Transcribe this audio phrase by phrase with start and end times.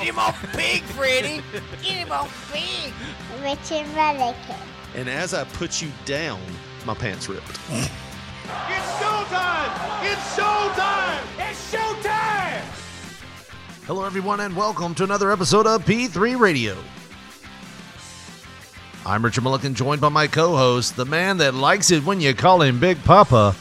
[0.00, 1.42] Get him off pig, Freddy.
[1.82, 2.90] Get him off pig.
[3.42, 4.56] Richard Mulligan.
[4.94, 6.40] And as I put you down,
[6.86, 7.50] my pants ripped.
[7.50, 7.90] It's
[8.96, 9.70] showtime!
[10.02, 11.20] It's showtime!
[11.38, 12.62] It's showtime!
[13.86, 16.78] Hello, everyone, and welcome to another episode of P3 Radio.
[19.04, 22.32] I'm Richard Mulligan, joined by my co host, the man that likes it when you
[22.32, 23.54] call him Big Papa,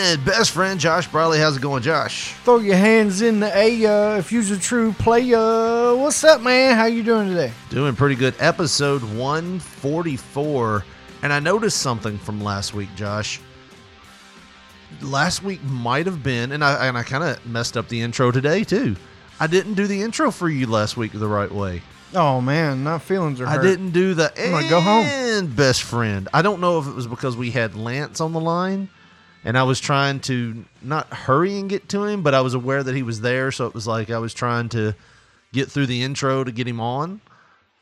[0.00, 1.38] and best friend Josh Briley.
[1.38, 2.32] How's it going, Josh?
[2.44, 5.94] Throw your hands in the air if you's a true player.
[5.94, 6.74] What's up, man?
[6.74, 7.52] How you doing today?
[7.68, 8.34] Doing pretty good.
[8.38, 10.84] Episode 144.
[11.22, 13.40] And I noticed something from last week, Josh.
[15.02, 18.30] Last week might have been, and I, and I kind of messed up the intro
[18.30, 18.96] today, too.
[19.38, 21.82] I didn't do the intro for you last week the right way.
[22.14, 23.60] Oh man, my feelings are Hurt.
[23.60, 25.04] I didn't do the I'm gonna go home.
[25.04, 26.28] and best friend.
[26.34, 28.88] I don't know if it was because we had Lance on the line
[29.44, 32.82] and I was trying to not hurry and get to him, but I was aware
[32.82, 34.94] that he was there, so it was like I was trying to
[35.52, 37.20] get through the intro to get him on.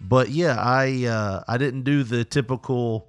[0.00, 3.08] But yeah, I uh, I didn't do the typical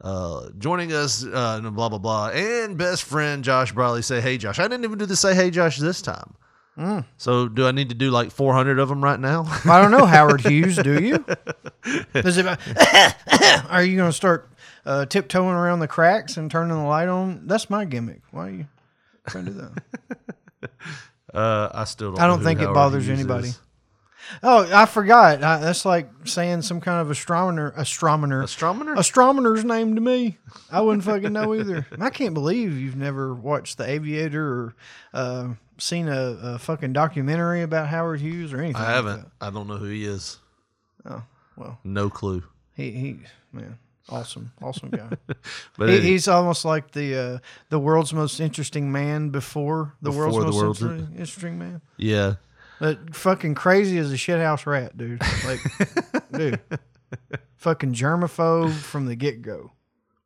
[0.00, 4.58] uh, joining us uh, blah blah blah and best friend Josh Briley say hey Josh.
[4.58, 6.34] I didn't even do the say hey Josh this time.
[6.76, 7.04] Mm.
[7.16, 9.44] So do I need to do like 400 of them right now?
[9.64, 10.76] I don't know, Howard Hughes.
[10.76, 11.24] Do you?
[11.86, 12.24] It?
[13.70, 14.48] are you going to start
[14.86, 17.46] uh, tiptoeing around the cracks and turning the light on?
[17.46, 18.22] That's my gimmick.
[18.30, 18.66] Why are you
[19.26, 20.70] trying to do that?
[21.32, 22.20] Uh, I still don't.
[22.20, 23.50] I don't think it bothers anybody.
[24.40, 25.42] Oh, I forgot.
[25.42, 27.74] I, that's like saying some kind of astronomer.
[27.76, 28.40] Astronomer.
[28.42, 28.94] Astronomer?
[28.94, 30.38] Astronomer's name to me.
[30.70, 31.88] I wouldn't fucking know either.
[32.00, 34.74] I can't believe you've never watched The Aviator or
[35.12, 38.80] uh, seen a, a fucking documentary about Howard Hughes or anything.
[38.80, 39.26] I haven't.
[39.40, 40.38] I don't know who he is.
[41.04, 41.22] Oh
[41.56, 42.44] well, No clue.
[42.76, 43.16] he he
[43.52, 43.76] man,
[44.08, 45.10] awesome, awesome guy.
[45.78, 47.38] But he, he's almost like the uh,
[47.70, 51.80] the world's most interesting man before the Before world's the most world's- interesting, interesting man.
[51.96, 52.34] yeah.
[52.80, 55.22] But fucking crazy as a shithouse rat, dude.
[55.46, 55.60] Like,
[56.32, 56.60] dude,
[57.56, 59.70] fucking germaphobe from the get go.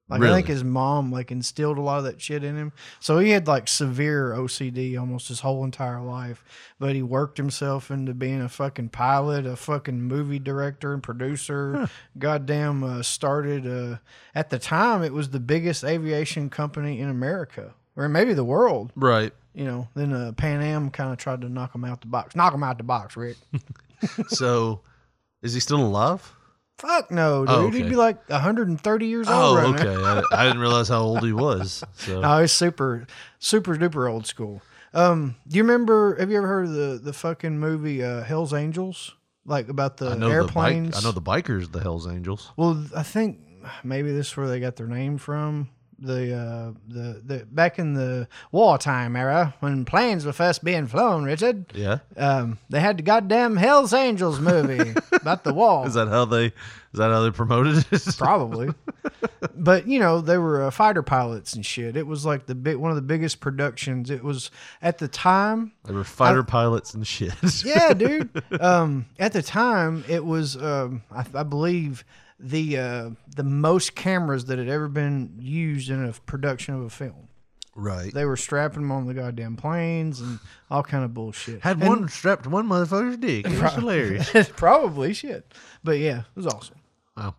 [0.09, 2.73] Like I think his mom like instilled a lot of that shit in him.
[2.99, 6.43] So he had like severe OCD almost his whole entire life.
[6.79, 11.91] But he worked himself into being a fucking pilot, a fucking movie director and producer.
[12.19, 13.99] Goddamn, uh, started uh,
[14.35, 18.93] at the time it was the biggest aviation company in America or maybe the world
[18.97, 19.33] Right.
[19.55, 22.35] you know, then uh, Pan Am kind of tried to knock him out the box.
[22.37, 23.37] Knock him out the box, Rick.
[24.29, 24.81] So,
[25.43, 26.33] is he still alive?
[26.79, 27.55] Fuck no, dude.
[27.55, 29.95] Oh, He'd be like 130 years Oh, old right okay.
[30.03, 31.83] I, I didn't realize how old he was.
[31.97, 33.07] So, No, he's super,
[33.41, 34.63] super duper old school.
[34.95, 36.17] Um, do you remember?
[36.19, 39.15] Have you ever heard of the the fucking movie uh, Hell's Angels?
[39.45, 40.89] Like about the I know airplanes.
[40.91, 41.23] the bike, I know the
[41.61, 42.53] bikers, the Hell's Angels.
[42.57, 43.41] Well, I think
[43.83, 45.71] maybe this is where they got their name from.
[46.01, 51.25] The uh, the the back in the wartime era when planes were first being flown,
[51.25, 51.67] Richard.
[51.75, 51.99] Yeah.
[52.17, 55.87] Um, they had the goddamn Hell's Angels movie about the wall.
[55.87, 56.47] Is that how they?
[56.47, 58.15] Is that how they promoted it?
[58.19, 58.69] Probably.
[59.57, 61.97] but you know, they were uh, fighter pilots and shit.
[61.97, 64.09] It was like the big one of the biggest productions.
[64.09, 65.73] It was at the time.
[65.85, 67.35] They were fighter pilots and shit.
[67.65, 68.31] Yeah, dude.
[68.61, 72.05] Um, at the time, it was um, I, I believe
[72.41, 76.91] the uh, the most cameras that had ever been used in a production of a
[76.91, 77.29] film.
[77.75, 78.13] right.
[78.13, 80.39] They were strapping them on the goddamn planes and
[80.71, 81.63] all kind of bullshit.
[81.63, 83.47] Had And- one strapped to one motherfucker's dick.
[83.47, 84.31] It was hilarious.
[84.57, 85.53] probably shit.
[85.85, 86.77] But yeah, it was awesome.
[87.17, 87.35] Wow.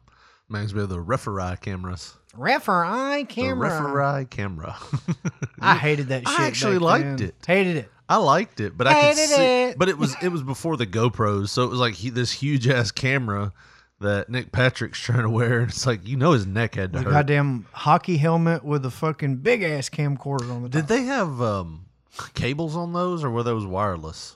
[0.50, 2.16] Reminds me of the referee cameras.
[2.36, 3.70] Referee The camera.
[3.70, 4.76] referee camera.
[5.62, 6.40] I hated that shit.
[6.40, 7.30] I actually liked then.
[7.30, 7.36] it.
[7.46, 7.90] Hated it.
[8.08, 9.64] I liked it, but I could see.
[9.66, 9.78] it.
[9.78, 12.68] But it was it was before the GoPros, so it was like he, this huge
[12.68, 13.54] ass camera
[14.00, 17.00] that Nick Patrick's trying to wear, and it's like you know his neck had to
[17.00, 17.12] The hurt.
[17.12, 20.72] goddamn hockey helmet with a fucking big ass camcorder on the top.
[20.72, 21.86] Did they have um,
[22.34, 24.36] cables on those, or were those wireless?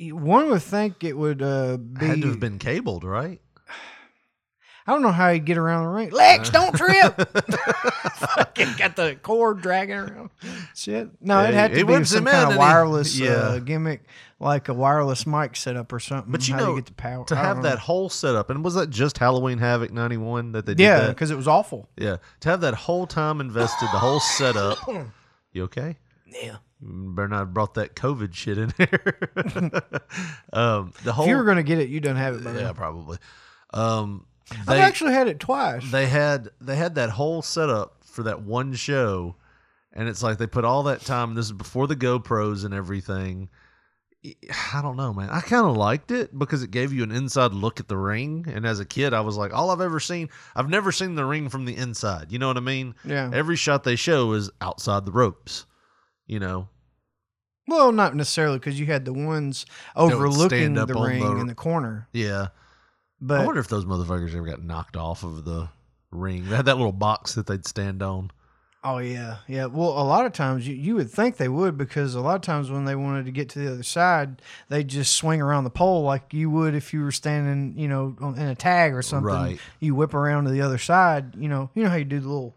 [0.00, 2.06] One would think it would uh, be.
[2.06, 3.40] Had to have been cabled, right?
[4.88, 6.10] I don't know how you get around the ring.
[6.10, 7.14] Lex, don't trip.
[8.16, 10.30] fucking got the cord dragging around.
[10.74, 11.10] Shit.
[11.20, 12.58] No, it Yeah, had he to be whips some him in kind and of he-
[12.58, 13.28] wireless yeah.
[13.32, 14.04] uh, gimmick,
[14.40, 16.32] like a wireless mic setup or something.
[16.32, 17.68] But you how know, you get the power to I have don't know.
[17.70, 21.08] that whole setup, and was that just Halloween Havoc '91 that they did Yeah, that?
[21.10, 21.88] because it was awful.
[21.98, 24.78] Yeah, to have that whole time invested, the whole setup.
[25.52, 25.96] You okay?
[26.26, 26.56] Yeah.
[26.80, 29.18] You better not have brought that COVID shit in here.
[30.52, 32.60] um, the whole If you were gonna get it, you done have it by yeah,
[32.64, 32.72] now.
[32.74, 33.18] probably.
[33.72, 35.90] Um, I've they actually had it twice.
[35.90, 39.36] they had they had that whole setup for that one show,
[39.92, 41.34] and it's like they put all that time.
[41.34, 43.48] This is before the GoPros and everything.
[44.74, 45.30] I don't know, man.
[45.30, 48.46] I kind of liked it because it gave you an inside look at the ring.
[48.52, 51.24] And as a kid, I was like, all I've ever seen, I've never seen the
[51.24, 52.32] ring from the inside.
[52.32, 52.96] You know what I mean?
[53.04, 53.30] Yeah.
[53.32, 55.66] Every shot they show is outside the ropes.
[56.26, 56.68] You know,
[57.68, 59.64] well, not necessarily because you had the ones
[59.94, 62.08] overlooking the ring the- in the corner.
[62.12, 62.48] yeah.
[63.20, 65.68] But I wonder if those motherfuckers ever got knocked off of the
[66.10, 66.48] ring.
[66.48, 68.30] They had that little box that they'd stand on.
[68.84, 69.66] Oh yeah, yeah.
[69.66, 72.42] Well, a lot of times you, you would think they would because a lot of
[72.42, 75.70] times when they wanted to get to the other side, they just swing around the
[75.70, 79.02] pole like you would if you were standing, you know, on, in a tag or
[79.02, 79.26] something.
[79.26, 79.58] Right.
[79.80, 81.34] You whip around to the other side.
[81.36, 82.56] You know, you know how you do the little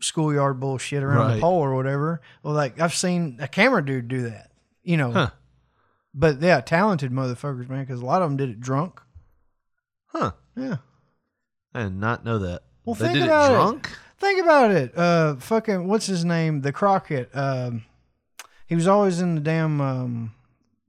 [0.00, 1.34] schoolyard bullshit around Right.
[1.36, 2.20] the pole or whatever.
[2.42, 4.50] Well, like I've seen a camera dude do that.
[4.82, 5.30] You know, Huh.
[6.14, 7.84] but yeah, talented motherfuckers, man.
[7.84, 9.00] Because a lot of them did it drunk.
[10.08, 10.32] Huh.
[10.56, 10.76] Yeah.
[11.74, 12.62] I did not know that.
[12.84, 13.92] Well, they think did about it it.
[14.18, 14.98] Think about it.
[14.98, 16.62] Uh, fucking, what's his name?
[16.62, 17.30] The Crockett.
[17.36, 17.84] Um,
[18.66, 20.34] he was always in the damn um,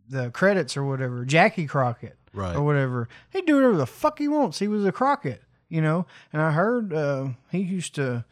[0.10, 1.26] the credits or whatever.
[1.26, 2.56] Jackie Crockett, Right.
[2.56, 3.08] or whatever.
[3.30, 4.60] He do whatever the fuck he wants.
[4.60, 6.08] He was a Crockett, you know.
[6.34, 8.26] And I heard uh, he used to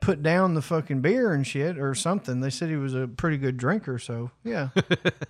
[0.00, 2.40] put down the fucking beer and shit or something.
[2.40, 3.98] They said he was a pretty good drinker.
[3.98, 4.68] So yeah,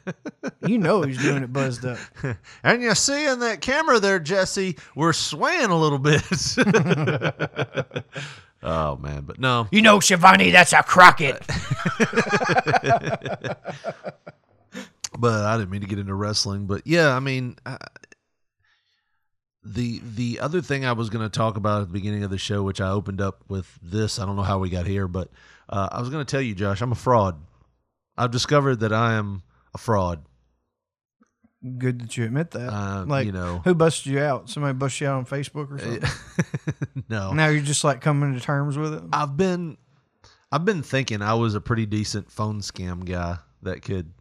[0.66, 1.98] you know he's doing it buzzed up.
[2.62, 6.22] And you see in that camera there, Jesse, we're swaying a little bit.
[8.62, 9.68] oh man, but no.
[9.70, 11.42] You know, Shivani, that's a Crockett.
[15.18, 16.66] But I didn't mean to get into wrestling.
[16.66, 17.78] But yeah, I mean, uh,
[19.64, 22.38] the the other thing I was going to talk about at the beginning of the
[22.38, 24.18] show, which I opened up with this.
[24.18, 25.30] I don't know how we got here, but
[25.68, 27.40] uh, I was going to tell you, Josh, I'm a fraud.
[28.16, 29.42] I've discovered that I am
[29.74, 30.24] a fraud.
[31.78, 32.68] Good that you admit that.
[32.68, 33.60] Uh, like, you know.
[33.64, 34.48] who busted you out?
[34.48, 37.04] Somebody busted you out on Facebook or something?
[37.08, 39.02] no, Now you're just like coming to terms with it.
[39.12, 39.76] I've been
[40.52, 44.12] I've been thinking I was a pretty decent phone scam guy that could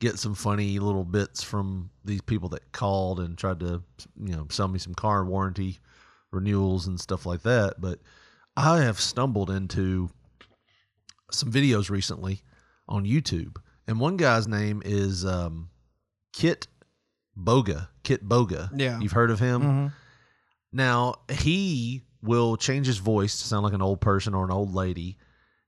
[0.00, 3.82] get some funny little bits from these people that called and tried to
[4.22, 5.78] you know sell me some car warranty
[6.32, 7.80] renewals and stuff like that.
[7.80, 8.00] But
[8.56, 10.10] I have stumbled into
[11.30, 12.42] some videos recently
[12.88, 13.56] on YouTube.
[13.88, 15.70] And one guy's name is um,
[16.32, 16.66] Kit
[17.38, 18.70] Boga Kit Boga.
[18.74, 18.98] Yeah.
[19.00, 19.62] you've heard of him?
[19.62, 19.92] Mhm.
[20.72, 24.74] now he will change his voice to sound like an old person or an old
[24.74, 25.16] lady,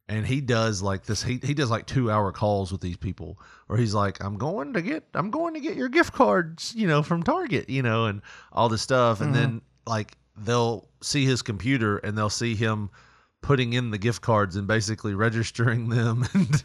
[0.09, 1.23] and he does like this.
[1.23, 4.73] He he does like two hour calls with these people, where he's like, "I'm going
[4.75, 8.07] to get, I'm going to get your gift cards, you know, from Target, you know,
[8.07, 8.23] and
[8.53, 12.91] all this stuff." And then like they'll see his computer and they'll see him
[13.41, 16.63] putting in the gift cards and basically registering them and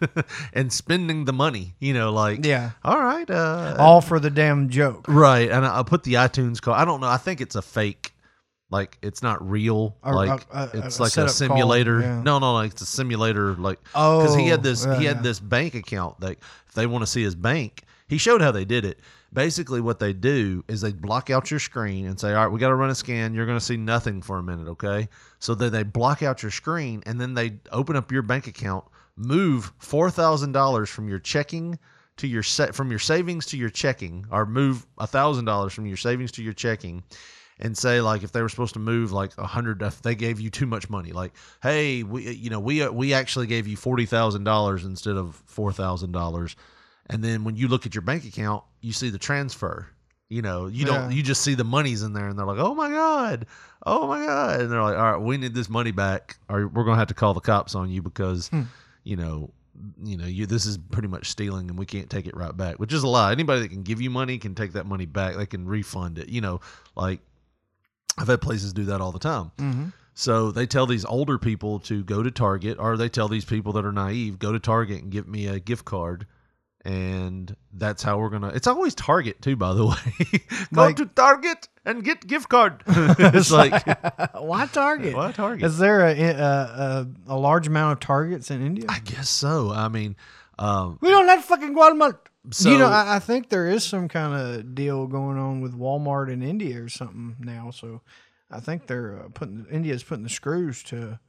[0.54, 2.72] and spending the money, you know, like Yeah.
[2.84, 5.06] all right, uh, All for the damn joke.
[5.08, 6.76] Right, and I, I put the iTunes code.
[6.76, 7.08] I don't know.
[7.08, 8.13] I think it's a fake.
[8.74, 9.96] Like it's not real.
[10.04, 12.02] Or like it's like a simulator.
[12.02, 12.22] yeah.
[12.24, 13.54] No, no, like it's a simulator.
[13.56, 15.22] Like oh because he Oh, had this yeah, he had yeah.
[15.22, 16.20] this bank account.
[16.22, 19.00] Like if they want to see his bank, he showed how they did it.
[19.32, 22.60] Basically, what they do is they block out your screen and say, "All right, we
[22.60, 23.34] got to run a scan.
[23.34, 25.08] You're going to see nothing for a minute, okay?"
[25.40, 28.86] So then they block out your screen and then they open up your bank account,
[29.16, 31.78] move four thousand dollars from your checking
[32.18, 35.86] to your set from your savings to your checking, or move a thousand dollars from
[35.88, 37.02] your savings to your checking,
[37.60, 40.40] and say like if they were supposed to move like a hundred, if they gave
[40.40, 43.78] you too much money, like hey, we you know we uh, we actually gave you
[43.78, 46.56] forty thousand dollars instead of four thousand dollars,
[47.10, 49.88] and then when you look at your bank account, you see the transfer.
[50.30, 51.12] You know, you don't.
[51.12, 51.18] Yeah.
[51.18, 53.46] You just see the money's in there, and they're like, "Oh my god,
[53.86, 56.86] oh my god," and they're like, "All right, we need this money back, or we're
[56.86, 58.64] gonna have to call the cops on you because, hmm.
[59.04, 59.52] you know,
[60.04, 62.78] you know, you this is pretty much stealing, and we can't take it right back."
[62.78, 63.32] Which is a lie.
[63.32, 65.36] Anybody that can give you money can take that money back.
[65.36, 66.30] They can refund it.
[66.30, 66.62] You know,
[66.96, 67.20] like
[68.18, 69.52] I've had places do that all the time.
[69.58, 69.86] Mm-hmm.
[70.16, 73.74] So they tell these older people to go to Target, or they tell these people
[73.74, 76.28] that are naive, go to Target and give me a gift card.
[76.86, 78.50] And that's how we're gonna.
[78.50, 79.96] It's always Target too, by the way.
[80.74, 82.84] go Like- to Target and get gift card.
[82.88, 83.86] it's like
[84.36, 85.16] Why Target?
[85.16, 85.64] why Target?
[85.66, 88.86] Is there a, a, a, a large amount of targets in India?
[88.90, 89.72] I guess so.
[89.72, 90.16] I mean,
[90.60, 92.18] um, we don't have fucking Walmart.
[92.52, 95.78] So- you know, I, I think there is some kind of deal going on with
[95.78, 97.72] Walmart in India or something now.
[97.72, 98.02] So
[98.52, 101.20] I think they're uh, putting India's putting the screws to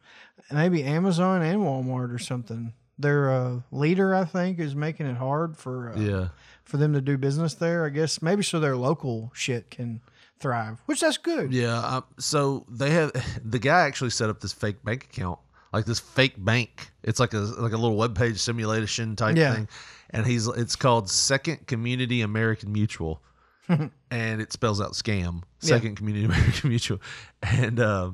[0.53, 2.73] maybe Amazon and Walmart or something.
[2.99, 6.29] Their uh, leader, I think, is making it hard for uh, yeah.
[6.65, 7.85] for them to do business there.
[7.85, 10.01] I guess maybe so their local shit can
[10.39, 11.53] thrive, which that's good.
[11.53, 12.01] Yeah.
[12.19, 13.13] So they have
[13.45, 15.39] the guy actually set up this fake bank account
[15.75, 16.91] like this fake bank.
[17.03, 19.55] It's like a like a little web page simulation type Yeah.
[19.55, 19.69] thing,
[20.11, 23.21] and he's it's called Second Community American Mutual,
[23.69, 25.43] and it spells out scam.
[25.61, 25.69] Yeah.
[25.69, 27.01] Second Community American Mutual,
[27.43, 28.11] and uh,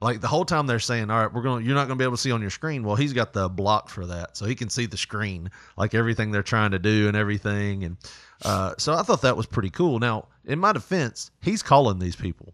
[0.00, 1.62] like the whole time they're saying, "All right, we're going.
[1.62, 3.32] to You're not going to be able to see on your screen." Well, he's got
[3.32, 6.78] the block for that, so he can see the screen, like everything they're trying to
[6.78, 7.84] do and everything.
[7.84, 7.96] And
[8.44, 9.98] uh, so I thought that was pretty cool.
[9.98, 12.52] Now, in my defense, he's calling these people.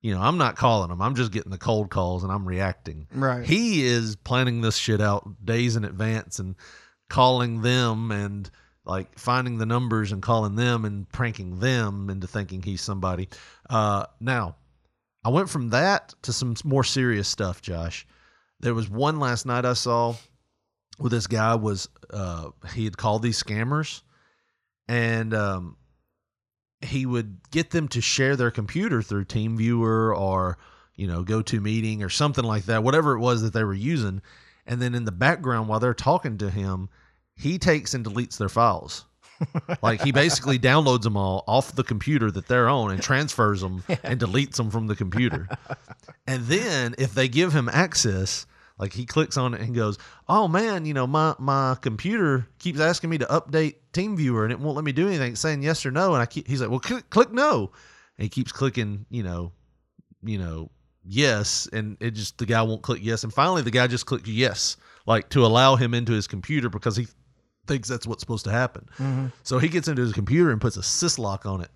[0.00, 1.02] You know, I'm not calling them.
[1.02, 3.08] I'm just getting the cold calls and I'm reacting.
[3.12, 3.44] Right.
[3.44, 6.54] He is planning this shit out days in advance and
[7.08, 8.48] calling them and
[8.84, 13.28] like finding the numbers and calling them and pranking them into thinking he's somebody.
[13.68, 14.56] Uh, now,
[15.24, 18.06] I went from that to some more serious stuff, Josh.
[18.60, 20.14] There was one last night I saw
[20.98, 24.02] where this guy was uh, he had called these scammers
[24.88, 25.76] and um,
[26.80, 30.58] he would get them to share their computer through TeamViewer or
[30.94, 34.22] you know GoToMeeting or something like that, whatever it was that they were using.
[34.66, 36.90] And then in the background, while they're talking to him,
[37.34, 39.06] he takes and deletes their files.
[39.82, 43.84] like he basically downloads them all off the computer that they're on and transfers them
[44.02, 45.48] and deletes them from the computer.
[46.26, 48.46] and then if they give him access,
[48.78, 52.80] like he clicks on it and goes, "Oh man, you know my my computer keeps
[52.80, 55.84] asking me to update TeamViewer and it won't let me do anything, it's saying yes
[55.84, 57.72] or no." And I keep, he's like, "Well, click, click no,"
[58.16, 59.52] and he keeps clicking, you know,
[60.22, 60.70] you know,
[61.04, 64.28] yes, and it just the guy won't click yes, and finally the guy just clicked
[64.28, 67.08] yes, like to allow him into his computer because he
[67.66, 68.88] thinks that's what's supposed to happen.
[68.98, 69.26] Mm-hmm.
[69.42, 71.70] So he gets into his computer and puts a syslock on it,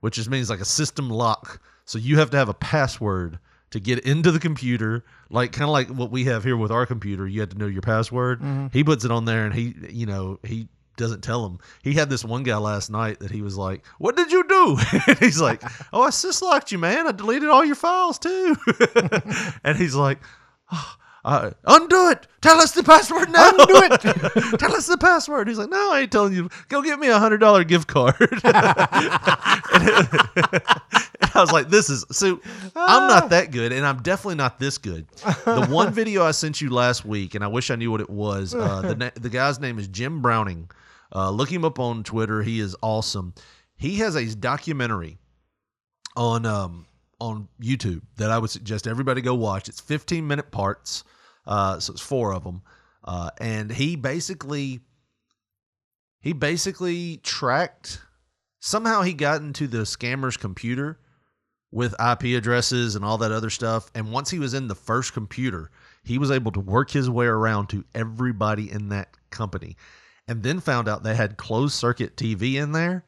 [0.00, 1.60] which just means like a system lock.
[1.84, 3.38] So you have to have a password
[3.74, 6.86] to get into the computer, like kind of like what we have here with our
[6.86, 7.26] computer.
[7.26, 8.40] You have to know your password.
[8.72, 11.58] He puts it on there, and he, you know, he doesn't tell him.
[11.82, 14.78] He had this one guy last night that he was like, "What did you do?"
[15.08, 15.60] and he's like,
[15.92, 17.08] "Oh, I syslocked you, man.
[17.08, 18.54] I deleted all your files too."
[19.64, 20.20] and he's like.
[20.72, 20.94] "Oh,
[21.26, 22.26] uh, undo it.
[22.42, 23.48] Tell us the password now.
[23.58, 24.58] Undo it.
[24.58, 25.48] Tell us the password.
[25.48, 26.50] He's like, no, I ain't telling you.
[26.68, 28.14] Go get me a hundred dollar gift card.
[31.34, 32.40] I was like, this is so.
[32.74, 35.06] I'm not that good, and I'm definitely not this good.
[35.44, 38.10] The one video I sent you last week, and I wish I knew what it
[38.10, 38.54] was.
[38.54, 40.70] Uh, the na- the guy's name is Jim Browning.
[41.14, 42.42] Uh, look him up on Twitter.
[42.42, 43.34] He is awesome.
[43.76, 45.18] He has a documentary
[46.16, 46.86] on um
[47.20, 49.68] on YouTube that I would suggest everybody go watch.
[49.68, 51.04] It's 15 minute parts,
[51.46, 52.62] uh, so it's four of them,
[53.04, 54.80] uh, and he basically
[56.20, 58.00] he basically tracked
[58.60, 60.98] somehow he got into the scammer's computer
[61.74, 63.90] with IP addresses and all that other stuff.
[63.96, 65.72] And once he was in the first computer,
[66.04, 69.76] he was able to work his way around to everybody in that company.
[70.28, 73.04] And then found out they had closed circuit TV in there.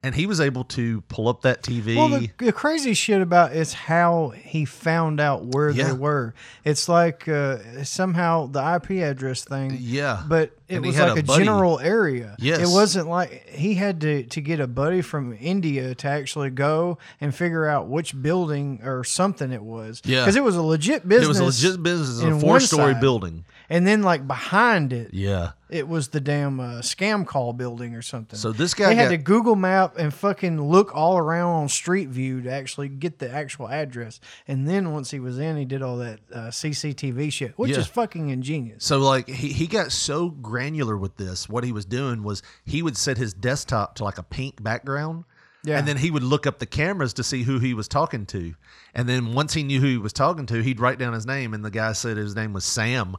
[0.00, 1.96] And he was able to pull up that TV.
[1.96, 5.88] Well, the, the crazy shit about is how he found out where Yeah.
[5.88, 6.34] they were.
[6.64, 9.76] It's like uh, somehow the IP address thing.
[9.80, 10.22] Yeah.
[10.28, 12.36] but it And was like a a, general area.
[12.38, 12.60] Yes.
[12.60, 16.98] it wasn't like he had to to get a buddy from India to actually go
[17.20, 20.00] and figure out which building or something it was.
[20.04, 20.20] Yeah.
[20.20, 21.24] because it was a legit business.
[21.38, 23.00] it was a legit business in in a four story side.
[23.00, 23.44] building.
[23.70, 25.12] And then like behind it.
[25.12, 25.50] Yeah.
[25.68, 28.38] It was the damn uh, scam call building or something.
[28.38, 31.68] So this guy they had got- to Google Map and fucking look all around on
[31.68, 34.18] Street View to actually get the actual address.
[34.46, 37.78] And then once he was in, he did all that uh, CCTV shit, which Yeah.
[37.80, 38.84] is fucking ingenious.
[38.84, 41.48] So like he, he got so granular with this.
[41.48, 45.24] What he was doing was he would set his desktop to like a pink background.
[45.64, 45.76] Yeah.
[45.78, 48.54] And then he would look up the cameras to see who he was talking to.
[48.94, 51.52] And then once he knew who he was talking to, he'd write down his name
[51.52, 53.16] and the guy said his name was Sam.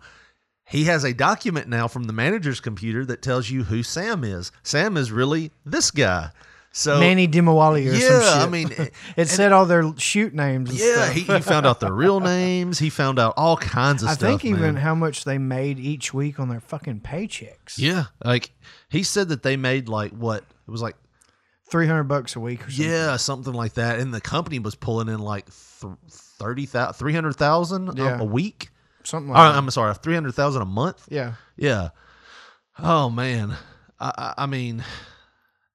[0.69, 4.51] He has a document now from the manager's computer that tells you who Sam is.
[4.63, 6.29] Sam is really this guy.
[6.71, 8.41] So Manny Dimawali or some Yeah, shit.
[8.43, 10.69] I mean, it said all their shoot names.
[10.69, 11.13] And yeah, stuff.
[11.15, 12.77] he, he found out their real names.
[12.77, 14.27] He found out all kinds of I stuff.
[14.27, 14.75] I think even man.
[14.75, 17.77] how much they made each week on their fucking paychecks.
[17.79, 18.51] Yeah, like
[18.89, 20.95] he said that they made like what it was like
[21.71, 22.85] three hundred bucks a week or something.
[22.91, 25.45] yeah something like that, and the company was pulling in like
[25.81, 28.19] th- thirty thousand, three hundred thousand Yeah.
[28.19, 28.69] a week.
[29.10, 29.58] Something Or, like that.
[29.58, 31.06] I'm sorry, three hundred thousand a month.
[31.10, 31.34] yeah.
[31.58, 31.89] Yeah.
[32.78, 33.54] Oh man,
[34.00, 34.84] I, I, I mean,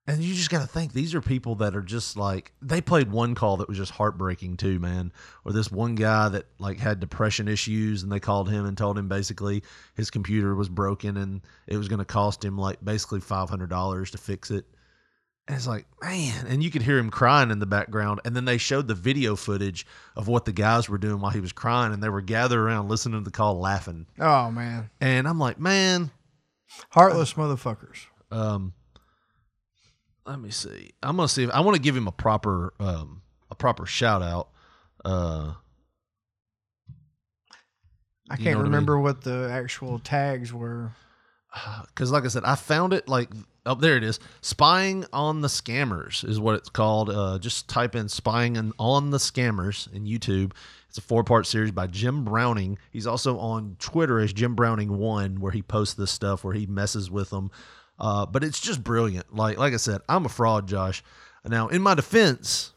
[0.07, 3.11] and you just got to think these are people that are just like they played
[3.11, 5.13] one call that was just heartbreaking too, man.
[5.45, 8.97] Or this one guy that like had depression issues, and they called him and told
[8.97, 9.63] him basically
[9.95, 13.69] his computer was broken and it was going to cost him like basically five hundred
[13.71, 14.65] dollars to fix it.
[15.47, 18.21] And it's like, man, and you could hear him crying in the background.
[18.25, 19.87] And then they showed the video footage
[20.17, 22.89] of what the guys were doing while he was crying, and they were gathered around
[22.89, 24.07] listening to the call, laughing.
[24.19, 26.11] Oh man, And I'm like, man,
[26.91, 28.07] heartless motherfuckers.
[28.31, 28.73] um,
[30.27, 30.93] let me see.
[31.03, 33.21] I'm gonna see if I want to give him a proper um
[33.51, 34.49] a proper shout out.
[35.05, 35.53] Uh,
[38.31, 38.65] I can't know what I mean?
[38.73, 40.93] remember what the actual tags were.
[41.89, 43.29] because like I said, I found it like
[43.67, 44.21] oh there it is.
[44.41, 47.11] Spying on the scammers is what it's called.
[47.11, 50.53] Uh, just type in "spying on- the scammers" in YouTube.
[50.89, 52.79] It's a four part series by Jim Browning.
[52.91, 56.67] He's also on Twitter as Jim Browning One, where he posts this stuff where he
[56.67, 57.51] messes with them.
[57.99, 59.35] Uh, but it's just brilliant.
[59.35, 61.03] Like like I said, I'm a fraud, Josh.
[61.47, 62.74] Now, in my defense,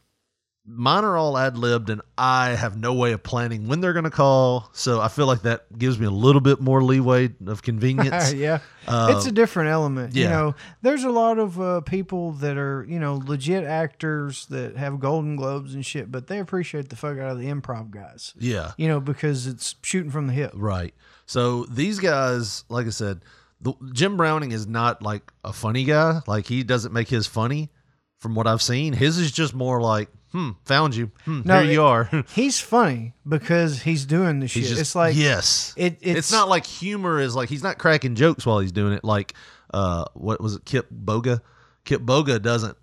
[0.68, 4.04] mine are all ad libbed, and I have no way of planning when they're going
[4.04, 4.68] to call.
[4.74, 8.32] So I feel like that gives me a little bit more leeway of convenience.
[8.34, 10.14] yeah, Uh, it's a different element.
[10.14, 14.76] You know, there's a lot of uh, people that are you know legit actors that
[14.76, 18.34] have Golden Globes and shit, but they appreciate the fuck out of the improv guys.
[18.38, 18.72] Yeah.
[18.76, 20.52] You know, because it's shooting from the hip.
[20.54, 20.94] Right.
[21.26, 23.22] So these guys, like I said,
[23.60, 26.20] the, Jim Browning is not like a funny guy.
[26.26, 27.70] Like he doesn't make his funny
[28.18, 28.92] from what I've seen.
[28.92, 31.10] His is just more like, hmm, found you.
[31.24, 32.24] Hmm, No, here you it- are.
[32.34, 34.64] He's funny because he's doing the shit.
[34.64, 35.74] Just, it's like yes.
[35.76, 38.92] it, it's, it's, not like humor is like he's not cracking jokes while he's doing
[38.92, 39.04] it.
[39.04, 39.34] Like,
[39.74, 40.64] uh, what was it?
[40.64, 41.40] Kit Boga.
[41.84, 42.76] Kit Boga doesn't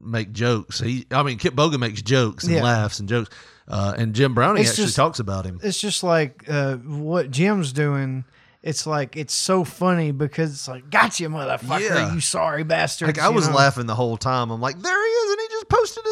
[0.00, 0.80] make jokes.
[0.80, 2.62] He, I mean, Kit Boga makes jokes and Yeah.
[2.62, 3.30] laughs and jokes.
[3.68, 5.60] Uh, and Jim Browning It's actually just- talks about him.
[5.62, 8.24] it's just like uh, what Jim's doing.
[8.62, 12.14] It's like it's so funny because it's like, gotcha, motherfucker, Yeah.
[12.14, 13.08] you sorry bastard.
[13.08, 14.50] Like I was laughing the whole time.
[14.52, 16.04] I'm like, there he is, and he just posted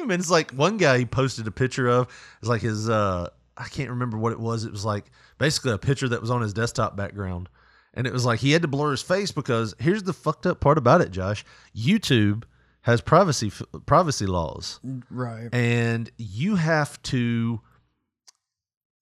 [0.00, 0.10] name.
[0.10, 2.08] And it's like one guy he posted a picture of.
[2.40, 4.64] It's like his uh I can't remember what it was.
[4.64, 5.04] It was like
[5.38, 7.48] basically a picture that was on his desktop background.
[7.92, 10.60] And it was like he had to blur his face because here's the fucked up
[10.60, 11.44] part about it, Josh.
[11.76, 12.44] YouTube
[12.82, 13.52] has privacy
[13.86, 14.80] privacy laws.
[15.10, 15.48] Right.
[15.52, 17.60] And you have to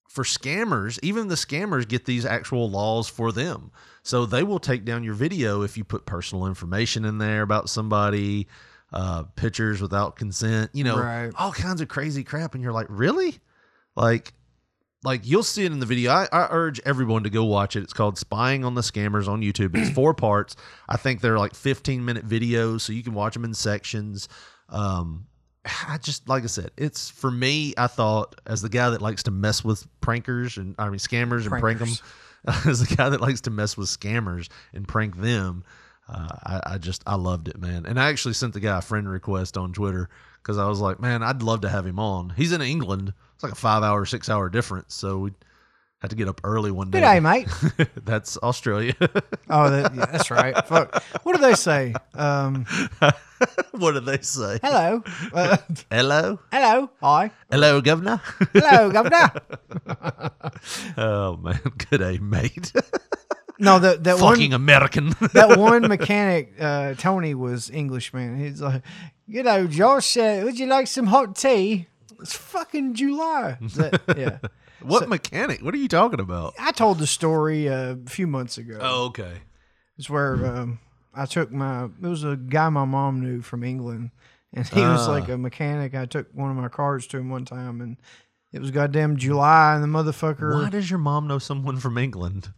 [0.09, 3.71] for scammers, even the scammers get these actual laws for them.
[4.01, 7.69] So they will take down your video if you put personal information in there about
[7.69, 8.47] somebody,
[8.93, 11.31] uh, pictures without consent, you know, Right.
[11.37, 12.53] all kinds of crazy crap.
[12.55, 13.39] And you're like, really?
[13.95, 14.33] Like,
[15.03, 16.11] like you'll see it in the video.
[16.11, 17.83] I, I urge everyone to go watch it.
[17.83, 19.75] It's called Spying on the Scammers on YouTube.
[19.75, 20.55] It's four parts.
[20.89, 24.27] I think they're like 15 minute videos, so you can watch them in sections.
[24.69, 25.27] Um,
[25.87, 27.73] I just like I said, it's for me.
[27.77, 31.41] I thought as the guy that likes to mess with prankers and I mean scammers
[31.49, 31.89] and prank them,
[32.65, 35.63] as the guy that likes to mess with scammers and prank them,
[36.09, 37.85] uh, I, I just I loved it, man.
[37.85, 40.09] And I actually sent the guy a friend request on Twitter
[40.41, 42.31] because I was like, man, I'd love to have him on.
[42.35, 43.13] He's in England.
[43.35, 45.31] It's like a five hour, six hour difference, so we
[46.01, 46.99] had to get up early one day.
[46.99, 47.47] Good day, mate.
[48.05, 48.95] That's Australia.
[49.51, 50.55] Oh, that, yeah, that's right.
[50.67, 51.01] Fuck.
[51.23, 51.95] What do they say?
[52.13, 52.67] Um,
[53.71, 54.59] what do they say?
[54.61, 55.03] hello.
[55.33, 55.57] Uh,
[55.89, 56.91] Hello, hello.
[57.01, 57.31] Hi.
[57.49, 58.21] hello, governor.
[58.53, 59.31] Hello, governor.
[60.97, 62.71] oh man, good day, mate.
[63.59, 65.09] No, that that Fucking one American.
[65.33, 68.37] that one mechanic, uh, Tony, was English man.
[68.39, 68.81] He's like,
[69.27, 71.87] you know, Josh, uh, would you like some hot tea?
[72.21, 73.57] It's fucking July.
[73.61, 74.37] That- yeah.
[74.81, 75.61] what mechanic?
[75.61, 76.53] What are you talking about?
[76.59, 78.77] I told the story uh, a few months ago.
[78.81, 79.33] Oh, okay.
[79.97, 80.79] It's where um,
[81.13, 81.85] I took my.
[81.85, 84.11] It was a guy my mom knew from England,
[84.53, 85.11] and he was Ah.
[85.11, 85.95] like a mechanic.
[85.95, 87.97] I took one of my cars to him one time, and
[88.53, 90.53] it was goddamn July, and the motherfucker.
[90.53, 92.53] Why does your mom know someone from England?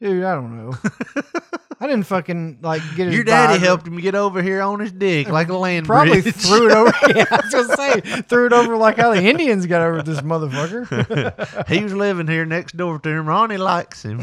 [0.00, 0.74] Dude, I don't know.
[1.82, 3.14] I didn't fucking like get his.
[3.14, 6.34] Your daddy helped him get over here on his dick like a land Probably bridge.
[6.34, 6.90] threw it over.
[7.14, 10.20] Yeah, I was gonna say threw it over like how the Indians got over this
[10.20, 11.66] motherfucker.
[11.68, 13.26] he was living here next door to him.
[13.26, 14.20] Ronnie likes him.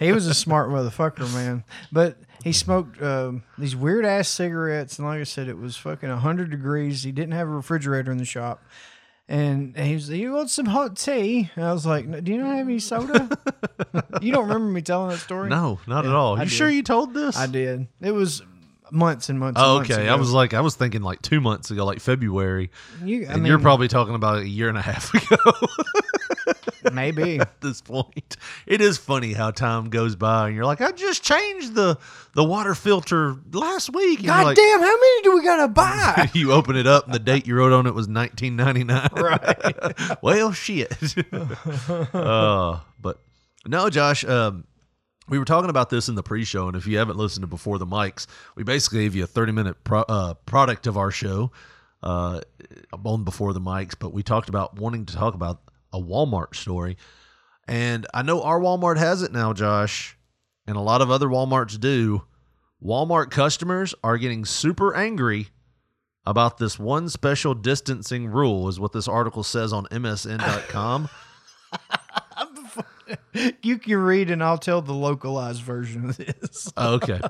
[0.00, 1.62] he was a smart motherfucker, man.
[1.92, 6.08] But he smoked um, these weird ass cigarettes, and like I said, it was fucking
[6.08, 7.02] hundred degrees.
[7.02, 8.62] He didn't have a refrigerator in the shop,
[9.28, 12.38] and he was, like, "You want some hot tea?" And I was like, "Do you
[12.38, 13.28] not have any soda?"
[14.22, 15.48] you don't remember me telling that story?
[15.48, 16.36] no, not Yeah, at all.
[16.36, 16.52] I You did.
[16.54, 17.36] sure you told this?
[17.36, 17.88] I did.
[18.00, 18.42] It was
[18.92, 19.60] months and months.
[19.60, 20.02] Oh, and months okay.
[20.04, 20.12] ago.
[20.12, 22.70] I was like, I was thinking like two months ago, like February,
[23.02, 25.36] You, I and mean, you're probably talking about a year and a half ago.
[26.92, 27.38] maybe.
[27.38, 28.36] at this point.
[28.66, 31.98] It is funny how time goes by, and you're like, I just changed the
[32.34, 34.20] the water filter last week.
[34.20, 34.80] And God like, damn!
[34.80, 36.30] How many do we gotta buy?
[36.34, 39.08] you open it up, and the date you wrote on it was 1999.
[39.14, 40.22] Right.
[40.22, 40.92] well, shit.
[42.14, 43.20] uh, but
[43.66, 44.24] no, Josh.
[44.24, 44.64] Um,
[45.28, 47.78] we were talking about this in the pre-show, and if you haven't listened to before
[47.78, 51.50] the mics, we basically gave you a 30-minute pro- uh, product of our show
[52.02, 52.40] uh,
[53.04, 53.94] on before the mics.
[53.98, 55.60] But we talked about wanting to talk about
[55.96, 56.96] a Walmart story,
[57.66, 60.16] and I know our Walmart has it now, Josh,
[60.66, 62.22] and a lot of other WalMarts do.
[62.82, 65.48] Walmart customers are getting super angry
[66.26, 71.08] about this one special distancing rule, is what this article says on MSN.com.
[73.62, 76.72] you can read, and I'll tell the localized version of this.
[76.76, 77.20] Okay.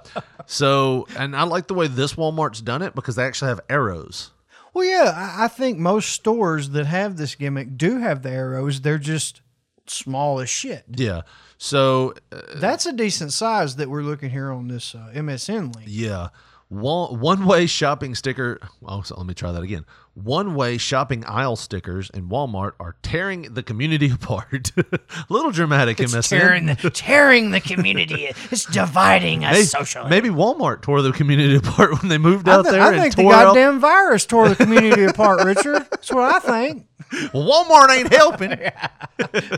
[0.46, 4.30] So, and I like the way this Walmart's done it because they actually have arrows.
[4.76, 8.82] Well, yeah, I, I think most stores that have this gimmick do have the arrows.
[8.82, 9.40] They're just
[9.86, 10.84] small as shit.
[10.86, 11.22] Yeah.
[11.56, 15.86] So uh, That's a decent size that we're looking here on this uh, MSN link.
[15.88, 16.28] Yeah.
[16.68, 18.60] One one way shopping sticker.
[18.84, 19.86] Oh, so let me try that again.
[20.16, 24.72] One way shopping aisle stickers in Walmart are tearing the community apart.
[24.78, 24.84] A
[25.28, 26.28] little dramatic, It's MSN.
[26.30, 28.30] tearing the, tearing the community.
[28.50, 30.08] It's dividing us Maybe, socially.
[30.08, 33.26] maybe Walmart tore the community apart when they moved I, out there I think the
[33.26, 33.48] out.
[33.54, 35.86] goddamn virus tore the community apart, Richard.
[35.90, 36.86] That's what I think.
[37.32, 38.58] Well, Walmart ain't helping.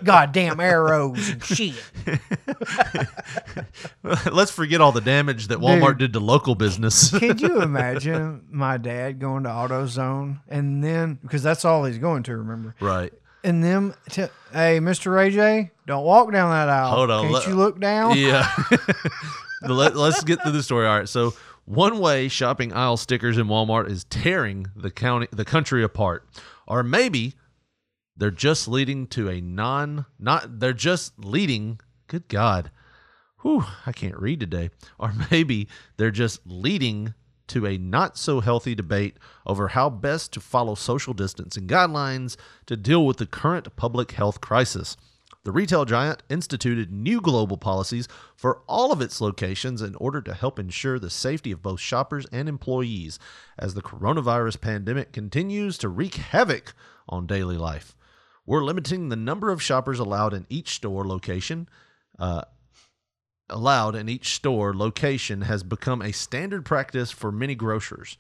[0.05, 1.75] Goddamn arrows and shit.
[4.33, 5.99] Let's forget all the damage that Walmart Dude.
[5.99, 7.11] did to local business.
[7.11, 12.23] Could you imagine my dad going to AutoZone and then because that's all he's going
[12.25, 13.13] to remember, right.
[13.45, 16.91] and them, t- hey, Mister Ray J, don't walk down that aisle.
[16.91, 18.17] Hold on, Can't let- you look down?
[18.17, 18.49] Yeah.
[19.63, 20.87] Let, us get through the story.
[20.87, 21.09] All right.
[21.09, 21.35] So,
[21.65, 26.25] one way shopping aisle stickers in Walmart is tearing the county, the country apart,
[26.69, 27.35] or maybe
[28.17, 31.81] they're just leading to a non, not they're just leading.
[32.07, 32.71] Good God,
[33.43, 34.71] whew, I can't read today.
[34.99, 37.15] Or maybe they're just leading
[37.49, 42.77] to a not so healthy debate over how best to follow social distancing guidelines to
[42.77, 44.97] deal with the current public health crisis.
[45.49, 48.07] The retail giant instituted new global policies
[48.37, 52.27] for all of its locations in order to help ensure the safety of both shoppers
[52.31, 53.19] and employees
[53.59, 56.75] as the coronavirus pandemic continues to wreak havoc
[57.09, 57.97] on daily life.
[58.45, 61.67] We're limiting the number of shoppers allowed in each store location.
[62.19, 62.43] Uh,
[63.49, 68.19] allowed in each store location has become a standard practice for many grocers.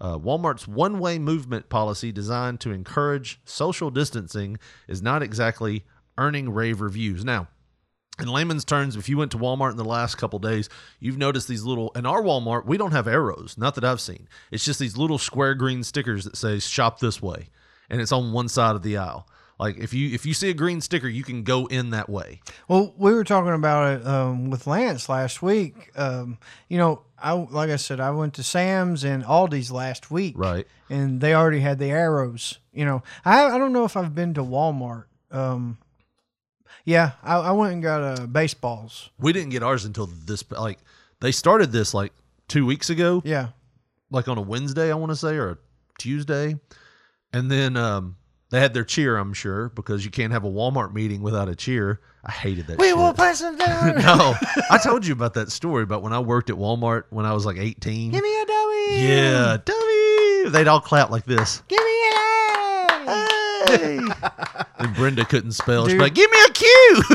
[0.00, 5.84] Uh, Walmart's one way movement policy, designed to encourage social distancing, is not exactly
[6.20, 7.24] earning rave reviews.
[7.24, 7.48] Now,
[8.20, 10.68] in layman's terms, if you went to Walmart in the last couple days,
[11.00, 11.90] you've noticed these little.
[11.96, 14.28] In our Walmart, we don't have arrows, not that I've seen.
[14.50, 17.48] It's just these little square green stickers that say "Shop this way,"
[17.88, 19.26] and it's on one side of the aisle.
[19.58, 22.40] Like if you if you see a green sticker, you can go in that way.
[22.66, 25.90] Well, we were talking about it um, with Lance last week.
[25.96, 30.34] Um, you know, I like I said, I went to Sam's and Aldi's last week,
[30.36, 30.66] Right.
[30.88, 32.58] And they already had the arrows.
[32.72, 35.04] You know, I I don't know if I've been to Walmart.
[35.30, 35.76] Um,
[36.90, 39.10] yeah, I, I went and got uh, baseballs.
[39.18, 40.42] We didn't get ours until this.
[40.50, 40.78] Like
[41.20, 42.12] they started this like
[42.48, 43.22] two weeks ago.
[43.24, 43.48] Yeah,
[44.10, 45.58] like on a Wednesday, I want to say, or a
[45.98, 46.58] Tuesday,
[47.32, 48.16] and then um,
[48.50, 49.16] they had their cheer.
[49.16, 52.00] I'm sure because you can't have a Walmart meeting without a cheer.
[52.24, 52.78] I hated that.
[52.78, 52.96] we shit.
[52.96, 53.96] will pass them down.
[53.98, 54.34] no,
[54.70, 57.46] I told you about that story about when I worked at Walmart when I was
[57.46, 58.10] like 18.
[58.10, 59.06] Give me a W.
[59.06, 60.50] yeah, W.
[60.50, 61.62] They'd all clap like this.
[61.68, 63.26] Give me an A.
[63.78, 64.64] Hey.
[64.80, 65.84] and Brenda couldn't spell.
[65.86, 66.00] She's Dude.
[66.00, 66.66] like, "Give me a Q."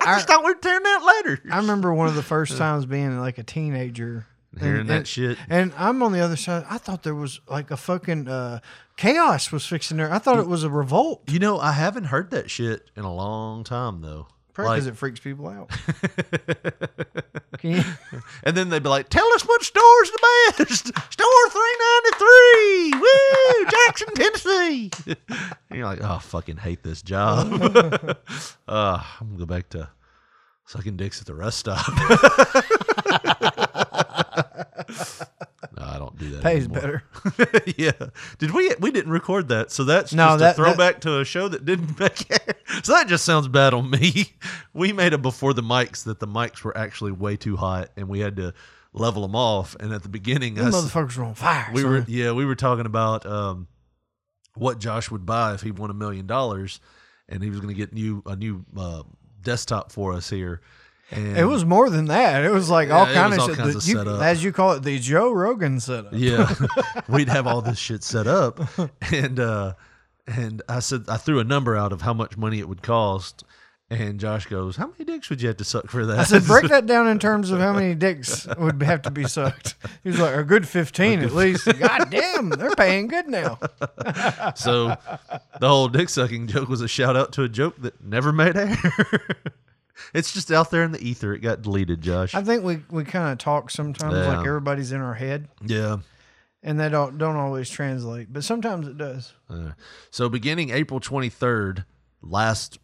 [0.00, 1.40] I just thought we'd turn that later.
[1.50, 4.26] I remember one of the first times being like a teenager.
[4.58, 5.38] Hearing and, that and- shit.
[5.48, 6.64] And I'm on the other side.
[6.68, 8.60] I thought there was like a fucking uh,
[8.96, 10.10] chaos was fixing there.
[10.12, 11.22] I thought it was a revolt.
[11.30, 14.26] You know, I haven't heard that shit in a long time though.
[14.54, 15.70] Probably because Like- it freaks people out.
[18.44, 20.18] And then they'd be like, "Tell us what store's the
[20.58, 22.92] best." Store three ninety three.
[22.94, 24.90] Woo, Jackson, Tennessee.
[25.70, 27.52] and you're like, "Oh, I fucking hate this job."
[28.68, 29.88] uh, I'm gonna go back to
[30.66, 31.86] sucking dicks at the rest stop.
[36.18, 36.42] Don't that.
[36.42, 37.02] pays anymore.
[37.36, 37.72] better.
[37.76, 37.92] yeah.
[38.38, 38.74] Did we?
[38.80, 41.64] We didn't record that, so that's No, just that- a throwback to a show that
[41.64, 42.56] didn't make it.
[42.82, 44.32] So that just sounds bad on me.
[44.72, 48.08] We made it before the mics that the mics were actually way too hot, and
[48.08, 48.52] we had to
[48.92, 49.76] level them off.
[49.80, 51.68] And at the beginning, Them I s- motherfuckers were on fire.
[51.72, 53.68] we were yeah we were talking about um,
[54.54, 56.80] what Josh would buy if he won a million dollars,
[57.28, 59.02] and he was going to get new a new uh,
[59.42, 60.60] desktop for us here.
[61.10, 62.44] And It was more than that.
[62.44, 63.56] It was like all Yeah, it kind of all shit.
[63.56, 64.22] kinds The- of you- setup.
[64.22, 66.12] as you call it, the Joe Rogan setup.
[66.12, 66.52] Yeah,
[67.08, 68.60] we'd have all this shit set up,
[69.12, 69.72] and uh,
[70.26, 73.42] and I said I threw a number out of how much money it would cost,
[73.88, 76.44] and Josh goes, "How many dicks would you have to suck for that?" I said,
[76.44, 79.76] break that down in terms of how many dicks would have to be sucked.
[80.04, 81.64] He was like, a good 15 at least.
[81.78, 83.58] God damn, they're paying good now.
[84.54, 84.94] so
[85.58, 88.58] the whole dick sucking joke was a shout out to a joke that never made
[88.58, 88.76] air.
[90.14, 91.34] It's just out there in the ether.
[91.34, 92.34] It got deleted, Josh.
[92.34, 94.36] I think we, we kind of talk sometimes Yeah.
[94.36, 95.98] like everybody's in our head, yeah.
[96.62, 99.34] and they don't, don't always translate, but sometimes it does.
[99.50, 99.70] Uh,
[100.10, 101.84] so beginning April 23rd,
[102.22, 102.78] last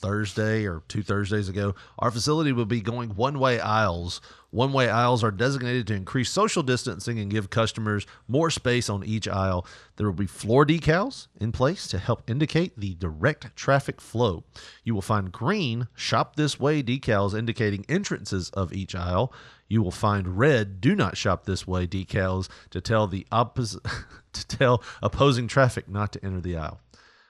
[0.00, 4.20] Thursday or two Thursdays ago, our facility will be going one-way aisles.
[4.50, 9.28] One-way aisles are designated to increase social distancing and give customers more space on each
[9.28, 9.66] aisle.
[9.96, 14.44] There will be floor decals in place to help indicate the direct traffic flow.
[14.82, 19.32] You will find green shop this way decals indicating entrances of each aisle.
[19.68, 23.82] You will find red do not shop this way decals to tell the opposite
[24.32, 26.80] to tell opposing traffic not to enter the aisle.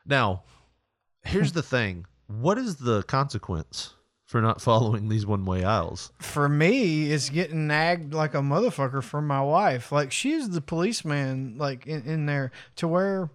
[0.06, 0.44] Now,
[1.22, 2.06] here's the thing
[2.38, 6.12] What is the consequence for not following these one way aisles?
[6.20, 9.90] For me, it's getting nagged like a motherfucker from my wife.
[9.90, 13.30] Like she's the policeman, like in, in there, to where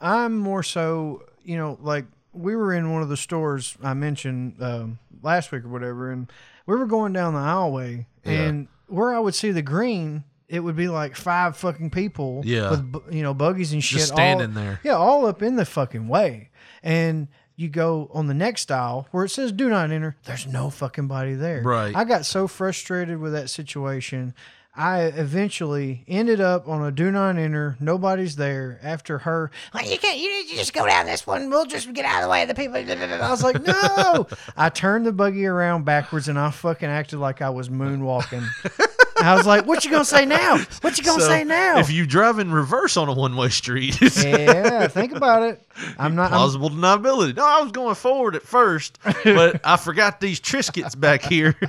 [0.00, 4.62] I'm more so, you know, like we were in one of the stores I mentioned
[4.62, 6.30] um, last week or whatever, and
[6.66, 8.32] we were going down the aisleway, Yeah.
[8.32, 12.70] and where I would see the green, it would be like five fucking people, Yeah.
[12.70, 14.80] with you know buggies and shit, Just all- standing there.
[14.84, 16.50] yeah, all up in the fucking way,
[16.84, 17.26] and.
[17.56, 21.06] You go on the next aisle where it says "Do not enter." There's no fucking
[21.08, 21.62] body there.
[21.62, 21.96] Right.
[21.96, 24.34] I got so frustrated with that situation.
[24.78, 27.78] I eventually ended up on a do not enter.
[27.80, 29.50] Nobody's there after her.
[29.72, 30.18] Well, you can't.
[30.18, 31.48] You need to just go down this one.
[31.48, 32.76] We'll just get out of the way of the people.
[32.76, 34.26] I was like, no.
[34.56, 38.46] I turned the buggy around backwards and I fucking acted like I was moonwalking.
[39.18, 40.58] I was like, what you gonna say now?
[40.80, 41.78] What you gonna So, say now?
[41.78, 45.62] If you drive in reverse on a one way street, yeah, think about it.
[45.98, 46.26] I'm not.
[46.26, 47.36] I'm, plausible deniability.
[47.36, 51.54] No, I was going forward at first, but I forgot these Triscuits back here.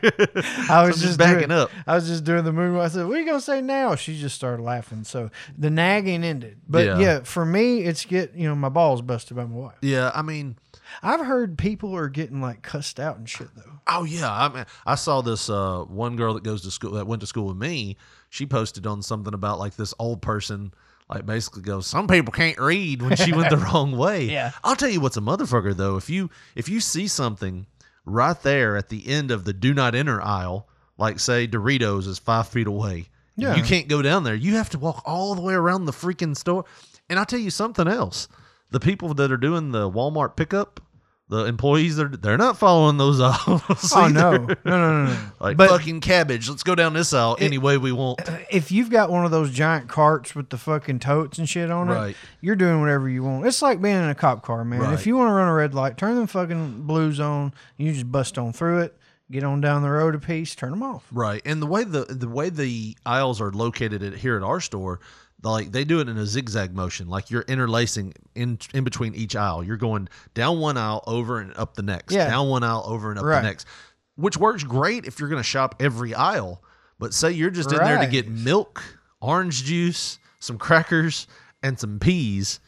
[0.70, 1.72] I was I'm just backing doing, up.
[1.86, 2.82] I was just doing the moonwalk.
[2.82, 5.04] I said, "What are you gonna say now?" She just started laughing.
[5.04, 6.58] So the nagging ended.
[6.68, 7.00] But Yeah.
[7.00, 9.76] yeah, for me, it's get you know my balls busted by my wife.
[9.82, 10.58] Yeah, I mean,
[11.04, 13.80] I've heard people are getting like cussed out and shit though.
[13.88, 17.08] oh yeah, I mean, I saw this uh, one girl that goes to school that
[17.08, 17.98] went to school with me.
[18.30, 20.74] She posted on something about like this old person.
[21.10, 24.26] Like basically goes, some people can't read when she went the wrong way.
[24.26, 24.52] Yeah.
[24.64, 25.96] I'll tell you what's a motherfucker though.
[25.96, 27.66] If you if you see something
[28.04, 32.20] right there at the end of the do not enter aisle, like say Doritos is
[32.20, 33.56] five feet away, Yeah.
[33.56, 34.36] you can't go down there.
[34.36, 36.66] You have to walk all the way around the freaking store.
[37.10, 38.28] And I'll tell you something else.
[38.70, 40.82] The people that are doing the Walmart pickup,
[41.30, 43.62] the employees, they're they're not following those aisles.
[43.96, 45.18] Oh no, no, no, no, no.
[45.40, 46.50] Like fucking cabbage.
[46.50, 48.22] Let's go down this aisle any way we want.
[48.52, 51.90] if you've got one of those giant carts with the fucking totes and shit on
[51.90, 53.46] it, you're doing whatever you want.
[53.46, 54.94] It's like being in a cop car, man.
[54.94, 57.54] If you want to run a red light, turn them fucking blues on.
[57.78, 58.98] You just bust on through it.
[59.30, 60.56] Get on down the road a piece.
[60.56, 61.06] Turn them off.
[61.12, 64.62] Right, and the way the the way the aisles are located at, here at our
[64.62, 65.02] store,
[65.44, 69.36] like they do it in a zigzag motion, like you're interlacing in in between each
[69.36, 69.64] aisle.
[69.64, 72.14] You're going down one aisle, over and up the next.
[72.14, 72.28] Yeah.
[72.28, 73.42] Down one aisle, over and up Right.
[73.42, 73.68] the next,
[74.16, 76.64] which works great if you're going to shop every aisle.
[77.00, 78.84] But say you're just in there to get milk,
[79.22, 81.28] orange juice, some crackers,
[81.62, 82.60] and some peas.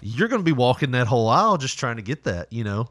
[0.00, 2.88] You're going to be walking that whole aisle just trying to get that, you know.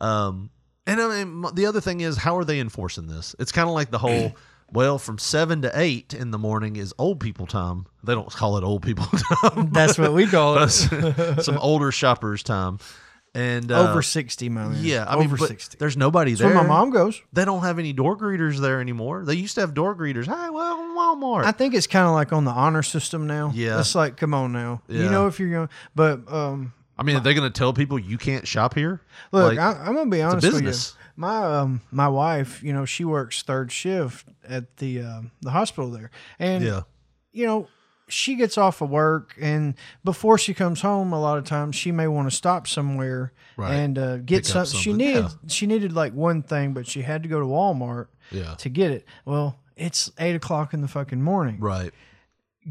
[0.00, 0.50] Um,
[0.86, 3.36] and I mean, the other thing is, how are they enforcing this?
[3.38, 4.34] It's kind of like the whole,
[4.72, 7.86] well, from seven to eight in the morning is old people time.
[8.04, 9.06] They don't call it old people
[9.42, 9.70] time.
[9.72, 10.70] That's what we call it.
[10.70, 12.78] Some older shoppers time.
[13.34, 14.78] And uh, Over sixty, my man.
[14.82, 15.76] yeah, I over mean, sixty.
[15.78, 16.48] there's nobody That's there.
[16.54, 17.20] where my mom goes.
[17.34, 19.26] They don't have any door greeters there anymore.
[19.26, 20.24] They used to have door greeters.
[20.24, 21.44] Hey, well, Walmart.
[21.44, 23.52] I think it's kind of like on the honor system now.
[23.54, 23.78] Yeah.
[23.78, 24.80] it's like, come on now.
[24.88, 25.02] Yeah.
[25.02, 27.98] You know if you're going, but um, I mean, are they going to tell people
[27.98, 29.02] you can't shop here?
[29.32, 30.72] Look, Like, I, I'm gonna be a honest with you.
[31.16, 35.90] My um my wife, you know, she works third shift at the um the hospital
[35.90, 36.82] there, and yeah,
[37.32, 37.68] you know,
[38.08, 39.74] she gets off of work, and
[40.04, 43.72] before she comes home, a lot of times she may want to stop somewhere Right.
[43.72, 44.66] and uh, get Pick some.
[44.66, 45.28] She something, needed yeah.
[45.48, 48.54] she needed like one thing, but she had to go to Walmart Yeah.
[48.56, 49.06] to get it.
[49.24, 51.92] Well, it's eight o'clock in the fucking morning right.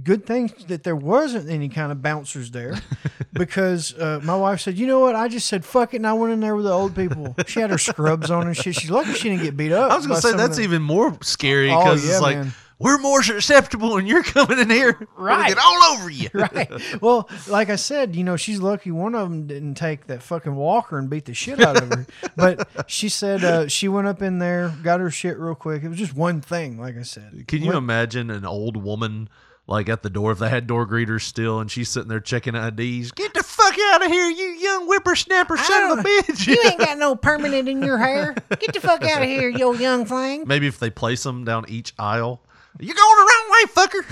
[0.04, 2.76] Good thing that there wasn't any kind of bouncers there
[3.34, 5.16] because uh, my wife said, you know what?
[5.16, 5.98] I just said, fuck it.
[5.98, 7.36] And I went in there with the old people.
[7.48, 8.76] She had her scrubs on and shit.
[8.76, 9.92] She's lucky she didn't get beat up.
[9.92, 12.54] I was going to say that's even more scary Oh, because yeah, it's like man.
[12.78, 15.48] we're more susceptible, and you're coming in here, Right.
[15.48, 16.30] Get all over you.
[16.34, 16.70] right.
[17.02, 20.56] Well, like I said, you know, she's lucky one of them didn't take that fucking
[20.56, 22.06] walker and beat the shit out of her.
[22.36, 25.84] but she said uh, she went up in there, got her shit real quick.
[25.84, 27.46] It was just one thing, like I said.
[27.48, 29.30] Can you Went- imagine an old woman
[29.68, 32.56] like at the door if they had door greeters still, and she's sitting there checking
[32.56, 33.12] IDs?
[33.12, 36.48] Get the fuck out of here, you young whippersnapper, son of a bitch!
[36.48, 38.36] You ain't got no permanent in your hair.
[38.60, 40.44] Get the fuck out of here, you old young thing.
[40.48, 42.42] Maybe if they place them down each aisle,
[42.80, 44.04] you're going the wrong way, fucker.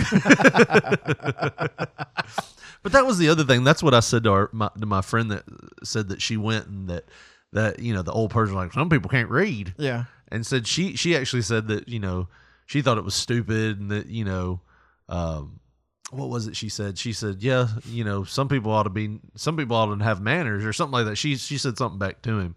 [2.84, 3.63] but that was the other thing.
[3.63, 5.44] That's what I said to, our, my, to my friend that
[5.84, 7.06] said that she went and that
[7.52, 9.74] that you know the old person like some people can't read.
[9.78, 10.06] Yeah.
[10.30, 12.28] and said she she actually said that you know
[12.66, 14.60] she thought it was stupid and that you know
[15.10, 15.60] um
[16.12, 16.98] what was it she said?
[16.98, 20.22] She said yeah you know some people ought to be some people ought to have
[20.22, 21.16] manners or something like that.
[21.16, 22.56] She she said something back to him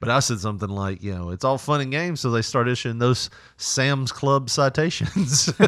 [0.00, 2.20] but I said something like, you know, it's all fun and games.
[2.20, 5.52] So they start issuing those Sam's Club citations.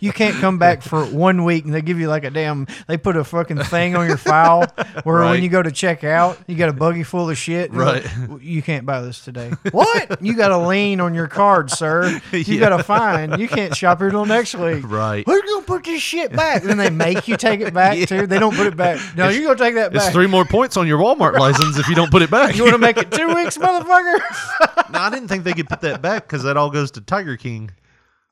[0.00, 2.66] You can't come back for one week and they give you like a damn.
[2.86, 4.66] They put a fucking thing on your file
[5.02, 5.30] where Right.
[5.32, 7.72] when you go to check out, you got a buggy full of shit.
[7.72, 8.04] Right.
[8.28, 9.50] like, you can't buy this today.
[9.72, 10.22] What?
[10.22, 12.20] You got a lien on your card, sir.
[12.32, 12.60] You Yeah.
[12.60, 13.38] got a fine.
[13.40, 14.84] You can't shop here till next week.
[14.88, 15.24] right.
[15.26, 16.62] Who's gonna put this shit back?
[16.62, 18.06] Then they make you take it back Yeah.
[18.06, 18.26] too.
[18.26, 19.00] They don't put it back.
[19.16, 20.12] No, you're gonna take that It's back.
[20.12, 22.55] three more points on your Walmart license if you don't put it back.
[22.56, 24.90] You want to make it two weeks, motherfucker?
[24.90, 27.36] no, I didn't think they could put that back because that all goes to Tiger
[27.36, 27.70] King.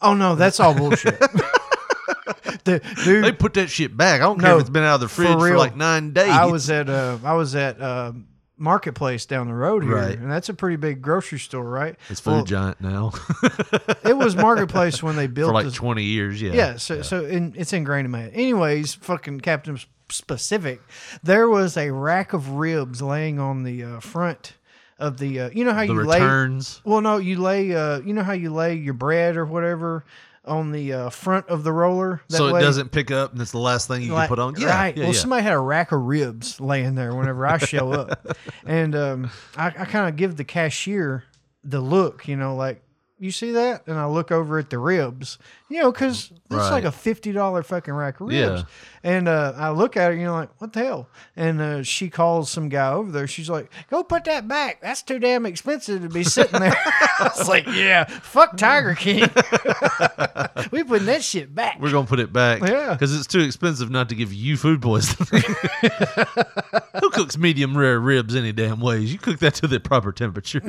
[0.01, 1.21] oh no, that's all bullshit.
[2.65, 4.21] Dude, They put that shit back.
[4.21, 5.59] I don't No, care if it's been out of the fridge for, real.
[5.59, 6.31] like nine days.
[6.31, 8.13] I was at uh, I was at uh,
[8.57, 10.17] Marketplace down the road here, Right.
[10.19, 11.97] and that's a pretty big grocery store, right?
[12.09, 13.13] It's Food Well, Giant now
[14.05, 16.41] It was Marketplace when they built for like this- twenty years.
[16.41, 16.53] Yeah.
[16.53, 18.33] Yeah, so so in, it's ingrained in my head.
[18.35, 19.79] Anyways, fucking Captain
[20.15, 20.81] Specific,
[21.23, 24.55] there was a rack of ribs laying on the uh, front
[24.99, 25.41] of the.
[25.41, 26.21] Uh, you know how The you lay.
[26.21, 26.81] returns.
[26.85, 27.75] Well, no, you lay.
[27.75, 30.05] Uh, you know how you lay your bread or whatever
[30.45, 32.23] on the uh, front of the roller.
[32.29, 32.61] That so it way?
[32.61, 34.55] doesn't pick up, and it's the last thing you Like- can put on.
[34.57, 34.97] Yeah, right.
[34.97, 35.19] yeah, well, yeah.
[35.19, 39.67] somebody had a rack of ribs laying there whenever I show up, and um, I,
[39.69, 41.25] I kind of give the cashier
[41.65, 42.83] the look, you know, like
[43.19, 45.39] you see that, and I look over at the ribs,
[45.75, 48.63] you know, because it's like a fifty dollar fucking rack of ribs, Yeah.
[49.03, 52.09] and uh, I look at her, you know, like what the hell, and uh, she
[52.09, 53.27] calls some guy over there.
[53.27, 54.81] She's like, "Go put that back.
[54.81, 56.77] That's too damn expensive to be sitting there."
[57.19, 59.23] I was like, "Yeah, fuck Tiger King.
[60.71, 62.63] we putting that shit back." We're gonna put it back.
[62.63, 62.93] Yeah.
[62.93, 65.43] Because it's too expensive not to give you food poisoning.
[67.01, 69.13] Who cooks medium rare ribs any damn ways?
[69.13, 70.63] You cook that to the proper temperature.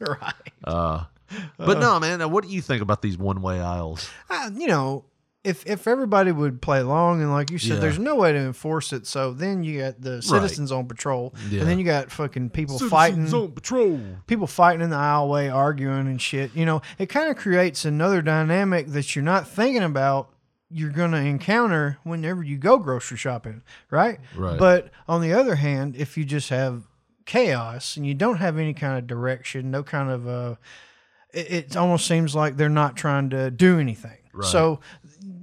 [0.00, 0.34] right.
[0.64, 1.04] Uh,
[1.56, 2.20] but no, man.
[2.30, 4.08] What do you think about these one way aisles?
[4.28, 5.04] uh, you know,
[5.42, 7.80] if if everybody would play along and like you said, Yeah.
[7.80, 9.06] there's no way to enforce it.
[9.06, 11.60] So then you got the citizens on patrol, Yeah.
[11.60, 13.98] and then you got fucking people fighting, on patrol.
[14.26, 16.54] people fighting in the aisleway, arguing and shit.
[16.54, 20.28] You know, it kind of creates another dynamic that you're not thinking about.
[20.72, 24.20] You're gonna encounter whenever you go grocery shopping, right?
[24.36, 24.58] Right.
[24.58, 26.82] But on the other hand, if you just have
[27.26, 30.54] chaos and you don't have any kind of direction, no kind of uh,
[31.32, 34.18] it, it almost seems like they're not trying to do anything.
[34.32, 34.48] Right.
[34.48, 34.80] So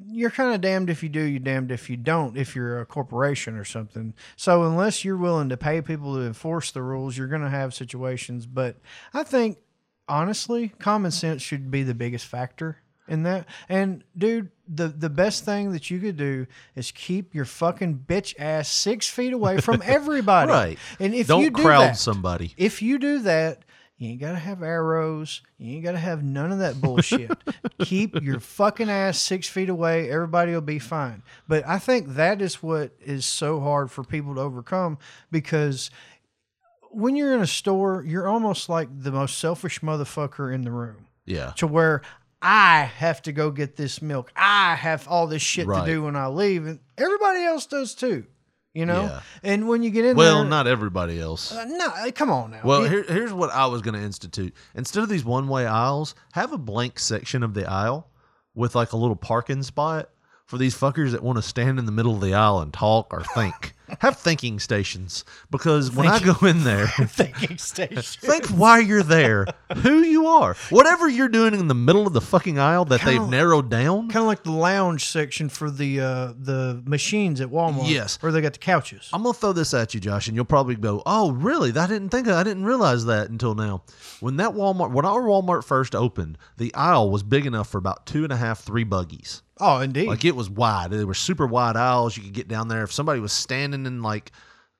[0.09, 2.85] you're kind of damned if you do, you're damned if you don't, if you're a
[2.85, 4.13] corporation or something.
[4.35, 7.73] So unless you're willing to pay people to enforce the rules, you're going to have
[7.73, 8.45] situations.
[8.47, 8.77] But
[9.13, 9.59] I think,
[10.07, 13.45] honestly, common sense should be the biggest factor in that.
[13.69, 18.33] And dude, the the best thing that you could do is keep your fucking bitch
[18.39, 20.51] ass six feet away from everybody.
[20.51, 20.79] Right.
[20.99, 22.53] And if you Don't you do crowd that, somebody.
[22.57, 23.63] if you do that,
[23.97, 25.41] you ain't gotta have arrows.
[25.57, 27.31] You ain't gotta have none of that bullshit.
[27.79, 30.09] Keep your fucking ass six feet away.
[30.11, 31.23] Everybody will be fine.
[31.47, 34.97] But I think that is what is so hard for people to overcome
[35.31, 35.89] because
[36.91, 41.07] when you're in a store, you're almost like the most selfish motherfucker in the room
[41.25, 41.51] Yeah.
[41.57, 42.01] to where
[42.41, 44.31] I have to go get this milk.
[44.35, 45.85] I have all this shit Right.
[45.85, 48.25] to do when I leave, and everybody else does too.
[48.77, 49.03] You know.
[49.03, 49.21] Yeah.
[49.41, 51.51] And when you get in Well, there, not everybody else.
[51.51, 52.61] uh, no, uh, come on now.
[52.63, 54.53] Well, here, here's what I was going to institute.
[54.75, 58.07] Instead of these one way aisles, have a blank section of the aisle
[58.53, 60.09] with like a little parking spot
[60.45, 63.07] for these fuckers that want to stand in the middle of the aisle and talk
[63.11, 63.73] or think.
[63.99, 68.01] Have thinking stations because when I go in there, thinking station.
[68.01, 69.45] think why you're there,
[69.77, 73.19] who you are, whatever you're doing in the middle of the fucking aisle that Kinda-
[73.21, 74.09] they've narrowed down.
[74.09, 77.89] kind of like the lounge section for the uh, the machines at Walmart.
[77.89, 78.21] Yes.
[78.21, 79.09] where they got the couches.
[79.13, 81.69] I'm gonna throw this at you, Josh, and you'll probably go, "Oh, really?
[81.77, 83.83] I didn't think I didn't realize that until now."
[84.19, 88.05] When that Walmart, when our Walmart first opened, the aisle was big enough for about
[88.05, 89.43] two and a half, three buggies.
[89.59, 90.07] Oh, indeed.
[90.07, 90.91] Like it was wide.
[90.91, 92.17] They were super wide aisles.
[92.17, 92.83] You could get down there.
[92.83, 94.31] If somebody was standing in like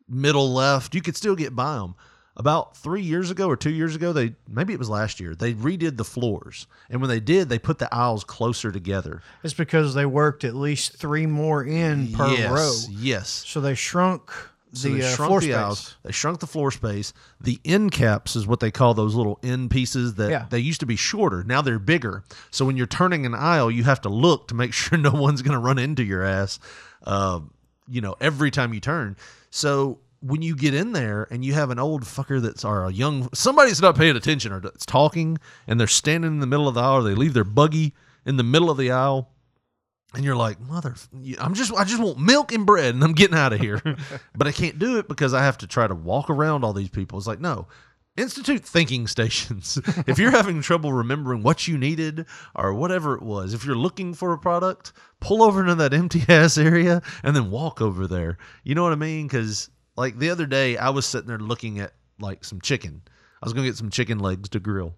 [0.08, 1.96] middle left, you could still get by them.
[2.36, 5.34] About three years ago or two years ago, they maybe it was last year.
[5.34, 9.24] They redid the floors, and when they did, they put the aisles closer together.
[9.44, 13.44] it's because they worked at least three more in per yes, row, yes.
[13.48, 14.32] so they shrunk
[14.74, 15.96] So the they uh, shrunk floor the aisles.
[16.04, 17.14] They shrunk the floor space.
[17.40, 20.46] The end caps is what they call those little end pieces that Yeah.
[20.50, 21.44] they used to be shorter.
[21.44, 22.24] Now they're bigger.
[22.52, 25.42] So when you're turning an aisle, you have to look to make sure no one's
[25.42, 26.60] going to run into your ass.
[27.04, 27.40] Uh,
[27.88, 29.16] you know, every time you turn.
[29.50, 32.92] So when you get in there and you have an old fucker that's or a
[32.92, 36.74] young somebody's not paying attention or that's talking and they're standing in the middle of
[36.76, 37.94] the aisle, or they leave their buggy
[38.26, 39.30] in the middle of the aisle
[40.18, 40.96] and you're like, mother,
[41.40, 43.80] I'm just, I just want milk and bread, and I'm getting out of here,
[44.36, 46.90] but I can't do it because I have to try to walk around all these
[46.90, 47.20] people.
[47.20, 47.68] It's like, no,
[48.18, 49.80] institute thinking stations.
[50.08, 52.26] if you're having trouble remembering what you needed
[52.56, 56.24] or whatever it was, if you're looking for a product, pull over into that empty
[56.30, 58.40] ass area and then walk over there.
[58.64, 59.28] You know what I mean?
[59.28, 63.04] Because like the other day, I was sitting there looking at like some chicken.
[63.42, 64.96] I was gonna get some chicken legs to grill.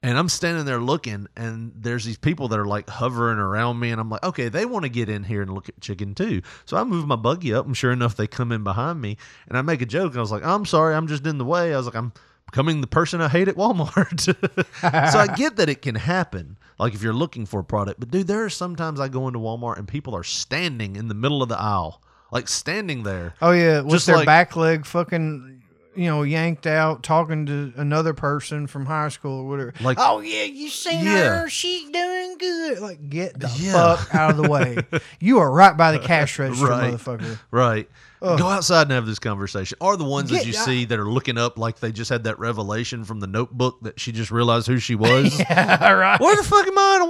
[0.00, 3.90] And I'm standing there looking, and there's these people that are like hovering around me,
[3.90, 6.42] and I'm like, okay, they want to get in here and look at chicken too.
[6.66, 9.16] So I move my buggy up, and sure enough, they come in behind me,
[9.48, 10.12] and I make a joke.
[10.12, 11.74] And I was like, I'm sorry, I'm just in the way.
[11.74, 12.12] I was like, I'm
[12.46, 14.20] becoming the person I hate at Walmart.
[15.12, 17.98] so I get that it can happen, like if you're looking for a product.
[17.98, 21.14] But dude, there are sometimes I go into Walmart and people are standing in the
[21.14, 23.34] middle of the aisle, like standing there.
[23.42, 25.60] Oh yeah, with Just their like- back leg fucking
[25.98, 29.72] you know, yanked out talking to another person from high school or whatever.
[29.80, 31.42] Like- oh yeah, you seen Yeah.
[31.42, 31.48] her?
[31.48, 32.78] She's doing good.
[32.78, 33.96] Like, get the Yeah.
[33.96, 34.78] fuck out of the way.
[35.20, 36.94] You are right by the cash register, Right.
[36.94, 37.38] motherfucker.
[37.50, 37.88] Right.
[38.20, 39.78] Go outside and have this conversation.
[39.80, 42.24] Are the ones that Get- you see that are looking up like they just had
[42.24, 45.38] that revelation from the notebook that she just realized who she was.
[45.38, 46.20] Yeah, right.
[46.20, 47.08] Where the fuck am I in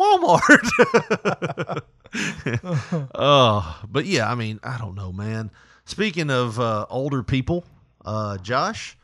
[2.18, 3.08] Walmart?
[3.14, 5.50] oh, but yeah, I mean, I don't know, man.
[5.84, 7.64] Speaking of uh, older people,
[8.08, 8.96] uh, Josh,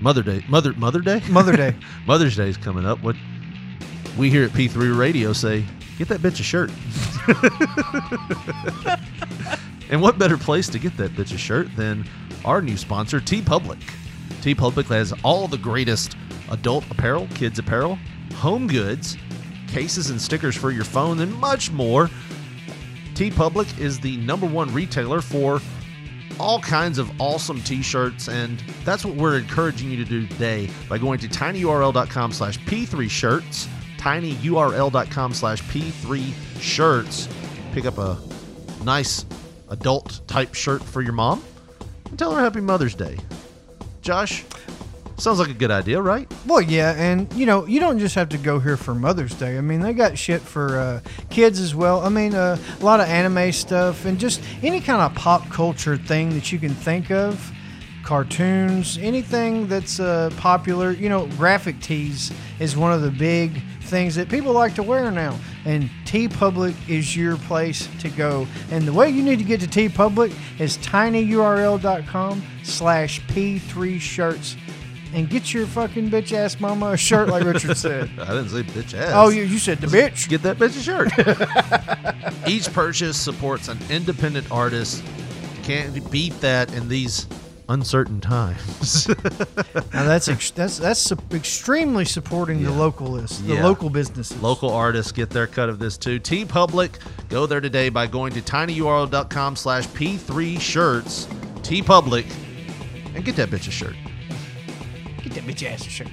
[0.00, 1.74] Mother Day, Mother Mother Day, Mother Day.
[2.06, 3.02] Mother's Day is coming up.
[3.02, 3.16] What
[4.16, 5.64] we here at P3 Radio say,
[5.98, 6.70] get that bitch a shirt.
[9.90, 12.04] and what better place to get that bitch a shirt than
[12.44, 13.82] our new sponsor, TeePublic.
[14.42, 16.16] T Public has all the greatest
[16.48, 17.98] adult apparel, kids apparel,
[18.36, 19.16] home goods,
[19.66, 22.08] cases and stickers for your phone, and much more.
[23.16, 25.60] TeePublic is the number one retailer for
[26.38, 30.98] all kinds of awesome t-shirts and that's what we're encouraging you to do today by
[30.98, 33.68] going to tinyurl.com slash p3 shirts
[34.06, 37.28] tinyurl.com slash p3 shirts.
[37.72, 38.16] Pick up a
[38.84, 39.26] nice
[39.68, 41.42] adult type shirt for your mom
[42.08, 43.18] and tell her happy mother's day.
[44.02, 44.44] Josh
[45.18, 48.28] sounds like a good idea right Well, yeah, and you know, you don't just have
[48.30, 49.58] to go here for Mother's Day.
[49.58, 51.00] I mean, they got shit for uh,
[51.30, 52.00] kids as well.
[52.00, 55.96] I mean, uh, a lot of anime stuff and just any kind of pop culture
[55.96, 57.52] thing that you can think of.
[58.04, 60.92] Cartoons, anything that's uh, popular.
[60.92, 65.10] You know, graphic tees is one of the big things that people like to wear
[65.10, 65.36] now.
[65.64, 68.46] And TeePublic is your place to go.
[68.70, 74.56] And the way you need to get to TeePublic is tinyurl.com slash P3 shirts
[75.16, 78.08] and get your fucking bitch ass mama a shirt like Richard said.
[78.20, 80.28] i didn't say bitch ass Oh, you, you said the bitch.
[80.28, 81.10] get that bitch a shirt.
[82.48, 85.02] Each purchase supports an independent artist.
[85.64, 87.26] Can't beat that in these
[87.68, 89.08] uncertain times.
[89.92, 92.76] Now that's ex- that's that's su- extremely supporting the Yeah.
[92.78, 93.64] local list, the Yeah.
[93.64, 94.40] local businesses.
[94.42, 96.20] Local artists get their cut of this too.
[96.20, 96.90] TeePublic,
[97.30, 101.26] go there today by going to tinyurl.com slash p3 shirts.
[101.62, 102.26] TeePublic,
[103.14, 103.96] and get that bitch a shirt.
[105.36, 106.08] Get that bitch ass a shirt.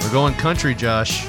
[0.00, 1.26] We're going country, Josh.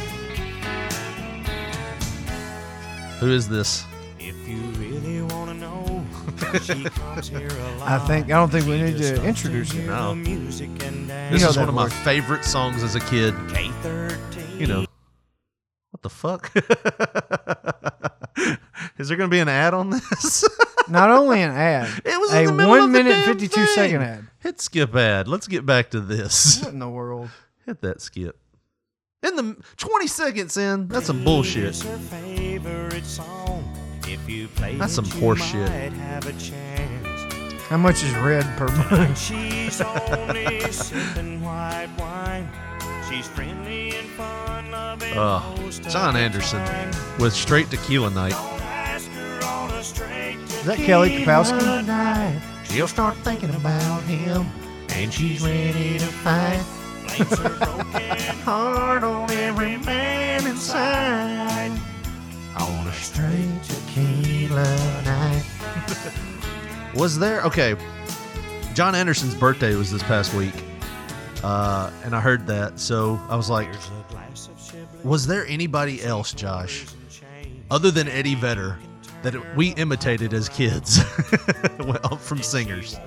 [3.19, 3.83] Who is this?
[4.19, 6.05] If you really want to know,
[6.61, 7.89] she comes here a lot.
[7.89, 9.87] I think I don't think we need to introduce it.
[9.87, 10.13] No.
[10.13, 11.33] Music and dance.
[11.33, 11.97] This know is that one of my voice.
[12.03, 13.33] favorite songs as a kid.
[13.33, 14.59] K13.
[14.59, 14.85] You know,
[15.89, 16.53] what the fuck?
[19.01, 20.47] is there going to be an ad on this?
[20.87, 23.25] Not only an ad, It was a in the middle one of the minute damn
[23.25, 24.07] fifty two second thing.
[24.09, 24.27] ad.
[24.39, 25.27] Hit skip ad.
[25.27, 26.61] Let's get back to this.
[26.63, 27.29] What in the world?
[27.65, 28.37] Hit that skip.
[29.23, 31.65] In the 20 seconds in, that's some bullshit.
[31.65, 33.63] It's favorite song.
[34.07, 35.69] If you play That's it, some you horse shit.
[35.69, 37.61] might have a chance.
[37.69, 39.17] How much is red per month?
[39.19, 42.49] She's only sipping white wine.
[43.09, 45.13] She's friendly and fun loving.
[45.15, 46.91] Oh, John Anderson time.
[47.19, 48.33] with straight tequila night.
[49.41, 51.85] Is that Kelly Kapowski?
[51.87, 54.45] night, she'll start thinking about him,
[54.89, 56.63] and she's ready to fight.
[57.17, 61.71] blames her broken Hard on every man inside
[62.59, 64.63] on a straight tequila
[65.03, 65.43] night.
[66.95, 67.75] was there okay?
[68.73, 70.53] John Anderson's birthday was this past week,
[71.43, 75.27] uh, and I heard that, so I was like, Here's a glass of Chablis was
[75.27, 76.85] there anybody else, Josh,
[77.69, 78.77] other than Eddie Vedder,
[79.23, 80.99] that we imitated as kids
[81.79, 82.97] well, from singers?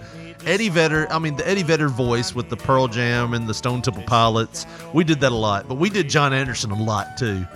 [0.46, 3.82] Eddie Vedder, I mean, the Eddie Vedder voice with the Pearl Jam and the Stone
[3.82, 7.46] Temple Pilots, we did that a lot, but we did John Anderson a lot too.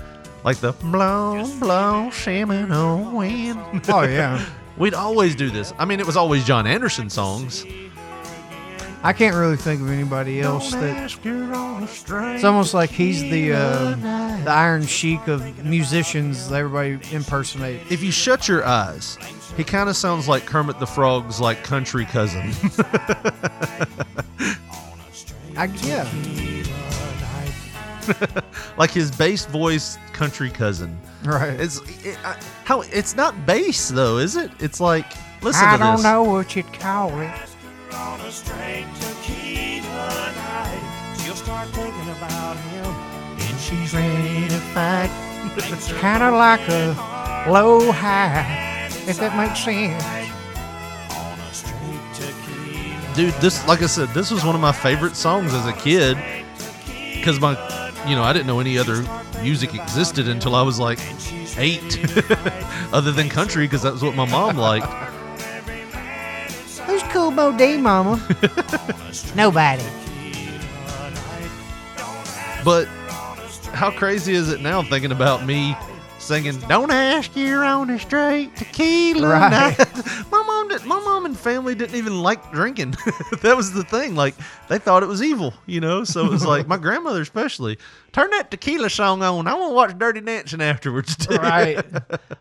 [0.44, 3.82] Like the blow, blow, Seminole wind.
[3.88, 4.44] Oh yeah.
[4.78, 5.74] We'd always do this.
[5.76, 7.66] I mean, it was always John Anderson songs.
[9.02, 11.10] I can't really think of anybody else that.
[12.34, 13.94] It's almost like he's the uh,
[14.44, 17.80] the Iron Sheik of musicians that everybody impersonate.
[17.90, 19.16] If you shut your eyes,
[19.56, 22.50] he kind of sounds like Kermit the Frog's like country cousin.
[25.56, 26.08] I, yeah,
[28.76, 30.98] like his bass voice country cousin.
[31.24, 31.58] right.
[31.58, 34.50] It's it, I, how it's not bass though, is it?
[34.58, 35.06] It's like
[35.42, 37.47] listen I to don't know what you'd call it.
[37.94, 41.16] On a straight tequila night.
[41.22, 42.84] She'll start thinking about him.
[42.84, 45.10] And she's ready to fight.
[45.56, 50.04] It's kind of like a low high, if that makes sense.
[51.12, 53.14] on a straight tequila.
[53.14, 56.18] Dude, this like I said, this was one of my favorite songs as a kid
[57.14, 57.54] because my
[58.06, 59.04] you know, I didn't know any other
[59.42, 60.98] music existed until I was like
[61.58, 61.98] eight,
[62.92, 64.86] other than country, because that was what my mom liked.
[66.88, 68.16] Who's Cool Bo D, Mama?
[69.36, 69.82] Nobody.
[72.64, 72.86] But
[73.72, 75.76] how crazy is it now thinking about me
[76.18, 79.50] singing "Don't ask you're on a straight tequila Right.
[79.78, 79.78] night"?
[80.32, 80.84] my mom did.
[80.84, 82.92] My mom and family didn't even like drinking.
[83.42, 84.14] that was the thing.
[84.16, 84.34] Like
[84.68, 86.04] they thought it was evil, you know.
[86.04, 87.78] So it was like my grandmother especially.
[88.12, 89.46] Turn that tequila song on.
[89.46, 91.16] I want to watch Dirty Dancing afterwards.
[91.16, 91.36] Too.
[91.38, 91.84] Right.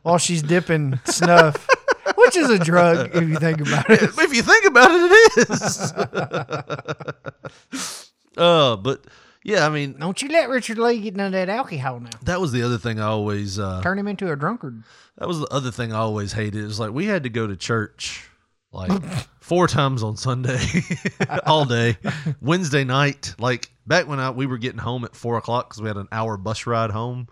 [0.03, 1.67] While she's dipping snuff,
[2.15, 4.01] which is a drug if you think about it.
[4.03, 5.93] if you think about it, it is.
[8.37, 9.05] uh, but
[9.43, 12.09] yeah, I mean, Don't you let Richard Lee get none of that alcohol now.
[12.23, 13.59] that was the other thing I always.
[13.59, 14.83] Uh, Turn him into a drunkard.
[15.17, 16.63] That was the other thing I always hated.
[16.63, 18.29] Is like we had to go to church
[18.71, 18.91] like
[19.39, 20.59] four times on Sunday,
[21.45, 21.97] all day.
[22.41, 25.87] Wednesday night, like back when I, we were getting home at four o'clock because we
[25.87, 27.27] had an hour bus ride home.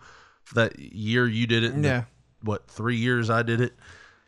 [0.54, 2.04] That year you did it, and the- Yeah.
[2.42, 3.74] what three years I did it.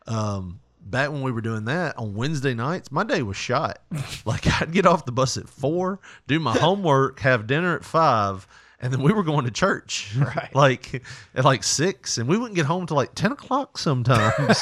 [0.07, 3.79] Um, back when we were doing that on Wednesday nights, my day was shot.
[4.25, 8.47] like I'd get off the bus at four, do my homework, have dinner at five,
[8.79, 10.13] and then we were going to church.
[10.17, 10.53] Right.
[10.55, 11.03] like
[11.35, 14.59] at like six, and we wouldn't get home till like ten o'clock sometimes.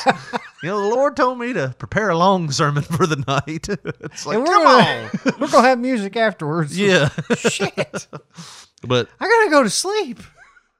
[0.63, 3.67] you know, the Lord told me to prepare a long sermon for the night.
[3.69, 5.33] it's like, And come gonna, on.
[5.39, 6.77] we're gonna have music afterwards.
[6.79, 7.09] Yeah.
[7.37, 8.07] Shit.
[8.83, 10.19] but I gotta go to sleep.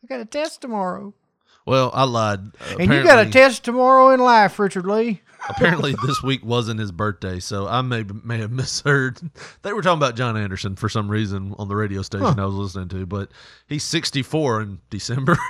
[0.03, 1.13] I got a test tomorrow.
[1.65, 2.51] Well, I lied.
[2.79, 5.21] And you got a test tomorrow in life, Richard Lee.
[5.47, 9.19] Apparently, this week wasn't his birthday, so I may may have misheard.
[9.61, 12.55] They were talking about John Anderson for some reason on the radio station I was
[12.55, 13.29] listening to, but
[13.67, 15.37] he's 64 in December.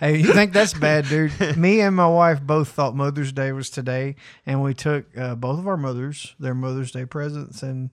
[0.00, 1.32] Hey, you think that's bad, dude?
[1.58, 4.16] Me and my wife both thought Mother's Day was today,
[4.46, 7.62] and we took uh, both of our mothers their Mother's Day presents.
[7.62, 7.90] And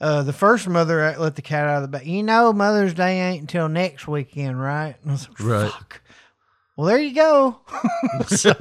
[0.00, 2.06] uh, the first mother let the cat out of the bag.
[2.06, 4.96] You know, Mother's Day ain't until next weekend, right?
[5.02, 5.72] And I was like, Right.
[5.72, 6.02] Fuck.
[6.76, 7.60] Well, there you go.
[8.26, 8.52] so,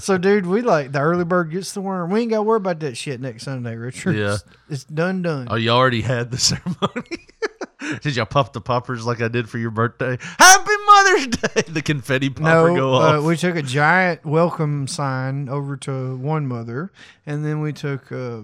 [0.00, 2.10] so, dude, we like the early bird gets the worm.
[2.10, 4.16] We ain't got to worry about that shit next Sunday, Richard.
[4.16, 4.34] Yeah.
[4.34, 5.48] It's, it's done, done.
[5.50, 7.26] oh, you already had the ceremony.
[8.02, 10.18] did y'all pop the poppers like I did for your birthday?
[10.20, 10.67] Happy
[11.04, 11.62] Mother's Day!
[11.68, 13.24] The confetti popper No, go uh, off.
[13.24, 16.92] we took a giant welcome sign over to one mother,
[17.26, 18.40] and then we took uh,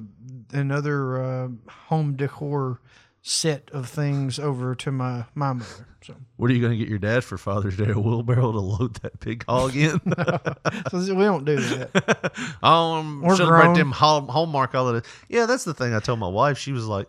[0.53, 1.49] another uh,
[1.89, 2.81] home decor
[3.23, 5.89] set of things over to my my mother.
[6.03, 7.89] So, what are you going to get your dad for Father's Day?
[7.91, 9.99] A wheelbarrow to load that big hog in?
[10.91, 12.33] so we don't do that.
[12.63, 13.75] um, We're celebrate grown.
[13.79, 15.11] them Hall- Hallmark holidays.
[15.31, 16.59] Yeah, that's the thing I told my wife.
[16.59, 17.09] She was like,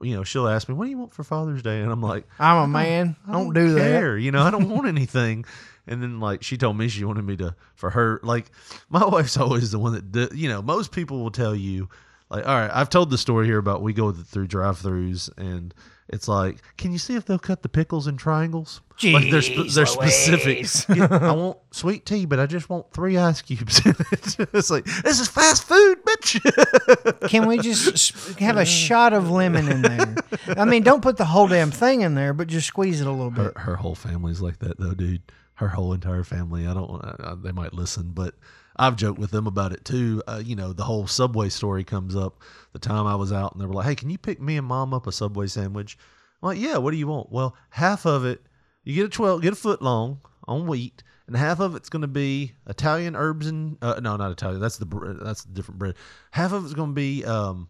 [0.00, 2.26] you know, she'll ask me, "What do you want for Father's Day?" And I'm like,
[2.38, 3.16] I'm a man.
[3.26, 3.80] I don't, do that.
[3.80, 4.16] care.
[4.16, 5.44] You know, I don't want anything.
[5.86, 8.50] And then like she told me she wanted me to for her like
[8.88, 11.88] my wife's always the one that do, you know most people will tell you
[12.30, 15.74] like all right I've told the story here about we go through drive-throughs and
[16.12, 18.80] it's like can you see if they'll cut the pickles in triangles?
[19.02, 23.40] Like they're they're specific Yeah, I want sweet tea but I just want three ice
[23.40, 24.36] cubes in it.
[24.54, 27.28] It's like this is fast food bitch.
[27.30, 30.14] Can we just have a shot of lemon in there?
[30.48, 33.10] I mean, don't put the whole damn thing in there, but just squeeze it a
[33.10, 33.56] little bit.
[33.56, 35.22] her whole family's like that though dude.
[35.54, 36.66] Her whole entire family.
[36.66, 38.34] I don't want uh, they might listen but
[38.80, 40.22] i've joked with them about it too.
[40.26, 42.40] Uh, you know the whole subway story comes up
[42.72, 44.66] the time i was out and they were like hey can you pick me and
[44.66, 45.96] mom up a subway sandwich?
[46.42, 47.30] I'm like yeah what do you want?
[47.30, 48.42] Well half of it
[48.82, 52.02] you get a 12 get a foot long on wheat and half of it's going
[52.02, 55.94] to be italian herbs and uh, no not italian that's the that's the different bread.
[56.32, 57.68] Half of it's going to be um,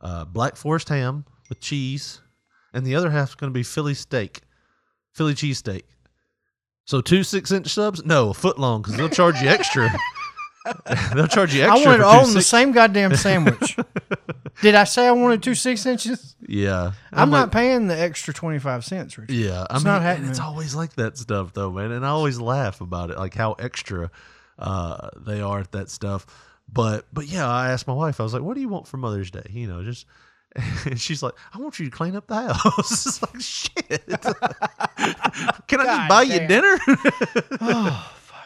[0.00, 2.20] uh, black forest ham with cheese
[2.72, 4.40] and the other half's going to be philly steak
[5.12, 5.82] philly cheesesteak
[6.86, 8.04] so two six inch subs?
[8.04, 9.90] No, a foot long because they'll charge you extra.
[11.14, 11.90] they'll charge you I extra.
[11.90, 13.76] wanted for all two in the same goddamn sandwich.
[14.62, 16.36] Did I say I wanted two six inches?
[16.46, 19.34] Yeah, I'm, like, not paying the extra twenty five cents, Richard.
[19.34, 20.30] Yeah, I It's mean, not happening.
[20.30, 21.90] It's always like that stuff, though, man.
[21.92, 24.10] And I always laugh about it, like how extra
[24.58, 26.26] uh, they are at that stuff.
[26.72, 28.20] But, but yeah, I asked my wife.
[28.20, 30.06] I was like, "What do you want for Mother's Day?" You know, just.
[30.86, 34.06] And she's like, "I want you to clean up the house." it's like shit.
[35.66, 36.48] Can I just God buy you damn.
[36.48, 36.76] dinner?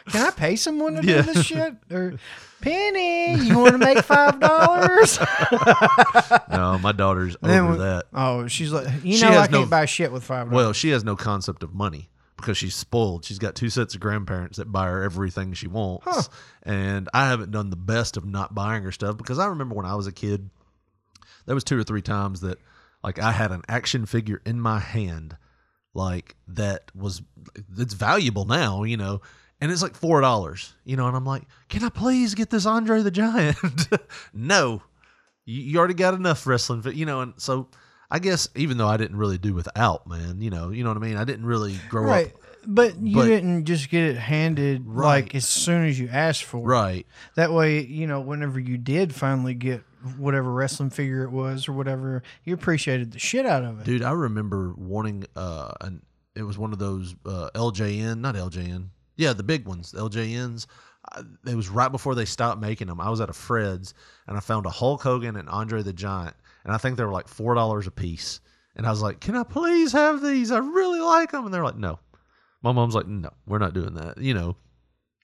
[0.09, 1.21] Can I pay someone to Yeah.
[1.21, 1.75] do this shit?
[1.91, 2.15] Or
[2.61, 5.17] Penny, you want to make five dollars?
[6.51, 8.05] no, my daughter's Then over we- that.
[8.13, 10.55] Oh, she's like, you She know, I no- can't buy shit with five dollars.
[10.55, 13.25] Well, she has no concept of money because she's spoiled.
[13.25, 16.29] She's got two sets of grandparents that buy her everything she wants.
[16.63, 19.85] And I haven't done the best of not buying her stuff because I remember when
[19.85, 20.49] I was a kid,
[21.45, 22.59] there was two or three times that
[23.03, 25.37] like I had an action figure in my hand
[25.93, 27.21] like that was
[27.77, 29.21] it's valuable now, you know.
[29.61, 32.65] And it's like four dollars, you know, and I'm like, can I please get this
[32.65, 33.57] Andre the Giant?
[34.33, 34.81] no,
[35.45, 37.67] you, you already got enough wrestling, you know, and so
[38.09, 40.97] I guess even though I didn't really do without, man, you know, you know what
[40.97, 41.17] I mean.
[41.17, 42.27] I didn't really grow Right.
[42.27, 45.23] up But you But- didn't just get it handed Right.
[45.25, 46.63] like as soon as you asked for it.
[46.65, 47.07] right.
[47.35, 49.83] That way, you know, whenever you did finally get
[50.17, 53.85] whatever wrestling figure it was or whatever, you appreciated the shit out of it.
[53.85, 56.01] Dude, I remember wanting uh an
[56.35, 58.91] it was one of those uh LJN, not LJN.
[59.19, 60.65] Yeah, the big ones, the LJNs.
[61.45, 63.01] It was right before they stopped making them.
[63.01, 63.93] I was at a Fred's
[64.27, 67.11] and I found a Hulk Hogan and Andre the Giant, and I think they were
[67.11, 68.39] like four dollars a piece.
[68.77, 70.51] And I was like, "Can I please have these?
[70.51, 71.99] I really like them." And they're like, "No."
[72.63, 74.55] My mom's like, "No, we're not doing that." You know.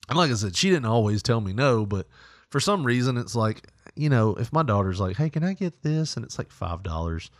[0.10, 2.06] And like I said, she didn't always tell me no, but
[2.50, 3.66] for some reason, it's like,
[3.96, 6.84] you know, if my daughter's like, "Hey, can I get this?" and it's like five
[6.84, 7.32] dollars,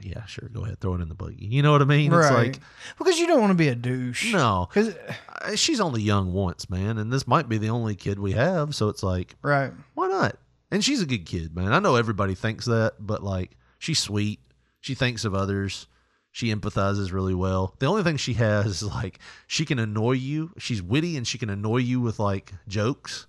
[0.00, 1.46] yeah, sure, go ahead, throw it in the buggy.
[1.46, 2.12] You know what I mean?
[2.12, 2.48] It's right.
[2.48, 2.60] like,
[2.98, 4.32] because you don't want to be a douche.
[4.32, 4.94] no, Because,
[5.40, 8.74] uh, she's only young once, man, and this might be the only kid we have,
[8.74, 9.72] so it's like, right.
[9.94, 10.36] why not?
[10.70, 11.72] And she's a good kid, man.
[11.72, 14.40] I know everybody thinks that, but like, she's sweet.
[14.80, 15.86] She thinks of others.
[16.30, 17.74] She empathizes really well.
[17.78, 20.52] The only thing she has is like she can annoy you.
[20.58, 23.26] She's witty and she can annoy you with like jokes.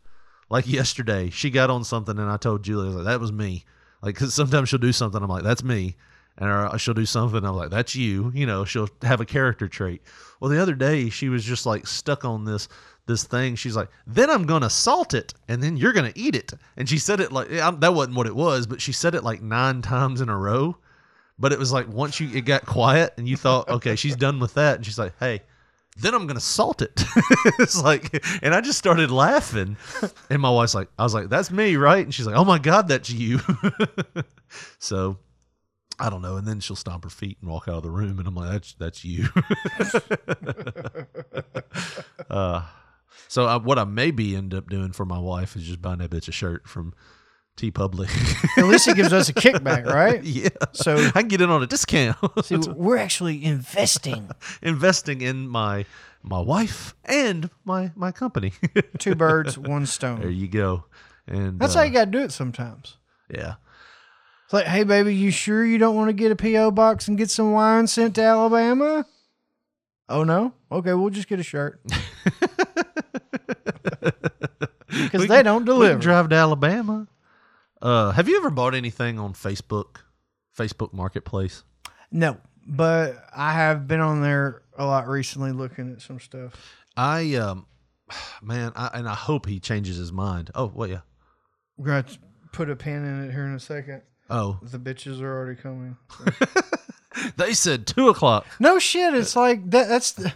[0.50, 3.32] Like yesterday, she got on something and I told Julie, I was like, that was
[3.32, 3.66] me.
[4.02, 5.96] Like, cause sometimes she'll do something, I'm like, that's me.
[6.40, 8.32] And she'll do something, I'm like, that's you.
[8.34, 10.02] You know, she'll have a character trait.
[10.40, 12.70] Well, the other day, she was just like stuck on this
[13.06, 13.56] this thing.
[13.56, 16.54] She's like, then I'm gonna salt it, and then you're gonna eat it.
[16.78, 19.42] And she said it like that wasn't what it was, but she said it like
[19.42, 20.78] nine times in a row.
[21.38, 24.40] But it was like once you it got quiet and you thought, okay, she's done
[24.40, 25.42] with that, and she's like, hey,
[25.98, 27.04] then I'm gonna salt it.
[27.60, 29.76] it's like, and I just started laughing,
[30.30, 32.06] and my wife's like, I was like, that's me, right?
[32.06, 33.42] And she's like, oh my god, that's you.
[34.80, 35.18] so.
[36.00, 38.20] I don't know, and then she'll stomp her feet and walk out of the room,
[38.20, 39.28] and I'm like, "That's that's you."
[42.30, 42.64] uh,
[43.28, 46.12] so I, what I maybe end up doing for my wife is just buying that
[46.12, 46.94] bitch a shirt from
[47.58, 48.58] TeePublic.
[48.58, 50.24] At least it gives us a kickback, right?
[50.24, 52.18] yeah, So, I can get in on a discount.
[52.46, 54.30] see, we're actually investing
[54.62, 55.86] Investing in my
[56.24, 58.54] my wife and my my company.
[58.98, 60.22] two birds, one stone.
[60.22, 60.86] there you go.
[61.28, 62.98] And That's uh, how you got to do it sometimes.
[63.30, 63.56] yeah.
[64.50, 66.72] It's like, hey, baby, you sure you don't want to get a P.O.
[66.72, 69.06] box and get some wine sent to Alabama?
[70.10, 70.56] Oh, no?
[70.72, 71.80] Okay, we'll just get a shirt.
[74.90, 76.00] Because they don't deliver.
[76.00, 77.08] drive to Alabama.
[77.80, 79.98] Uh, have you ever bought anything on Facebook,
[80.58, 81.64] Facebook Marketplace?
[82.12, 86.54] No, but I have been on there a lot recently looking at some stuff.
[86.98, 87.68] I um,
[88.42, 90.50] man, I, and I hope he changes his mind.
[90.56, 91.02] Oh, well, yeah.
[91.78, 92.18] We're going to
[92.52, 94.02] put a pin in it here in a second.
[94.30, 95.98] Oh, The bitches are already coming.
[97.38, 98.46] they said two o'clock.
[98.60, 99.14] No shit.
[99.16, 99.88] It's like that.
[99.88, 100.34] That's the.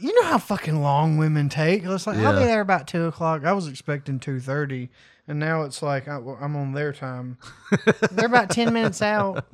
[0.00, 1.84] You know how fucking long women take.
[1.84, 3.44] It's like I'll be there about two o'clock.
[3.44, 4.88] I was expecting two thirty,
[5.28, 7.36] and now it's like I, I'm on their time.
[8.10, 9.44] They're about ten minutes out.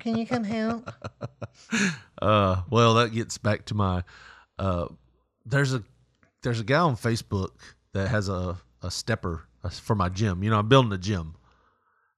[0.00, 0.90] Can you come help?
[2.20, 4.04] Uh, well, that gets back to my.
[4.58, 4.88] Uh,
[5.46, 5.82] there's a
[6.42, 7.52] there's a guy on Facebook
[7.94, 10.42] that has a a stepper for my gym.
[10.42, 11.35] You know, I'm building a gym,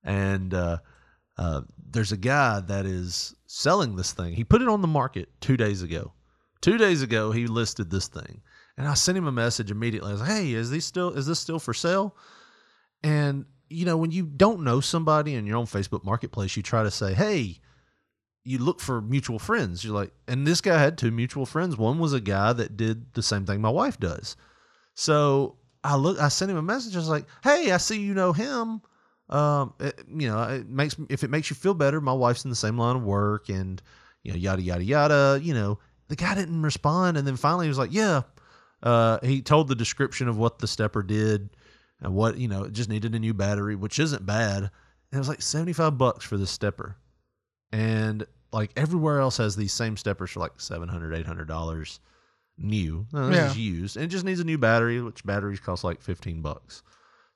[0.08, 0.78] and uh,
[1.36, 4.32] uh, there's a guy that is selling this thing.
[4.32, 6.12] He put it on the market two days ago.
[6.60, 8.40] Two days ago, he listed this thing,
[8.76, 10.08] and I sent him a message immediately.
[10.08, 12.16] I was like, "Hey, is this still is this still for sale?"
[13.04, 16.82] And you know, when you don't know somebody and you're on Facebook Marketplace, you try
[16.82, 17.60] to say, "Hey."
[18.44, 19.84] you look for mutual friends.
[19.84, 21.76] You're like, and this guy had two mutual friends.
[21.76, 24.36] One was a guy that did the same thing my wife does.
[24.94, 26.96] So I look, I sent him a message.
[26.96, 28.80] I was like, hey, I see you know him.
[29.30, 32.00] Um, it- you know, it makes if it makes you feel better.
[32.00, 33.80] My wife's in the same line of work, and
[34.22, 35.40] you know, yada yada yada.
[35.42, 38.22] You know, the guy didn't respond, and then finally he was like, yeah.
[38.82, 41.50] Uh, he told the description of what the stepper did,
[42.00, 44.58] and what you know, it just needed a new battery, which isn't bad.
[44.58, 44.70] And
[45.12, 46.96] it was like seventy five bucks for this stepper
[47.72, 52.00] and like everywhere else has these same steppers for like 700 800 dollars
[52.56, 53.50] new no, this Yeah.
[53.50, 56.82] is used and it just needs a new battery which batteries cost like 15 bucks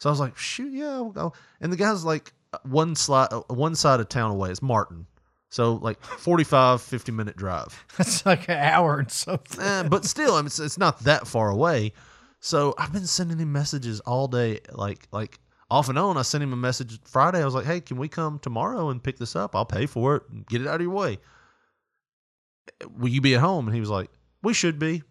[0.03, 1.33] so i was like shoot yeah we'll go.
[1.61, 2.33] And the guy's like
[2.65, 5.07] one slide one side of town away it's martin.
[5.49, 7.87] So like 45 50 minute drive.
[7.97, 9.65] That's like an hour and something.
[9.65, 11.93] Eh, but still I mean, it's, it's not that far away.
[12.41, 15.39] So i've been sending him messages all day like like
[15.71, 16.17] off and on.
[16.17, 17.41] I sent him a message friday.
[17.41, 19.55] I was like hey can we come tomorrow and pick this up?
[19.55, 21.19] I'll pay for it and get it out of your way.
[22.99, 23.69] Will you be at home?
[23.69, 24.11] And he was like
[24.43, 25.05] we should be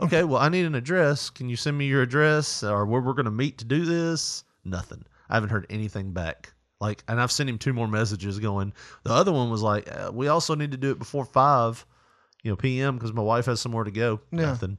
[0.00, 3.12] okay well i need an address can you send me your address or where we're
[3.12, 7.32] going to meet to do this nothing i haven't heard anything back like and i've
[7.32, 8.72] sent him two more messages going
[9.04, 11.84] the other one was like uh, we also need to do it before five
[12.42, 14.20] you know, PM because my wife has somewhere to go.
[14.30, 14.46] Yeah.
[14.46, 14.78] Nothing.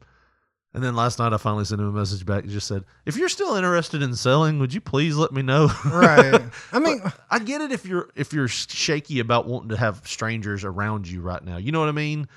[0.74, 2.46] And then last night I finally sent him a message back.
[2.46, 5.70] He just said, "If you're still interested in selling, would you please let me know?"
[5.86, 6.42] Right.
[6.72, 7.00] I mean,
[7.30, 11.22] I get it if you're if you're shaky about wanting to have strangers around you
[11.22, 11.58] right now.
[11.58, 12.28] You know what I mean?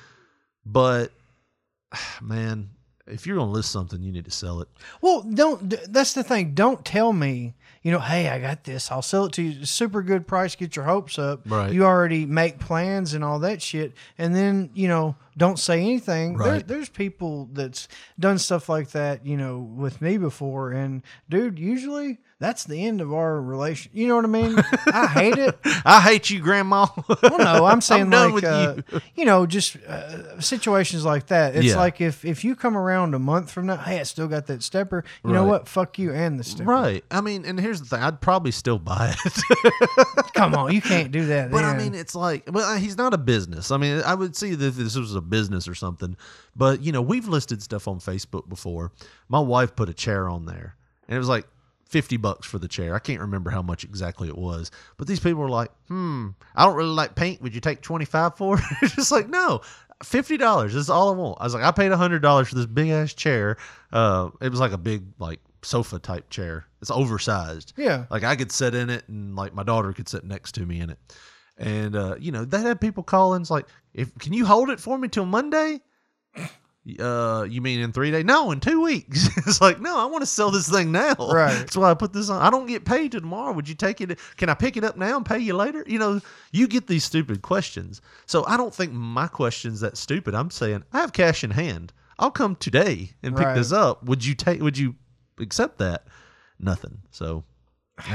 [0.67, 1.13] But
[2.23, 2.71] man,
[3.07, 4.69] if you're gonna list something, you need to sell it.
[5.01, 5.75] Well, don't.
[5.93, 6.55] That's the thing.
[6.55, 7.55] Don't tell me.
[7.83, 8.91] You know, hey, I got this.
[8.91, 9.65] I'll sell it to you.
[9.65, 10.57] Super good price.
[10.57, 11.43] Get your hopes up.
[11.47, 11.73] Right.
[11.73, 16.37] You already make plans and all that shit, and then you know, don't say anything.
[16.37, 17.87] There, there's people that's
[18.19, 19.25] done stuff like that.
[19.25, 23.91] You know, with me before, and dude, usually that's the end of our relation.
[23.95, 24.57] You know what I mean?
[24.93, 25.59] I hate it.
[25.87, 26.87] I hate you, Grandma.
[27.23, 29.01] Well, no, I'm saying done like with uh, you.
[29.17, 29.25] you.
[29.25, 31.57] know, just uh, situations like that.
[31.57, 31.77] It's Yeah.
[31.77, 34.63] like if if you come around a month from now, hey, I still got that
[34.63, 35.03] stepper.
[35.25, 35.67] You know what?
[35.67, 36.71] Fuck you and the stepper.
[36.71, 37.05] right.
[37.11, 40.33] I mean, and here's the thing: I'd probably still buy it.
[40.35, 41.51] Come on, you can't do that.
[41.51, 43.71] But I mean, it's like, well, he's not a business.
[43.71, 46.17] I mean, I would see that this was a business or something.
[46.55, 48.93] But you know, we've listed stuff on Facebook before.
[49.29, 50.77] My wife put a chair on there,
[51.09, 51.47] and it was like
[51.89, 52.95] fifty bucks for the chair.
[52.95, 54.71] I can't remember how much exactly it was.
[54.97, 57.41] But these people were like, "Hmm, I don't really like paint.
[57.43, 59.61] Would you take twenty five for it?" it's just like, no.
[60.03, 61.39] Fifty dollars This is all I want.
[61.41, 63.57] I was like, I paid hundred dollars for this big ass chair.
[63.91, 66.67] Uh, it was like a big like sofa type chair.
[66.83, 67.73] It's oversized.
[67.79, 68.05] Yeah.
[68.11, 70.81] Like I could sit in it and like my daughter could sit next to me
[70.81, 70.99] in it.
[71.57, 74.81] And uh, you know, they had people calling it's like, if can you hold it
[74.81, 75.81] for me till Monday?
[77.01, 78.25] Uh, you mean in three days?
[78.25, 79.29] No, in two weeks.
[79.39, 81.15] it's like, no, I want to sell this thing now.
[81.19, 81.53] Right.
[81.53, 82.41] That's why I put this on.
[82.41, 83.53] I don't get paid tomorrow.
[83.53, 84.19] Would you take it?
[84.37, 85.83] Can I pick it up now and pay you later?
[85.87, 86.21] You know,
[86.53, 88.01] you get these stupid questions.
[88.27, 90.35] So I don't think my question's that stupid.
[90.37, 91.93] I'm saying I have cash in hand.
[92.19, 93.55] I'll come today and pick Right.
[93.55, 94.05] this up.
[94.05, 94.63] Would you take?
[94.63, 94.95] Would you
[95.41, 96.07] accept that?
[96.61, 96.99] Nothing.
[97.11, 97.45] So.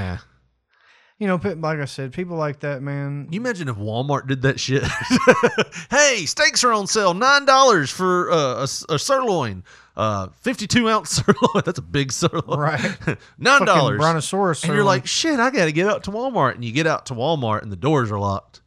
[1.21, 3.27] you know, like I said, people like that, man.
[3.29, 4.83] You imagine if Walmart did that shit?
[5.91, 9.63] hey, steaks are on sale, nine dollars for uh, a, a sirloin,
[9.95, 11.61] uh, fifty-two ounce sirloin.
[11.63, 12.97] That's a big sirloin, Right.
[13.37, 13.99] nine dollars.
[13.99, 16.87] Brontosaurus and you're like, shit, I got to get out to Walmart, and you get
[16.87, 18.60] out to Walmart, and the doors are locked,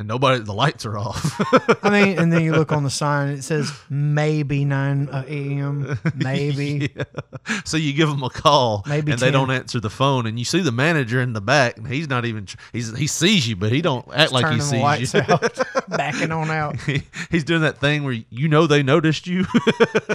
[0.00, 1.84] and nobody, the lights are off.
[1.84, 5.24] I mean, and then you look on the sign, and it says maybe nine uh,
[5.28, 5.98] a.m.
[6.16, 6.90] Maybe.
[7.66, 10.46] so you give them a call, Maybe and they don't answer the phone, and you
[10.46, 12.46] see the manager in the back, and he's not even.
[12.72, 15.20] He's he sees you, but he don't act like he sees lights you.
[15.28, 16.80] out, backing on out.
[16.80, 19.44] He- he's doing that thing where you know they noticed you.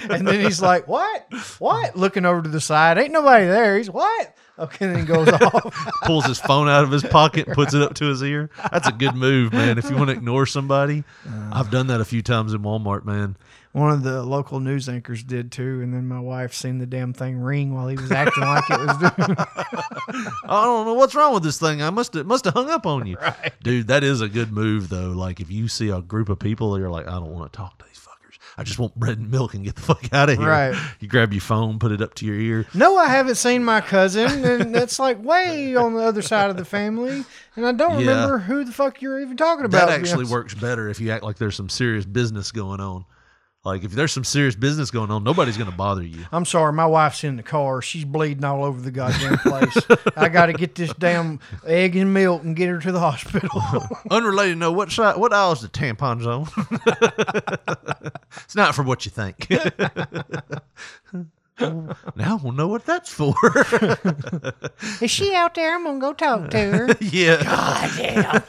[0.10, 1.28] And then he's like, "What?
[1.60, 3.78] What?" Looking over to the side, ain't nobody there.
[3.78, 4.36] He's what?
[4.60, 5.94] Okay, then he goes off.
[6.04, 8.50] Pulls his phone out of his pocket and puts it up to his ear.
[8.72, 9.78] That's a good move, man.
[9.78, 13.04] If you want to ignore somebody, uh, I've done that a few times in Walmart,
[13.04, 13.36] man.
[13.74, 17.12] One of the local news anchors did too, and then my wife seen the damn
[17.12, 19.36] thing ring while he was acting like it was doing.
[19.38, 21.82] I don't know what's wrong with this thing.
[21.82, 23.18] I must have must have hung up on you,
[23.62, 23.88] dude.
[23.88, 25.10] That is a good move, though.
[25.12, 27.78] Like if you see a group of people, you're like, I don't want to talk
[27.80, 27.86] to.
[28.58, 30.48] I just want bread and milk and get the fuck out of here.
[30.48, 30.76] Right.
[31.02, 32.66] You grab your phone, put it up to your ear.
[32.74, 36.58] no, I haven't seen my cousin, and that's like way on the other side of
[36.58, 37.26] the family,
[37.56, 38.12] and I don't Yeah.
[38.12, 39.88] remember who the fuck you're even talking about.
[39.90, 43.06] That actually works better if you act like there's some serious business going on.
[43.66, 46.24] Like if there's some serious business going on, nobody's gonna bother you.
[46.32, 47.82] I'm sorry, my wife's in the car.
[47.82, 49.76] She's bleeding all over the goddamn place.
[50.16, 53.50] I got to get this damn egg and milk and get her to the hospital.
[54.12, 54.72] Unrelated, no.
[54.72, 55.18] What side?
[55.18, 56.48] What aisle is the tampons on?
[58.44, 59.48] it's not for what you think.
[61.60, 63.34] Now we'll know what that's for.
[65.02, 65.74] Is she out there?
[65.76, 66.88] I'm gonna go talk to her.
[67.02, 68.42] yeah.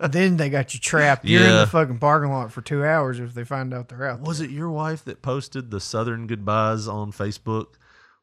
[0.08, 1.24] then they got you trapped.
[1.24, 1.60] You're in Yeah.
[1.60, 4.20] the fucking parking lot for two hours if they find out they're out.
[4.22, 7.74] Was it your wife that posted the Southern goodbyes on Facebook,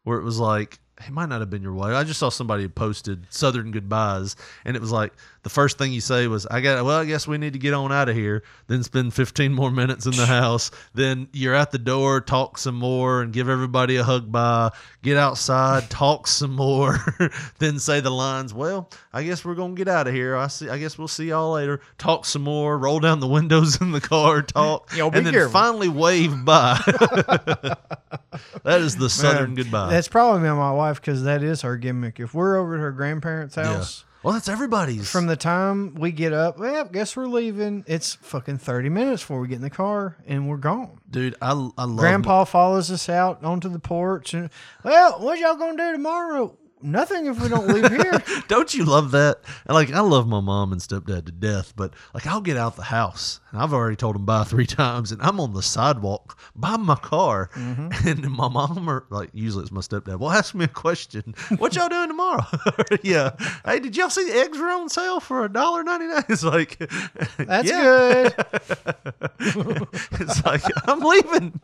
[0.04, 1.94] where it was like it might not have been your wife.
[1.94, 5.14] I just saw somebody had posted Southern goodbyes, and it was like
[5.48, 7.74] the first thing you say was, "I got well, I guess we need to get
[7.74, 10.72] on out of here." Then spend 15 more minutes in the house.
[10.94, 14.72] Then you're at the door, talk some more, and give everybody a hug bye.
[15.04, 17.00] Get outside, talk some more.
[17.60, 20.36] then say the lines, "Well, I guess we're gonna get out of here.
[20.36, 20.68] I see.
[20.68, 22.78] I guess we'll see y'all later." Talk some more.
[22.78, 24.42] Roll down the windows in the car.
[24.42, 25.54] Talk, Yo, and then careful.
[25.54, 26.78] finally wave bye.
[28.64, 29.90] that is the Southern Man, goodbye.
[29.92, 32.20] That's probably been my wife because that is her gimmick.
[32.20, 33.84] If we're over at her grandparents' Yeah.
[34.24, 35.10] Well, that's everybody's.
[35.10, 37.84] from the time we get up, well, guess we're leaving.
[37.88, 41.00] It's fucking 30 minutes before we get in the car and we're gone.
[41.10, 44.50] dude, I I love Grandpa follows us out onto the porch and,
[44.84, 46.58] well, what y'all gonna do tomorrow?
[46.82, 48.22] Nothing if we don't leave here.
[48.48, 49.40] Don't you love that?
[49.66, 52.76] And like, I love my mom and stepdad to death, but like, I'll get out
[52.76, 56.38] the house, and I've already told them bye three times, and I'm on the sidewalk
[56.56, 58.08] by my car, mm-hmm.
[58.08, 61.34] and my mom or like, usually it's my stepdad, will ask me a question.
[61.58, 62.46] What y'all doing tomorrow?
[63.02, 63.32] yeah.
[63.66, 66.26] Hey, did y'all see the eggs were on sale for a dollar ninety nine?
[66.30, 66.78] It's like,
[67.38, 68.36] That's good.
[69.40, 71.60] It's like I'm leaving.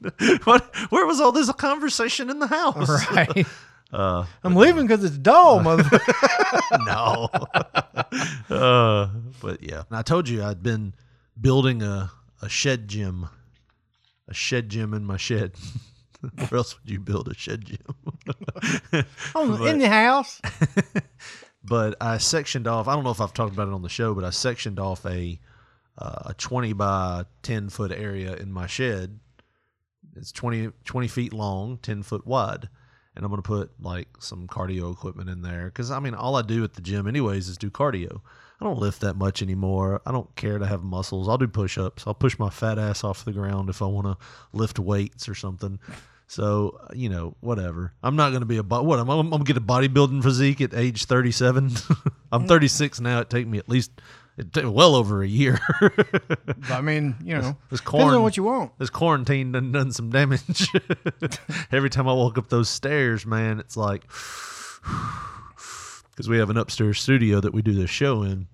[0.45, 0.75] What?
[0.89, 2.89] Where was all this conversation in the house?
[3.11, 3.45] Right.
[3.93, 6.79] Uh, I'm leaving because it's dull, motherfucker.
[8.49, 8.55] no.
[8.55, 10.95] uh, but yeah, and I told you I'd been
[11.39, 13.29] building a, a shed gym,
[14.27, 15.53] a shed gym in my shed.
[16.21, 19.05] Where else would you build a shed gym?
[19.35, 20.41] Oh, in the house.
[21.63, 22.87] but I sectioned off.
[22.87, 25.05] I don't know if I've talked about it on the show, but I sectioned off
[25.05, 25.39] a
[25.97, 29.19] uh, a twenty by ten foot area in my shed.
[30.15, 32.69] It's 20, 20 feet long, ten foot wide,
[33.15, 36.35] and I'm going to put like some cardio equipment in there because I mean, all
[36.35, 38.21] I do at the gym, anyways, is do cardio.
[38.59, 40.01] I don't lift that much anymore.
[40.05, 41.27] I don't care to have muscles.
[41.27, 42.05] I'll do push ups.
[42.07, 44.17] I'll push my fat ass off the ground if I want to
[44.53, 45.79] lift weights or something.
[46.27, 47.93] So you know, whatever.
[48.01, 48.99] I'm not going to be a bo- what.
[48.99, 51.71] I'm, I'm going to get a bodybuilding physique at age 37.
[52.31, 52.47] I'm mm.
[52.47, 53.19] 36 now.
[53.19, 53.91] It take me at least
[54.37, 55.59] it well over a year.
[56.69, 58.77] I mean, you know, This depends corn, on what you want.
[58.79, 60.69] This quarantine done done some damage.
[61.71, 64.03] Every time I walk up those stairs, man, it's like
[66.11, 68.47] because we have an upstairs studio that we do this show in.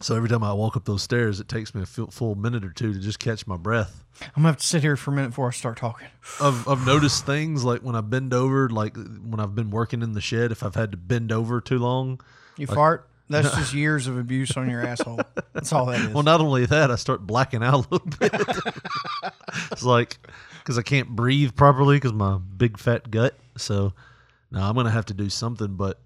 [0.00, 2.64] So every time I walk up those stairs, it takes me a full, full minute
[2.64, 4.04] or two to just catch my breath.
[4.20, 6.08] I'm gonna have to sit here for a minute before I start talking.
[6.40, 10.12] I've, I've noticed things like when I bend over, like when I've been working in
[10.12, 12.20] the shed, if I've had to bend over too long.
[12.58, 13.08] You like- fart.
[13.28, 15.20] That's just years of abuse on your asshole.
[15.52, 16.08] That's all that is.
[16.08, 18.32] Well, not only that, I start blacking out a little bit.
[19.72, 20.18] it's like
[20.58, 23.34] because I can't breathe properly because my big fat gut.
[23.56, 23.94] So
[24.50, 25.74] now I'm gonna have to do something.
[25.74, 25.98] But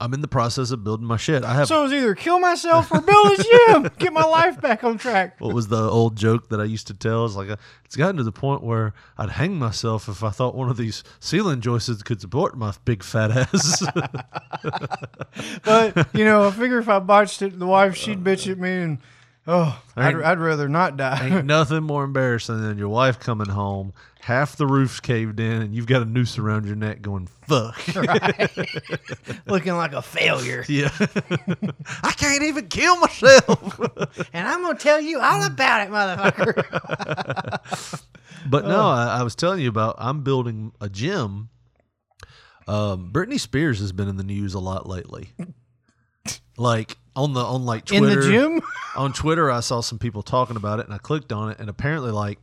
[0.00, 1.44] I'm in the process of building my shit.
[1.44, 4.82] I have so it's either kill myself or build a gym, get my life back
[4.82, 5.38] on track.
[5.40, 7.26] what was the old joke that I used to tell?
[7.26, 10.54] It's like uh it's gotten to the point where I'd hang myself if I thought
[10.54, 13.84] one of these ceiling joists could support my big fat ass.
[15.64, 18.70] But you know, I figure if I botched it, the wife she'd bitch at me,
[18.70, 18.98] and
[19.46, 21.28] oh, I'd, I'd rather not die.
[21.28, 25.74] Ain't nothing more embarrassing than your wife coming home, half the roof's caved in, and
[25.74, 27.80] you've got a noose around your neck going, fuck.
[29.46, 30.64] Looking like a failure.
[30.68, 30.90] Yeah.
[32.02, 33.80] I can't even kill myself.
[34.32, 37.60] And I'm gonna tell you all about it, motherfucker.
[38.48, 41.48] but no, I, I was telling you about I'm building a gym.
[42.68, 45.30] Um, Britney Spears has been in the news a lot lately.
[46.56, 48.30] Like on the on like In the Twitter.
[48.30, 48.62] gym?
[48.96, 51.68] on Twitter, I saw some people talking about it, and I clicked on it, and
[51.68, 52.38] apparently, like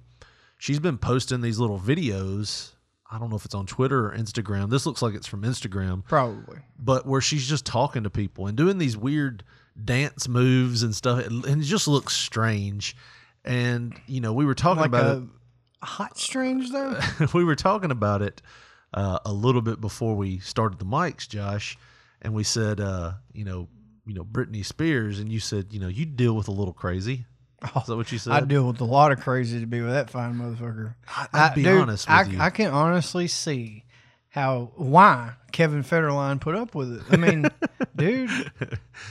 [0.58, 2.72] she's been posting these little videos.
[3.10, 4.70] I don't know if it's on Twitter or Instagram.
[4.70, 6.04] This looks like it's from Instagram.
[6.06, 6.58] Probably.
[6.78, 9.44] but where she's just talking to people and doing these weird
[9.84, 12.96] dance moves and stuff, and it just looks strange.
[13.46, 15.24] And you know, we were talking Like about
[15.82, 17.00] a hot strange though.
[17.34, 18.42] we were talking about it
[18.94, 21.78] uh, a little bit before we started the mics, Josh,
[22.22, 23.70] and we said, uh, you know,
[24.08, 27.26] you know, Britney Spears, and you said, you know, you deal with a little crazy.
[27.64, 28.34] Oh, Is that what you said?
[28.34, 30.94] I deal with a lot of crazy to be with that fine motherfucker.
[31.34, 32.40] I'd be dude, honest with I, you.
[32.40, 33.84] I can honestly see
[34.30, 37.02] how why Kevin Federline put up with it.
[37.10, 37.48] I mean,
[37.96, 38.52] dude,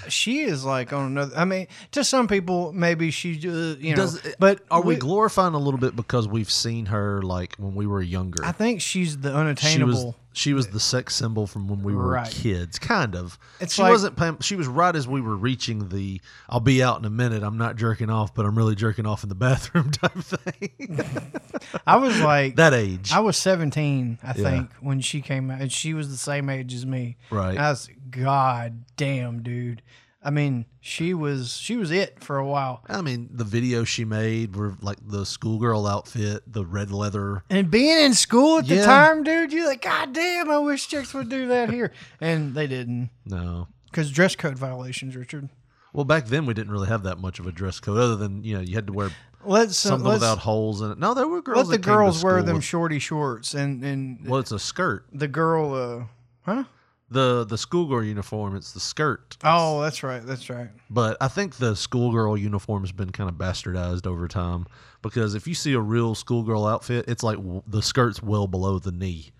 [0.08, 1.36] she is like on another.
[1.36, 5.00] I mean, to some people, maybe she, uh, you know, Does, but are we we-
[5.00, 8.44] glorifying a little bit because we've seen her like when we were younger?
[8.44, 10.06] I think she's the she unattainable.
[10.06, 12.30] was she was the sex symbol from when we were Right.
[12.30, 13.38] kids, kind of.
[13.58, 14.44] It's she like- wasn't.
[14.44, 16.20] She was right as we were reaching the.
[16.48, 17.42] I'll be out in a minute.
[17.42, 21.00] I'm not jerking off, but I'm really jerking off in the bathroom type thing.
[21.86, 24.32] I was like that age, I was 17, I Yeah.
[24.34, 27.16] think, when she came out, and she was the same age as me.
[27.30, 27.56] Right.
[27.58, 29.82] I was, God damn, dude.
[30.22, 32.82] I mean, she was she was it for a while.
[32.88, 37.44] I mean, the video she made were like the schoolgirl outfit, the red leather.
[37.48, 41.14] And being in school at the time, dude, you're like, God damn, I wish chicks
[41.14, 41.92] would do that here.
[42.20, 43.10] And they didn't.
[43.24, 43.68] No.
[43.84, 45.48] Because dress code violations, Richard.
[45.92, 48.42] Well, back then we didn't really have that much of a dress code, other than
[48.42, 49.10] you know you had to wear
[49.44, 50.98] Let's uh, something let's, without holes in it.
[50.98, 51.56] No, there were girls.
[51.58, 54.52] let the that came to girls wear them with- shorty shorts and and well, it's
[54.52, 55.06] a skirt.
[55.12, 56.04] the girl uh
[56.46, 56.64] huh?
[57.08, 59.36] The the schoolgirl uniform, it's the skirt.
[59.44, 60.68] Oh, that's right, that's right.
[60.90, 64.66] But I think the schoolgirl uniform has been kind of bastardized over time
[65.02, 68.78] because if you see a real schoolgirl outfit, it's like w- the skirt's well below
[68.80, 69.30] the knee.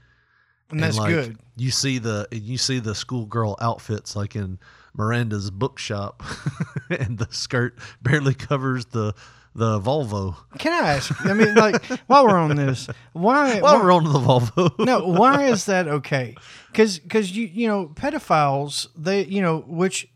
[0.71, 1.39] And that's like, good.
[1.57, 4.59] You see the you see the schoolgirl outfits like in
[4.95, 6.23] Miranda's bookshop,
[6.91, 9.15] and the skirt barely covers the
[9.57, 10.37] the Volvo.
[10.59, 11.25] Can I ask?
[11.27, 13.61] I mean, like, while we're on this, why?
[13.61, 14.79] While why- we're on the Volvo.
[14.85, 16.37] no, why is that okay?
[16.73, 17.01] Because
[17.35, 20.09] you you know pedophiles they you know which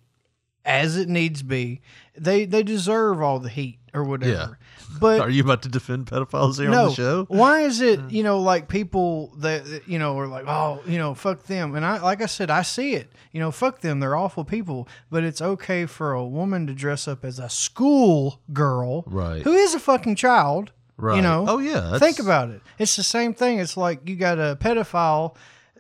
[0.65, 1.81] as it needs be
[2.17, 4.59] they they deserve all the heat or whatever.
[4.99, 7.25] But Are you about to defend pedophiles here no, on the show?
[7.29, 10.99] why is it you know like people that that, you know are like oh you
[10.99, 11.75] know fuck them.
[11.75, 13.13] And I like I said I see it.
[13.33, 14.01] You know fuck them.
[14.01, 14.89] They're awful people.
[15.11, 19.43] But it's okay for a woman to dress up as a school girl Right.
[19.43, 21.17] who is a fucking child Right.
[21.17, 21.47] you know?
[21.49, 22.61] Oh, yeah, think about it.
[22.79, 23.59] It's the same thing.
[23.59, 25.35] It's like you got a pedophile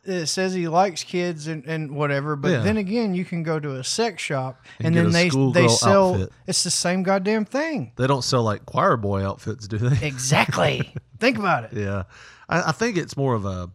[0.05, 2.61] that says he likes kids and, and whatever but Yeah.
[2.61, 5.29] then again you can go to a sex shop And and, get then they they
[5.31, 6.33] schoolgirl sell outfit.
[6.47, 10.07] it's the same goddamn thing They don't sell like choir boy outfits, do they?
[10.07, 12.05] exactly think about it Yeah,
[12.49, 13.71] I, I think it's more of a.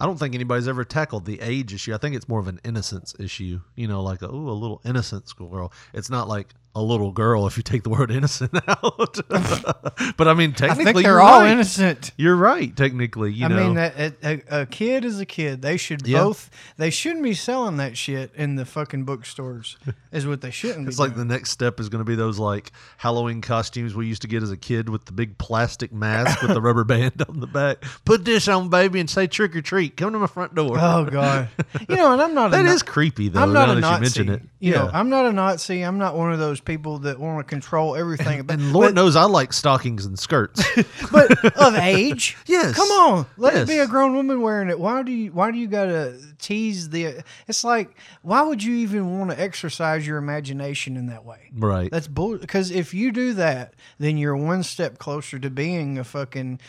[0.00, 1.92] I don't think anybody's ever tackled the age issue.
[1.92, 3.60] I think it's more of an innocence issue.
[3.74, 5.72] You know, like a, ooh, a little innocent schoolgirl.
[5.92, 9.18] It's not like a little girl if you take the word innocent out.
[10.16, 11.50] but I mean, I technically, think they're you're all right.
[11.50, 12.74] innocent You're right.
[12.76, 13.56] Technically, you I know.
[13.56, 15.62] mean, that a, a, kid is a kid.
[15.62, 16.22] They should Yeah.
[16.24, 16.50] both.
[16.76, 19.76] They shouldn't be selling that shit in the fucking bookstores.
[20.12, 20.88] is what they shouldn't be.
[20.90, 24.22] It's like the next step is going to be those like Halloween costumes we used
[24.22, 27.40] to get as a kid with the big plastic mask with the rubber band on
[27.40, 27.84] the back.
[28.04, 29.96] Put this on, baby, and say trick or treat.
[29.96, 30.76] Come to my front door.
[30.78, 31.48] Oh god,
[31.88, 32.52] you know, and I'm not.
[32.52, 33.40] That a, is creepy though.
[33.40, 33.94] I'm not now a that Nazi.
[34.20, 34.42] you mention it.
[34.60, 34.78] You yeah.
[34.84, 35.82] know, I'm not a Nazi.
[35.82, 38.42] I'm not one of those people that want to control everything.
[38.42, 40.62] But, and Lord but, knows I like stockings and skirts.
[41.10, 42.36] but of age.
[42.46, 42.74] Yes.
[42.76, 43.62] Come on, let Yes.
[43.64, 44.78] it be a grown woman wearing it.
[44.78, 45.32] Why do you?
[45.32, 47.22] Why do you gotta tease the?
[47.46, 51.50] It's like, why would you even want to exercise your imagination in that way?
[51.56, 51.90] right.
[51.90, 52.38] That's bull.
[52.38, 56.60] Because if you do that, then you're one step closer to being a fucking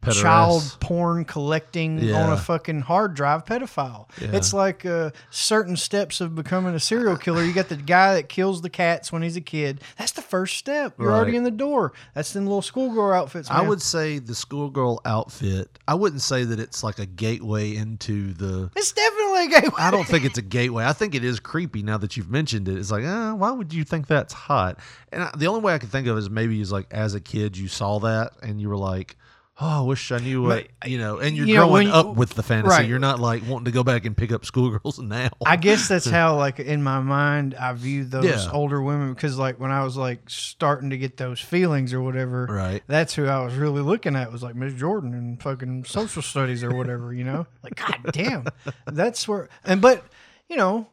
[0.00, 0.22] Pederast.
[0.22, 4.08] child porn collecting on a fucking hard drive pedophile.
[4.20, 4.28] Yeah.
[4.32, 7.42] It's like uh, certain steps of becoming a serial killer.
[7.42, 9.80] You got the guy that kills the cats when he's a kid.
[9.98, 10.94] That's the first step.
[10.98, 11.92] You're already in the door.
[12.14, 13.50] That's them little schoolgirl outfits.
[13.50, 15.78] I would say the schoolgirl outfit.
[15.88, 18.70] I wouldn't say that it's like a gateway into the.
[18.76, 19.82] It's definitely a gateway.
[19.82, 20.84] I don't think it's a gateway.
[20.84, 22.78] I think it is creepy now that you've mentioned it.
[22.78, 24.78] It's like, uh, why would you think that's hot?
[25.10, 27.20] And I, the only way I can think of is maybe is like as a
[27.20, 29.16] kid you saw that and you were like,
[29.60, 31.18] oh, I wish I knew what you know.
[31.18, 32.70] And you're you growing when- up with the fantasy.
[32.70, 32.88] right.
[32.88, 35.30] You're not like wanting to go back and pick up schoolgirls now.
[35.44, 38.48] I guess that's how, like, in my mind, I view those Yeah.
[38.52, 42.46] older women because, like, when I was like starting to get those feelings or whatever,
[42.48, 42.82] Right.
[42.86, 46.62] That's who I was really looking at was like Miss Jordan and fucking social studies
[46.62, 47.46] or whatever, you know.
[47.62, 48.44] Like, god damn,
[48.86, 49.48] that's where.
[49.64, 50.04] And but,
[50.48, 50.88] you know,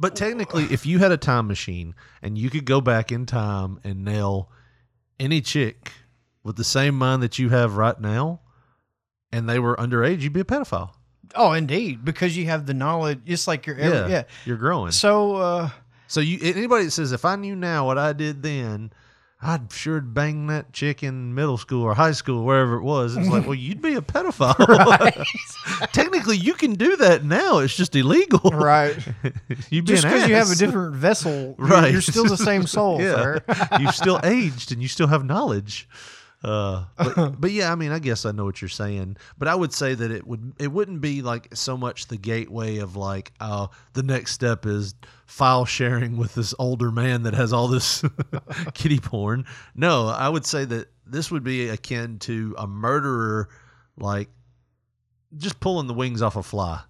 [0.00, 3.80] But technically, if you had a time machine and you could go back in time
[3.84, 4.50] and nail
[5.18, 5.92] any chick
[6.48, 8.40] with the same mind that you have right now,
[9.30, 10.90] and they were underage, you'd be a pedophile.
[11.36, 13.20] oh, indeed, because you have the knowledge.
[13.26, 14.24] It's like you're, every, yeah.
[14.44, 14.90] you're growing.
[14.90, 15.70] So, uh,
[16.08, 18.92] So you anybody that says if I knew now what I did then,
[19.40, 23.16] I'd sure bang that chick in middle school or high school, wherever it was.
[23.16, 24.56] It's like, well, you'd be a pedophile.
[25.92, 27.58] Technically, you can do that now.
[27.58, 28.50] It's just illegal.
[28.50, 28.96] right,
[29.70, 31.92] you'd be just because you have a different vessel, you're- right?
[31.92, 33.14] You're, still the same soul, yeah.
[33.14, 33.42] sir.
[33.78, 35.88] You've still aged and you still have knowledge.
[36.42, 39.16] Uh, but, but yeah, I mean, I guess I know what you're saying.
[39.38, 42.78] But I would say that it would it wouldn't be like so much the gateway
[42.78, 44.94] of like, oh, the next step is
[45.26, 48.04] file sharing with this older man that has all this
[48.74, 49.44] kitty porn.
[49.74, 53.48] No, I would say that this would be akin to a murderer,
[53.96, 54.28] like
[55.36, 56.80] just pulling the wings off a fly.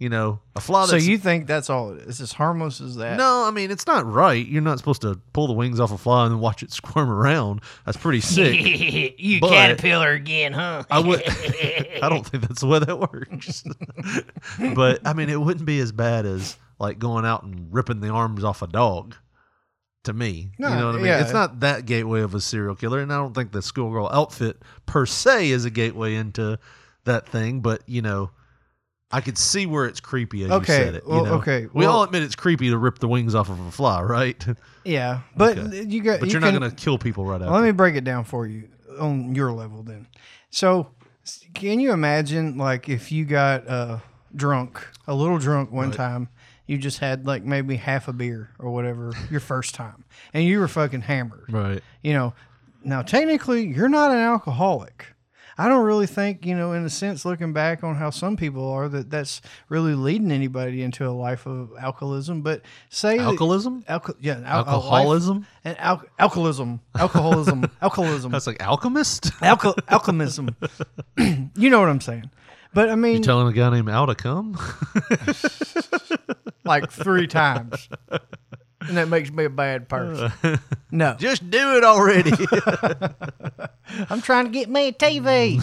[0.00, 0.86] You know, a fly.
[0.86, 2.08] So you think that's all it is?
[2.08, 3.16] It's as harmless as that?
[3.16, 4.44] no, I mean it's not right.
[4.44, 7.08] You're not supposed to pull the wings off a fly and then watch it squirm
[7.08, 7.60] around.
[7.86, 9.14] That's pretty sick.
[9.18, 10.82] you But- caterpillar again, huh?
[10.90, 11.22] I would.
[12.02, 13.62] I don't think that's the way that works.
[14.74, 18.08] but I mean, it wouldn't be as bad as like going out and ripping the
[18.08, 19.14] arms off a dog.
[20.04, 21.06] To me, No, you know what I mean.
[21.06, 21.22] yeah.
[21.22, 24.60] It's not that gateway of a serial killer, and I don't think the schoolgirl outfit
[24.84, 26.58] per se is a gateway into
[27.04, 27.60] that thing.
[27.62, 28.30] But you know,
[29.14, 31.04] I could see where it's creepy as Okay, you said it.
[31.04, 31.34] you well, know?
[31.34, 34.02] okay, we well- all admit it's creepy to rip the wings off of a fly,
[34.02, 34.44] right?
[34.86, 35.84] Yeah, but Okay.
[35.84, 36.20] you got.
[36.20, 37.50] But you you're can- not going to kill people right after.
[37.50, 38.68] Let me break it down for you
[39.00, 40.06] on your level then.
[40.50, 40.88] So,
[41.54, 44.00] can you imagine like if you got uh,
[44.36, 45.96] drunk, a little drunk one Right.
[45.96, 46.28] time,
[46.66, 50.04] you just had like maybe half a beer or whatever your first time,
[50.34, 51.46] and you were fucking hammered.
[51.50, 51.82] right.
[52.02, 52.34] You know,
[52.84, 55.13] now technically you're not an alcoholic.
[55.56, 58.68] I don't really think, you know, in a sense, looking back on how some people
[58.68, 62.42] are, that that's really leading anybody into a life of alcoholism.
[62.42, 63.84] But say that- Alcoholism?
[63.88, 65.46] alco- yeah, al- Alcoholism?
[65.64, 68.32] and al- alcoholism, alcoholism, alcoholism.
[68.32, 69.24] That's like alchemist.
[69.40, 70.54] Alco- alchemism.
[71.56, 72.30] you know what I'm saying.
[72.72, 74.58] But I mean, You telling a guy named Al to come?
[76.64, 77.88] like three times.
[78.88, 80.32] And that makes me a bad person.
[80.90, 82.30] No, Just do it already.
[84.08, 85.60] I'm trying to get me a TV.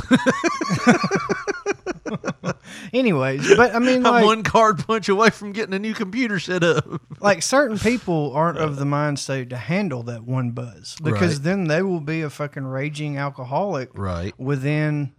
[2.94, 6.40] Anyways, but I mean, I'm like, one card punch away from getting a new computer
[6.40, 6.86] set up.
[7.22, 11.44] like certain people aren't of the mind state to handle that one buzz because Right.
[11.44, 14.38] then they will be a fucking raging alcoholic Right.
[14.38, 15.14] within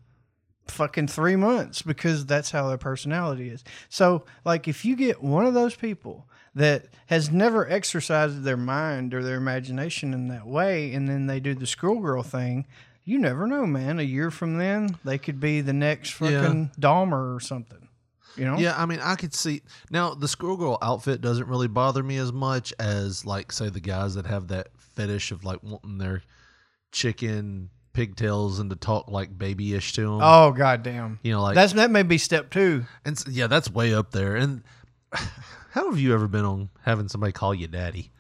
[0.69, 3.65] fucking three months because that's how their personality is.
[3.89, 9.15] So, like, if you get one of those people that has never exercised their mind
[9.15, 12.67] or their imagination in that way, and then they do the schoolgirl thing,
[13.05, 13.99] you never know, man.
[13.99, 16.43] A year from then, they could be the next Yeah.
[16.43, 17.89] fucking Dahmer or something.
[18.37, 18.57] You know?
[18.59, 22.33] Yeah, I mean, I could see now the schoolgirl outfit doesn't really bother me as
[22.33, 26.23] much as like say the guys that have that fetish of like wanting their
[26.93, 30.21] chicken pigtails and to talk like babyish to them.
[30.23, 31.19] Oh goddamn!
[31.23, 32.87] you know, like That's that may be step two.
[33.05, 34.37] and yeah, that's way up there.
[34.37, 34.63] And
[35.73, 38.11] how have you ever been on having somebody call you daddy?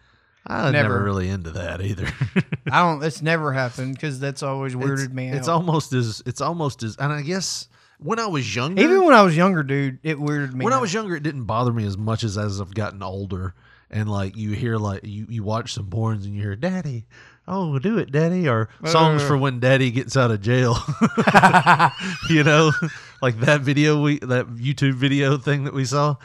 [0.46, 1.04] I'm never, Never.
[1.04, 2.08] really into that either.
[2.72, 3.04] I don't.
[3.04, 5.36] It's never happened because that's always weirded it's, me out.
[5.36, 9.14] It's almost as it's almost as, and I guess when I was younger, Even when
[9.14, 10.64] I was younger, dude, it weirded me.
[10.64, 13.54] when I was younger, it didn't bother me as much as as I've gotten older.
[13.90, 17.04] And like you hear like you, you watch some porns and you hear daddy,
[17.46, 18.88] oh do it daddy, or uh.
[18.88, 20.78] songs for when daddy gets out of jail.
[22.30, 22.72] you know,
[23.22, 26.16] like that video we that YouTube video thing that we saw.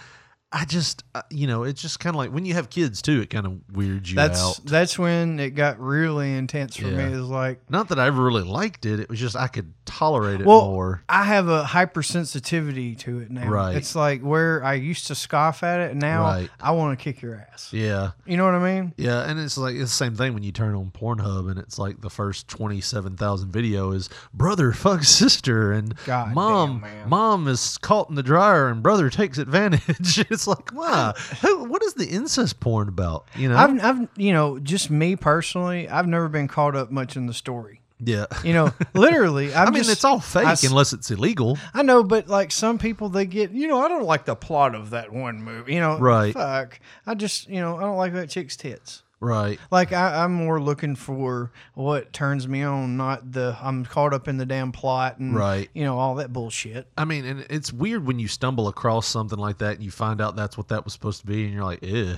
[0.50, 3.20] I just uh, you know it's just kind of like when you have kids too,
[3.22, 4.62] it kind of weirds you that's out.
[4.64, 7.10] that's when it got really intense for Yeah.
[7.10, 7.14] me.
[7.16, 9.02] Is like, Not that I ever really liked it.
[9.02, 11.04] It was just I could tolerate it well, more.
[11.10, 13.50] I have a hypersensitivity to it now.
[13.50, 13.76] Right.
[13.76, 16.50] It's like where I used to scoff at it, and now Right.
[16.62, 17.72] I want to kick your ass.
[17.74, 18.12] Yeah.
[18.26, 18.94] You know what I mean?
[18.98, 21.78] Yeah, and it's like it's the same thing when you turn on Pornhub and it's
[21.78, 27.10] like the first twenty seven thousand video is brother fucks sister and God mom damn,
[27.10, 30.26] mom is caught in the dryer and brother takes advantage.
[30.38, 33.26] it's like wow, who, what is the incest porn about?
[33.36, 33.58] You know?
[33.58, 37.34] I've, I've, you know, just me personally, I've never been caught up much in the
[37.34, 37.82] story.
[38.00, 39.52] yeah, You know, literally.
[39.56, 41.58] i I mean it's all fake I unless it's illegal.
[41.74, 44.76] I know, but like some people, they get, you know, I don't like the plot
[44.76, 45.74] of that one movie.
[45.74, 46.34] You know, Right.
[46.34, 46.80] Fuck.
[47.08, 49.02] I just, you know, I don't like that chick's tits.
[49.20, 49.60] Right.
[49.72, 54.28] Like I, I'm more looking for what turns me on, not the I'm caught up
[54.28, 55.70] in the damn plot and Right.
[55.74, 56.88] you know all that bullshit.
[56.98, 60.22] I mean, and it's weird when you stumble across something like that and you find
[60.22, 62.18] out that's what that was supposed to be, and you're like, "Ugh."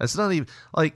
[0.00, 0.94] That's not even like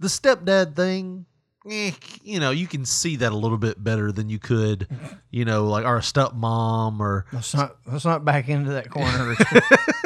[0.00, 1.26] the stepdad thing.
[1.70, 1.90] Eh,
[2.22, 4.86] you know, you can see that a little bit better than you could,
[5.30, 7.26] you know, like or a stepmom or.
[7.32, 9.34] Let's not let's not back into that corner.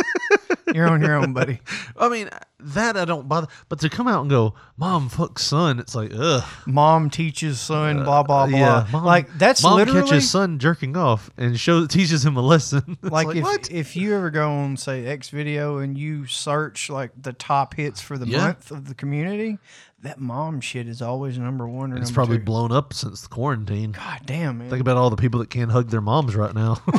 [0.74, 1.60] You're on your own, buddy.
[1.96, 2.28] I mean,
[2.60, 6.12] that I don't bother, but to come out and go, "Mom, fuck son," it's like,
[6.14, 6.44] ugh.
[6.66, 8.56] Mom teaches son, blah blah blah.
[8.56, 12.36] Uh, Yeah, mom, like that's mom literally catches son jerking off and shows teaches him
[12.36, 12.98] a lesson.
[13.02, 13.70] It's like, if what?
[13.70, 18.00] if you ever go on say X video and you search like the top hits
[18.00, 18.38] for the Yeah.
[18.46, 19.58] month of the community,
[20.02, 22.44] that mom shit is always number one or it's probably two.
[22.44, 23.92] blown up since the quarantine.
[23.92, 24.68] God damn man.
[24.70, 26.78] Think about all the people that can't hug their moms right now.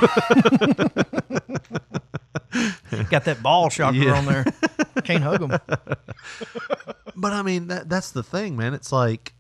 [3.10, 4.14] Got that ball shocker Yeah.
[4.18, 4.46] on there.
[5.04, 5.60] Can't hug them.
[7.16, 8.74] But I mean, that that's the thing, man.
[8.74, 9.34] It's like,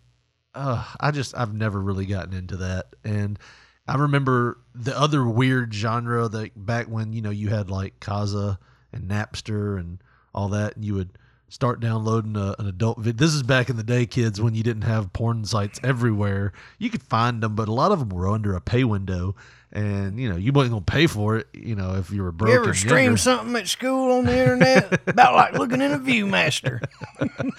[0.55, 3.39] uh, I just I've never really gotten into that, and
[3.87, 8.57] I remember the other weird genre that back when you know you had like Kazaa
[8.93, 10.01] and Napster and
[10.33, 11.17] all that, and you would
[11.51, 13.17] start downloading a, an adult vid.
[13.17, 16.53] This is back in the day, kids, when you didn't have porn sites everywhere.
[16.79, 19.35] You could find them, but a lot of them were under a pay window,
[19.71, 21.47] and you know you wasn't gonna pay for it.
[21.53, 22.53] You know if you were broke.
[22.53, 26.81] You ever stream something at school on the internet about like looking in a ViewMaster?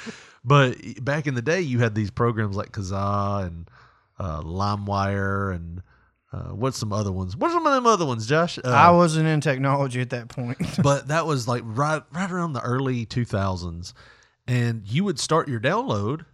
[0.45, 3.71] But back in the day, you had these programs like Kazaa and
[4.19, 5.83] uh, LimeWire and
[6.33, 7.37] uh, what's some other ones?
[7.37, 8.59] What's some of them other ones, Josh?
[8.59, 10.59] Uh, I wasn't in technology at that point.
[10.83, 13.93] but that was like right right around the early 2000s,
[14.47, 16.25] and you would start your download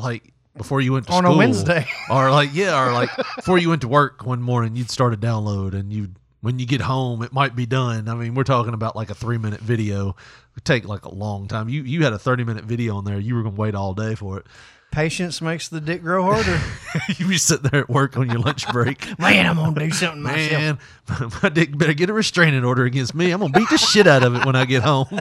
[0.00, 1.36] like before you went to On a.
[1.36, 1.86] Wednesday.
[2.10, 5.16] or like yeah, or like before you went to work one morning, you'd start a
[5.16, 6.10] download, and you
[6.40, 8.08] when you get home, it might be done.
[8.08, 10.10] I mean, we're talking about like a three minute video.
[10.10, 10.16] It
[10.56, 11.68] would take like a long time.
[11.68, 13.20] You you had a thirty minute video on there.
[13.20, 14.46] You were gonna wait all day for it.
[14.90, 16.60] Patience makes the dick grow harder.
[17.16, 19.06] you be sitting there at work on your lunch break.
[19.20, 20.50] Man, I'm gonna do something myself.
[20.50, 23.30] Man, my dick better get a restraining order against me.
[23.30, 25.06] I'm gonna beat the shit out of it when I get home.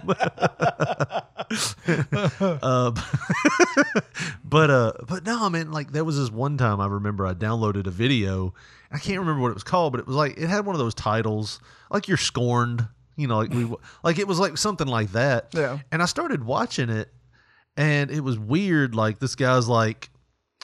[2.39, 2.91] uh,
[4.43, 7.35] but uh, but no, I mean, like there was this one time I remember I
[7.35, 8.55] downloaded a video.
[8.91, 10.79] I can't remember what it was called, but it was like it had one of
[10.79, 11.59] those titles,
[11.91, 12.87] like you're scorned.
[13.15, 13.71] You know, like we
[14.03, 15.49] like it was like something like that.
[15.53, 15.79] Yeah.
[15.91, 17.11] And I started watching it,
[17.79, 18.93] and it was weird.
[18.93, 20.09] Like this guy's like,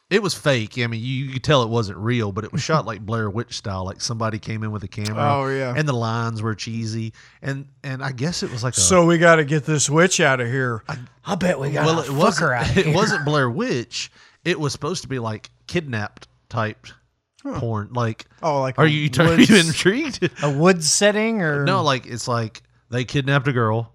[0.09, 0.77] It was fake.
[0.77, 3.29] I mean, you, you could tell it wasn't real, but it was shot like Blair
[3.29, 3.85] Witch style.
[3.85, 5.15] Like somebody came in with a camera.
[5.17, 5.73] Oh, yeah.
[5.75, 8.81] and the lines were cheesy, and and I guess it was like a.
[8.81, 10.83] So we got to get this witch out of here.
[11.25, 12.47] I, bet we got well, to it fuck wasn't.
[12.49, 14.11] her out of It wasn't Blair Witch.
[14.43, 16.85] It was supposed to be like kidnapped type
[17.43, 17.89] porn.
[17.93, 20.29] Like, Oh, like are a you are you intrigued?
[20.43, 22.61] a woods setting or no, like it's like
[22.91, 23.94] they kidnapped a girl.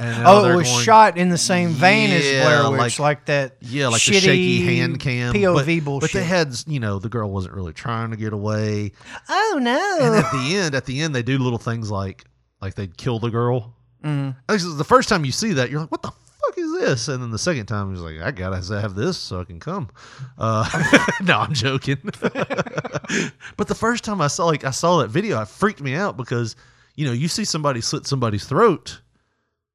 [0.00, 3.56] Oh, it was going- shot in the same vein as Blair Witch, like- like, that.
[3.60, 6.12] Yeah, like shitty the shaky hand cam POV but, bullshit.
[6.12, 8.92] But they had, you know, the girl wasn't really trying to get away.
[9.28, 9.98] oh no!
[10.00, 12.24] And at the end, at the end, they do little things like
[12.60, 13.74] like they'd kill the girl.
[14.04, 17.22] Actually, the first time you see that, you're like, "What the fuck is this?" And
[17.22, 19.88] then the second time, he's like, "I gotta have this so I can come."
[20.36, 20.68] Uh,
[21.22, 21.98] no, I'm joking.
[22.20, 26.16] but the first time I saw like I saw that video, it freaked me out
[26.16, 26.56] because
[26.96, 29.00] you know you see somebody slit somebody's throat.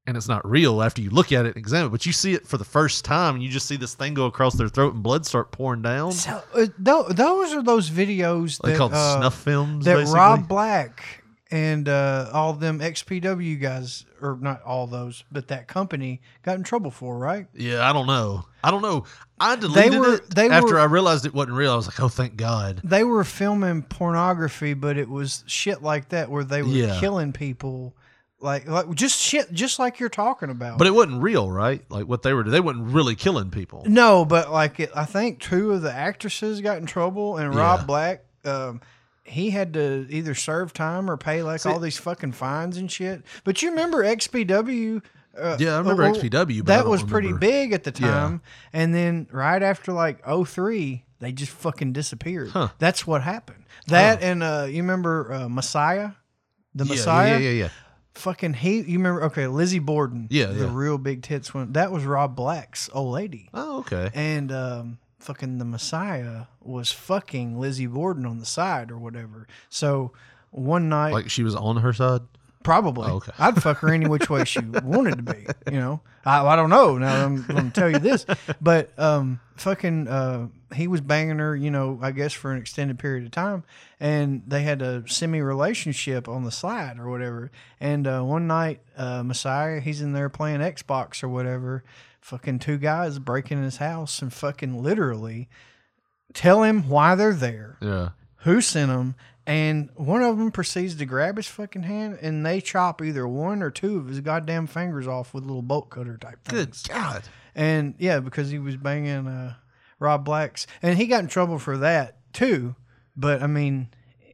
[0.07, 2.33] And it's not real after you look at it and examine it, but you see
[2.33, 4.93] it for the first time, and you just see this thing go across their throat
[4.93, 6.13] and blood start pouring down.
[6.13, 9.83] So, uh, tho- those are those videos They that, called uh, snuff films.
[9.85, 10.17] that basically.
[10.17, 16.21] Rob Black and uh, all them XPW guys, or not all those, but that company
[16.43, 17.47] got in trouble for, right?
[17.53, 18.45] Yeah, I don't know.
[18.63, 19.03] I don't know.
[19.39, 21.71] I deleted were- it they after were- I realized it wasn't real.
[21.73, 22.79] I was like, oh, thank God.
[22.83, 26.97] They were filming pornography, but it was shit like that where they were Yeah.
[26.99, 27.93] killing people,
[28.39, 30.77] like like just shit, just like you're talking about.
[30.77, 31.81] But it wasn't real, right?
[31.89, 32.51] Like what they were, doing.
[32.53, 33.83] they weren't really killing people.
[33.87, 37.59] No, but like it, I think two of the actresses got in trouble, and Yeah.
[37.59, 38.81] Rob Black, um,
[39.23, 42.91] he had to either serve time or pay like See- all these fucking fines and
[42.91, 43.23] shit.
[43.43, 45.01] But you remember XPW?
[45.37, 48.07] Uh, Yeah, I remember well, XPW, but That was pretty big at the Yeah.
[48.07, 48.41] time,
[48.73, 52.49] and then right after like 03, they just fucking disappeared.
[52.51, 52.69] Huh.
[52.79, 53.63] That's what happened.
[53.87, 56.11] That and uh, you remember uh, Messiah,
[56.75, 57.31] the Yeah, Messiah.
[57.39, 57.69] Yeah, yeah, yeah.
[58.17, 59.23] Fucking he, you remember?
[59.25, 60.27] Okay, Lizzy Borden.
[60.29, 60.71] Yeah, the yeah.
[60.73, 61.73] real big tits one.
[61.73, 63.49] That was Rob Black's old lady.
[63.53, 64.09] Oh, okay.
[64.13, 69.47] And um, fucking the Messiah was fucking Lizzy Borden on the side or whatever.
[69.69, 70.13] So
[70.51, 72.21] one night, Like she was on her side.
[72.63, 73.31] Probably, Oh, okay.
[73.39, 75.45] I'd fuck her any which way she wanted to be.
[75.71, 76.97] You know, I, I don't know.
[76.97, 78.25] Now I'm going to tell you this,
[78.61, 81.55] but um, fucking, uh, he was banging her.
[81.55, 83.63] You know, I guess for an extended period of time,
[83.99, 87.51] and they had a semi relationship on the side or whatever.
[87.79, 91.83] And uh, one night, uh, Messiah, he's in there playing Xbox or whatever.
[92.19, 95.47] Fucking two guys breaking his house and fucking literally
[96.33, 98.09] tell him why they're there Yeah.
[98.39, 99.15] Who sent them,
[99.45, 103.63] and one of them proceeds to grab his fucking hand, and they chop either one
[103.63, 106.57] or two of his goddamn fingers off with little bolt cutter type thing.
[106.57, 106.77] Good.
[106.89, 107.23] God.
[107.55, 109.55] And yeah, because he was banging uh,
[109.99, 112.75] Rob Black's, and he got in trouble for that too.
[113.15, 113.87] But I mean,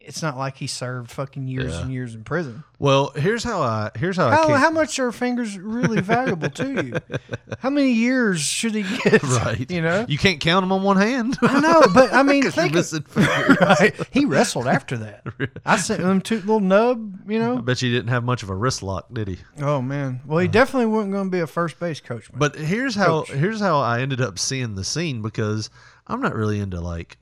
[0.05, 1.81] it's not like he served fucking years Yeah.
[1.81, 2.63] and years in prison.
[2.77, 7.17] Well, here's how I here's how, I How, much are fingers really valuable to you?
[7.59, 9.23] How many years should he get?
[9.23, 9.71] right.
[9.71, 10.05] You know.
[10.09, 11.38] you can't count them on one hand.
[11.41, 13.57] I know, but I mean, 'Cause you're think of- missing fingers.
[13.61, 13.95] right?
[14.11, 15.23] He wrestled after that.
[15.65, 17.53] I sent him two little nub, you know.
[17.53, 17.61] I know.
[17.61, 19.38] bet you didn't have much of a wrist lock, did he?
[19.61, 20.51] Oh man, well he uh.
[20.51, 22.30] definitely wasn't going to be a first base coach.
[22.31, 22.39] Man.
[22.39, 23.31] But here's how Coach.
[23.31, 25.69] here's how I ended up seeing the scene because
[26.07, 27.17] I'm not really into like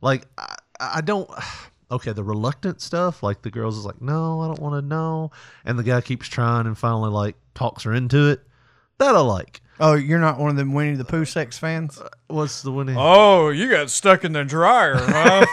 [0.00, 1.28] like I, I don't
[1.92, 5.30] okay the reluctant stuff like the girls is like no I don't want to know
[5.64, 8.40] and the guy keeps trying and finally like talks her into it
[8.98, 11.98] that I like oh, you're not one of them Winnie the Pooh sex fans.
[11.98, 12.94] Uh, what's the Winnie?
[12.96, 15.44] Oh, you got stuck in the dryer, huh?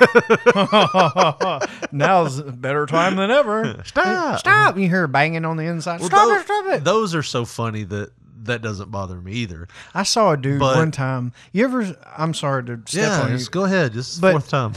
[1.92, 3.82] Now's a better time than ever.
[3.86, 4.78] stop Stop!
[4.78, 6.00] You hear banging on the inside.
[6.00, 6.46] Well, stop those, it!
[6.46, 6.84] Stop it!
[6.84, 8.12] those are so funny that
[8.44, 11.34] that doesn't bother me either I saw a dude But- one time.
[11.52, 11.96] You ever?
[12.18, 13.38] I'm sorry to step yeah on you.
[13.38, 14.74] just go ahead this is the But- fourth time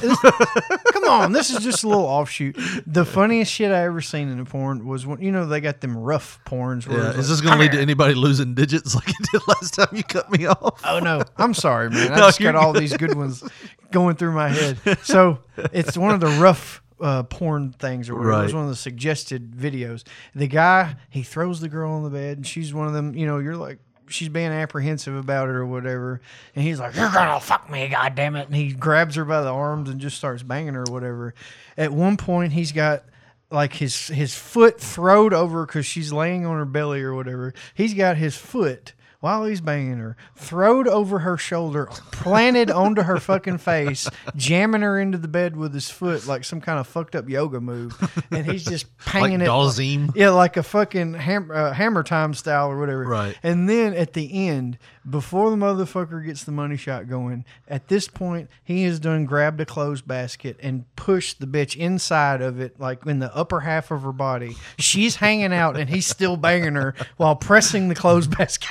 [0.92, 2.56] Come on, this is just a little offshoot.
[2.86, 5.80] The funniest shit I ever seen in a porn was when you know they got
[5.80, 6.86] them rough porns.
[6.86, 9.74] Where yeah is like, this gonna lead to anybody losing digits like it did last
[9.74, 12.12] time you cut me off Oh no, I'm sorry, man.
[12.12, 13.42] I No, just got all these good ones
[13.90, 14.78] going through my head.
[15.02, 15.38] So
[15.72, 18.40] it's one of the rough uh, porn things or whatever.
[18.40, 20.04] It was one of the suggested videos.
[20.34, 23.14] The guy he throws the girl on the bed, and she's one of them.
[23.14, 23.78] You know, you're like.
[24.08, 26.20] She's being apprehensive about it or whatever,
[26.54, 29.48] and he's like, "You're gonna fuck me, goddamn it!" And he grabs her by the
[29.48, 31.34] arms and just starts banging her or whatever.
[31.78, 33.04] At one point, he's got
[33.50, 37.54] like his his foot throwed over because she's laying on her belly or whatever.
[37.74, 38.92] He's got his foot
[39.22, 44.98] while he's banging her, throwed over her shoulder, planted onto her fucking face, jamming her
[44.98, 47.96] into the bed with his foot like some kind of fucked up yoga move,
[48.32, 49.44] and he's just like panging it.
[49.46, 53.04] Dazim Yeah, like a fucking ham, uh, hammer time style or whatever.
[53.04, 53.38] Right.
[53.44, 54.76] And then at the end,
[55.08, 59.60] before the motherfucker gets the money shot going, at this point, he has done grabbed
[59.60, 63.92] a clothes basket and pushed the bitch inside of it, like in the upper half
[63.92, 64.56] of her body.
[64.78, 68.70] She's hanging out and he's still banging her while pressing the clothes basket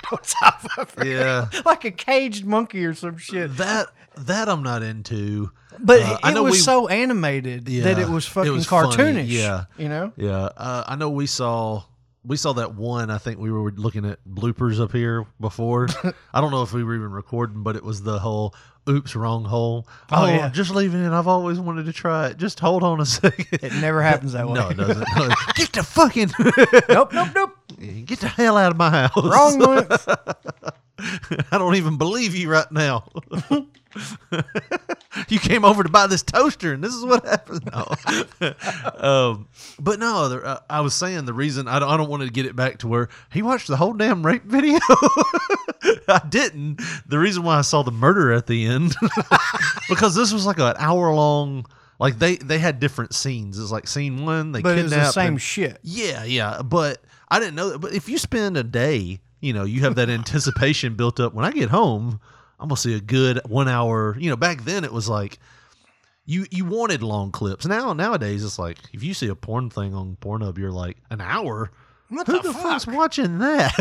[1.04, 3.58] yeah, like a caged monkey or some shit.
[3.58, 3.88] that
[4.18, 5.52] that I'm not into.
[5.80, 8.96] But Uh, it was we- so animated that it Yeah, was it fucking was funny,
[8.96, 9.26] cartoonish.
[9.30, 9.66] yeah.
[9.78, 10.12] you know.
[10.18, 11.84] Yeah, uh, I know we saw
[12.24, 13.10] we saw that one.
[13.10, 15.88] I think we were looking at bloopers up here before.
[16.34, 18.54] I don't know if we were even recording, but it was the whole
[18.88, 20.50] "oops, wrong hole." Oh, yeah.
[20.50, 21.14] just leave it in.
[21.14, 22.38] I've always wanted to try it.
[22.38, 23.48] Just hold on a second.
[23.64, 24.54] It never happens that way.
[24.56, 25.08] No, it doesn't.
[25.16, 26.32] No, Get the fucking
[26.90, 27.56] nope, nope, nope.
[28.06, 29.24] Get the hell out of my house.
[29.24, 30.08] Wrong month.
[31.52, 33.10] I don't even believe you right now.
[35.30, 37.68] you came over to buy this toaster, and this is what happened.
[37.72, 38.54] No.
[39.00, 39.48] um,
[39.80, 42.30] but no, there, uh, I was saying the reason I don't, I don't want to
[42.30, 44.80] get it back to where he watched the whole damn rape video.
[46.08, 46.82] I didn't.
[47.08, 48.96] The reason why I saw the murder at the end
[49.90, 51.66] because this was like an hour long.
[52.00, 53.60] Like they they had different scenes.
[53.60, 55.80] It's like scene one, they But it was the same and- shit.
[55.84, 57.02] yeah, yeah, but
[57.32, 57.80] I didn't know that.
[57.80, 61.34] But if you spend a day, you know, you have that anticipation built up.
[61.34, 62.20] When I get home,
[62.60, 64.16] I'm gonna see a good one hour.
[64.20, 65.40] You know, back then it was like
[66.26, 67.66] you you wanted long clips.
[67.66, 71.22] Now nowadays it's like if you see a porn thing on Pornhub, you're like an
[71.22, 71.72] hour.
[72.10, 73.74] What Who the the, fuck's watching that?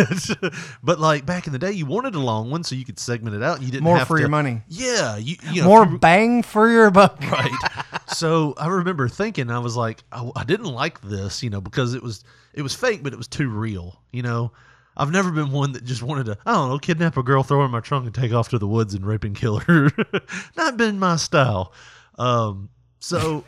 [0.84, 3.34] but like back in the day, you wanted a long one so you could segment
[3.34, 3.56] it out.
[3.56, 4.62] And you didn't More have for to- your money.
[4.68, 7.20] Yeah, you, you know, More you- bang for your buck.
[7.22, 7.50] right
[8.06, 11.94] so i remember thinking i was like I, I didn't like this you know because
[11.94, 12.24] it was
[12.54, 14.52] it was fake but it was too real you know
[14.96, 17.58] i've never been one that just wanted to i don't know kidnap a girl throw
[17.60, 19.90] her in my trunk and take off to the woods and rape and kill her
[20.56, 21.72] not been my style
[22.18, 22.68] um
[22.98, 23.44] so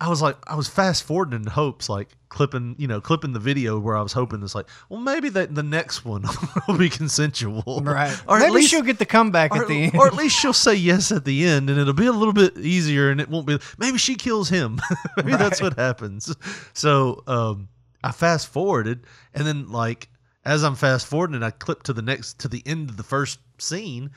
[0.00, 3.40] i was like i was fast forwarding in hopes like clipping you know clipping the
[3.40, 6.24] video where i was hoping it's like well maybe that the next one
[6.68, 8.16] will be consensual Right.
[8.28, 9.96] or Maybe at least she'll get the comeback or, at the end.
[9.96, 12.56] or at least she'll say yes at the end, and it'll be a little bit
[12.56, 13.58] easier, and it won't be.
[13.78, 14.80] Maybe she kills him.
[15.16, 16.32] maybe that's what happens.
[16.72, 17.68] So um,
[18.02, 20.08] I fast forwarded, and then like
[20.44, 23.02] as I'm fast forwarding, it I clip to the next to the end of the
[23.02, 24.10] first scene,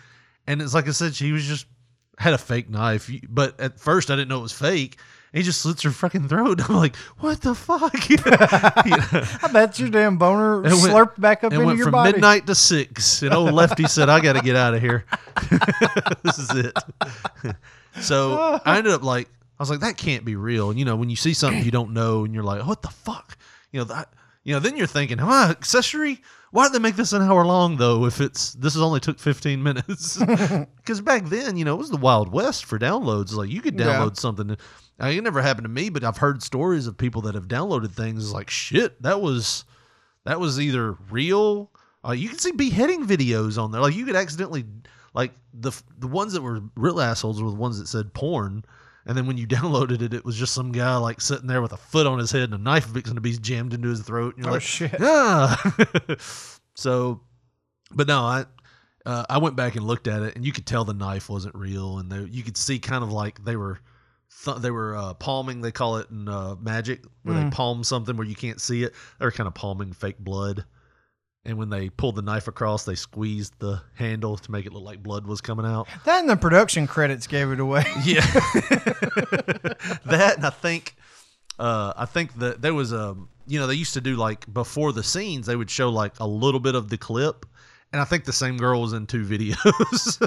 [0.48, 1.66] and it's like I said, she was just
[2.18, 4.98] had a fake knife, but at first I didn't know it was fake.
[5.34, 6.62] And he just slits her fucking throat.
[6.70, 7.92] I'm like, what the fuck?
[8.10, 8.28] You know?
[9.42, 11.94] I bet your damn boner It went- slurped back up it into went your from
[11.94, 12.12] body.
[12.12, 15.06] midnight to six, and old Lefty said, "I got to get out of here.
[16.24, 16.78] this is it."
[18.02, 19.28] so I ended up like,
[19.60, 21.72] I was like, "That can't be real." And you know, when you see something you
[21.72, 23.38] don't know, and you're like, "What the fuck?"
[23.74, 24.14] You know that.
[24.45, 26.22] You know, then you're thinking, "Am I accessory?
[26.52, 28.06] Why did they make this an hour long though?
[28.06, 30.18] If it's this has only took 15 minutes?"
[30.78, 33.34] Because back then, you know, it was the Wild West for downloads.
[33.34, 33.86] Like you could Yeah.
[33.86, 34.56] download something.
[35.00, 37.91] Now, it never happened to me, but I've heard stories of people that have downloaded
[37.94, 39.02] things like shit.
[39.02, 39.64] That was
[40.26, 41.72] that was either real.
[42.06, 43.82] Uh, you can see beheading videos on there.
[43.82, 44.66] Like you could accidentally
[45.14, 48.66] like the the ones that were real assholes were the ones that said porn.
[49.06, 51.74] And then when you downloaded it, it was just some guy like sitting there with
[51.74, 54.36] a foot on his head and a knife fixing to be jammed into his throat.
[54.36, 54.96] And you're Oh, like, shit.
[55.02, 55.76] Ah.
[56.76, 57.22] so,
[57.92, 58.46] but no, I
[59.06, 61.56] uh, I went back and looked at it, and you could tell the knife wasn't
[61.56, 63.80] real, and they, you could see kind of like they were
[64.46, 65.60] th- they were uh, palming.
[65.62, 67.50] They call it in uh, magic where Mm.
[67.52, 68.94] they palm something where you can't see it.
[69.20, 70.64] They were kind of palming fake blood.
[71.45, 74.84] And when they pulled the knife across, they squeezed the handle to make it look
[74.84, 75.90] like blood was coming out.
[76.06, 77.84] That and the production credits gave it away.
[78.06, 78.22] Yeah,
[80.06, 80.95] that and I think,
[81.60, 84.94] uh, I think that there was a, you know, they used to do like before
[84.94, 87.45] the scenes, they would show like a little bit of the clip,
[87.91, 90.20] and I think the same girl was in two videos.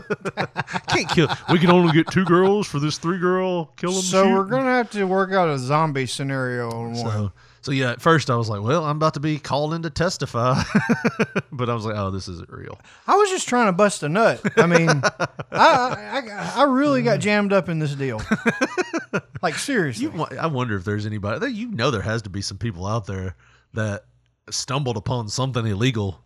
[0.88, 1.28] Can't kill.
[1.50, 4.02] We can only get two girls for this three girl kill them.
[4.02, 7.32] So we're gonna have to work out a zombie scenario on one.
[7.66, 9.90] So, yeah, at first I was like, well, I'm about to be called in to
[9.90, 10.62] testify,
[11.50, 12.78] but I was like, oh, this isn't real.
[13.08, 14.40] I was just trying to bust a nut.
[14.56, 14.88] I mean,
[15.50, 18.22] I, I I really got jammed up in this deal.
[19.42, 21.52] Like seriously, You, I wonder if there's anybody.
[21.52, 23.34] You know, there has to be some people out there
[23.74, 24.04] that
[24.50, 26.20] stumbled upon something illegal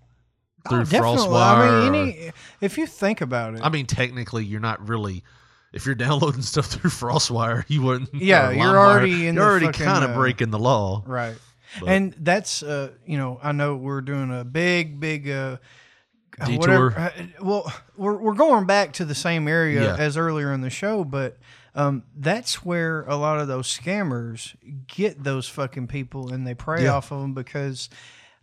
[0.68, 1.36] through Oh, definitely.
[1.36, 5.24] I mean, any if you think about it, I mean, technically, you're not really.
[5.72, 8.12] If you're downloading stuff through FrostWire, you wouldn't.
[8.14, 11.02] Yeah, you're already in You're already kind of uh, breaking the law.
[11.06, 11.36] right?
[11.78, 15.58] But- and that's uh, you know, I know we're doing a big, big uh,
[16.44, 16.58] Detour.
[16.58, 16.98] whatever.
[16.98, 17.10] uh,
[17.40, 19.96] well, we're we're going back to the same area Yeah.
[19.96, 21.38] as earlier in the show, but
[21.76, 24.56] um, that's where a lot of those scammers
[24.88, 26.94] get those fucking people, and they prey Yeah.
[26.94, 27.88] off of them because.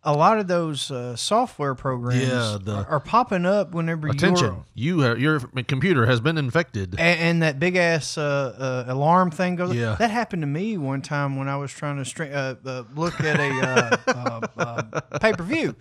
[0.04, 4.64] A lot of those uh, software programs Yeah, the- are, are popping up whenever Attention,
[4.74, 6.96] you're you uh, your computer has been infected.
[6.98, 9.76] and, and that big ass uh, uh, alarm thing goes.
[9.76, 9.96] Yeah.
[9.96, 13.20] That happened to me one time when I was trying to stra- uh, uh, look
[13.20, 15.76] at a uh, uh, uh, pay per view,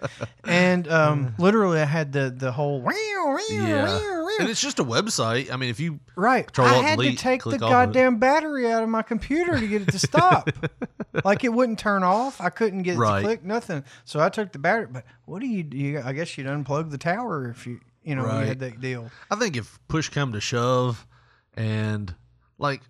[0.45, 2.83] and um, literally I had the the whole
[3.51, 4.01] Yeah.
[4.41, 5.53] and it's just a website.
[5.53, 6.49] I mean, if you Right.
[6.59, 9.89] I had delete, to take the goddamn battery out of my computer to get it
[9.93, 10.49] to stop.
[11.25, 12.41] like it wouldn't turn off.
[12.41, 13.21] I couldn't get it Right.
[13.21, 13.85] to click nothing.
[14.07, 14.87] So I took the battery.
[14.91, 16.01] But what do you do?
[16.03, 19.11] I guess you'd unplug the tower if you you know you had that deal.
[19.31, 21.07] I think if push come to shove,
[21.55, 22.15] and
[22.57, 22.81] like,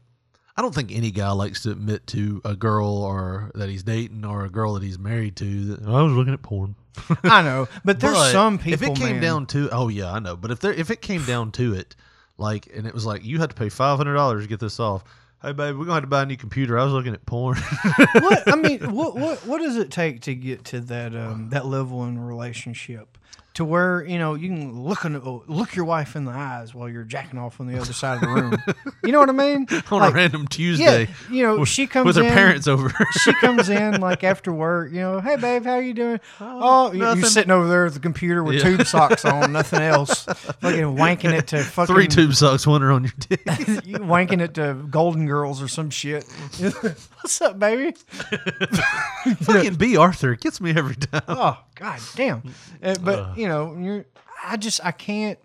[0.57, 4.27] I don't think any guy likes to admit to a girl or that he's dating
[4.27, 6.77] or a girl that he's married to that I was looking at porn.
[7.25, 8.75] I know, but there's But some people.
[8.75, 10.37] If it came man, down to, oh yeah, I know.
[10.37, 11.97] But if there, if it came down to it,
[12.37, 14.79] like, and it was like you had to pay five hundred dollars to get this
[14.79, 15.03] off.
[15.47, 16.77] Hey, babe, we're gonna have to buy a new computer.
[16.77, 17.57] I was looking at porn.
[18.15, 21.67] what I mean, what what what does it take to get to that um, that
[21.67, 23.17] level in a relationship?
[23.57, 26.75] To where you know you can look in, oh, look your wife in the eyes
[26.75, 28.57] while you're jacking off on the other side of the room.
[29.03, 29.67] You know what I mean?
[29.91, 31.05] on Like, a random Tuesday.
[31.05, 32.93] Yeah, you know with- she comes with her in, parents over.
[33.23, 34.93] she comes in like after work.
[34.93, 36.21] You know, hey babe, how you doing?
[36.39, 37.21] Oh, oh nothing.
[37.23, 38.63] you're sitting over there at the computer with Yeah.
[38.77, 40.25] tube socks on, nothing else.
[40.25, 43.43] Fucking wanking it to fucking Three tube socks, one on your dick.
[43.47, 46.25] wanking it to Golden Girls or some shit.
[47.27, 47.91] What's up, baby?
[49.43, 51.23] Fucking Bea Arthur gets me every time.
[51.27, 52.55] Oh God damn!
[52.81, 54.07] Uh, but you know, you're.
[54.45, 55.37] I just I can't.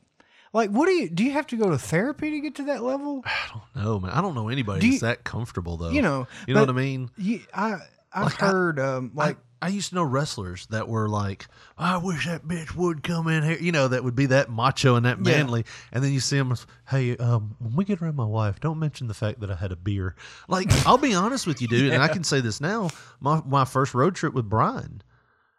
[0.53, 1.23] Like, what do you do?
[1.23, 3.23] You have to go to therapy to get to that level?
[3.25, 4.11] I don't know, man.
[4.11, 5.89] I don't know anybody Do that's that comfortable though.
[5.89, 7.09] You know, You know but what I mean?
[7.17, 7.77] You, I
[8.13, 11.47] I've Like, I- heard um like Like I, used to know wrestlers that were like,
[11.77, 13.57] I wish that bitch would come in here.
[13.59, 15.37] You know, that would be that macho and that Yeah.
[15.37, 15.65] manly.
[15.91, 16.55] And then you see them,
[16.89, 19.71] hey, um, when we get around my wife, don't mention the fact that I had
[19.71, 20.15] a beer.
[20.47, 22.89] Like, I'll be honest with you, dude, and I can say this now.
[23.19, 25.01] My my first road trip with Brian,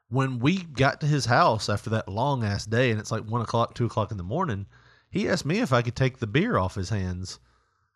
[0.08, 3.40] when we got to his house after that long ass day, and it's like one
[3.40, 4.66] o'clock, two o'clock in the morning,
[5.10, 7.38] he asked me if I could take the beer off his hands.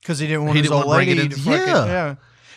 [0.02, 1.86] because he didn't want He his didn't old it lady in- to fucking Yeah.
[1.86, 2.14] yeah.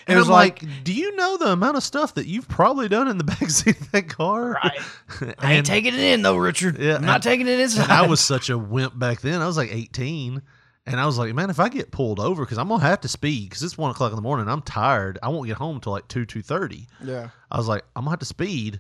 [0.10, 2.48] And It was I'm like, like, do you know the amount of stuff that you've
[2.48, 4.52] probably done in the backseat of that car?
[4.54, 4.80] Right.
[5.22, 6.78] And- I ain't taking it in though, Richard.
[6.80, 7.90] Yeah, I'm not and- taking it inside.
[7.90, 9.42] I was such a wimp back then.
[9.42, 10.42] I was like 18.
[10.86, 13.02] And I was like, man, if I get pulled over, because I'm going to have
[13.02, 15.20] to speed, because it's 1 o'clock in the morning, I'm tired.
[15.22, 16.88] I won't get home till like 2, 2.30.
[17.04, 17.30] yeah.
[17.52, 18.80] I was like, I'm going to have to speed.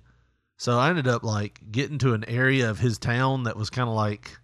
[0.57, 3.87] So I ended up like getting to an area of his town that was kind
[3.87, 4.37] of like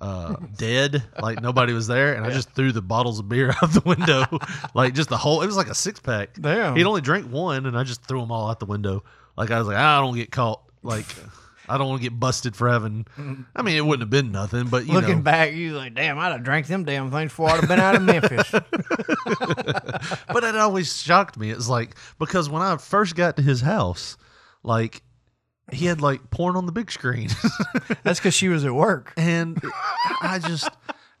[0.00, 2.14] uh, dead, like nobody was there.
[2.14, 4.24] And I just threw the bottles of beer out the window,
[4.74, 6.34] like just the whole, it was like a six pack.
[6.40, 6.76] Damn.
[6.76, 9.04] He'd only drink one, and I just threw them all out the window.
[9.36, 10.62] Like I was like, I don't get caught.
[10.82, 11.06] Like
[11.68, 13.06] I don't want to get busted for having.
[13.54, 15.22] I mean, it wouldn't have been nothing, but you Looking know.
[15.22, 17.94] back, you like, damn, I'd have drank them damn things before I'd have been out
[17.96, 18.50] of Memphis.
[20.32, 21.50] but it always shocked me.
[21.50, 24.16] It's like because when I first got to his house,
[24.62, 25.02] like
[25.72, 27.28] he had like porn on the big screen,
[28.02, 29.12] That's because she was at work.
[29.16, 29.60] and
[30.22, 30.68] I just,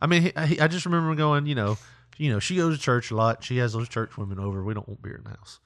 [0.00, 1.76] I mean, I, I just remember going, you know,
[2.16, 3.44] you know, she goes to church a lot.
[3.44, 4.64] She has those church women over.
[4.64, 5.60] We don't want beer in the house.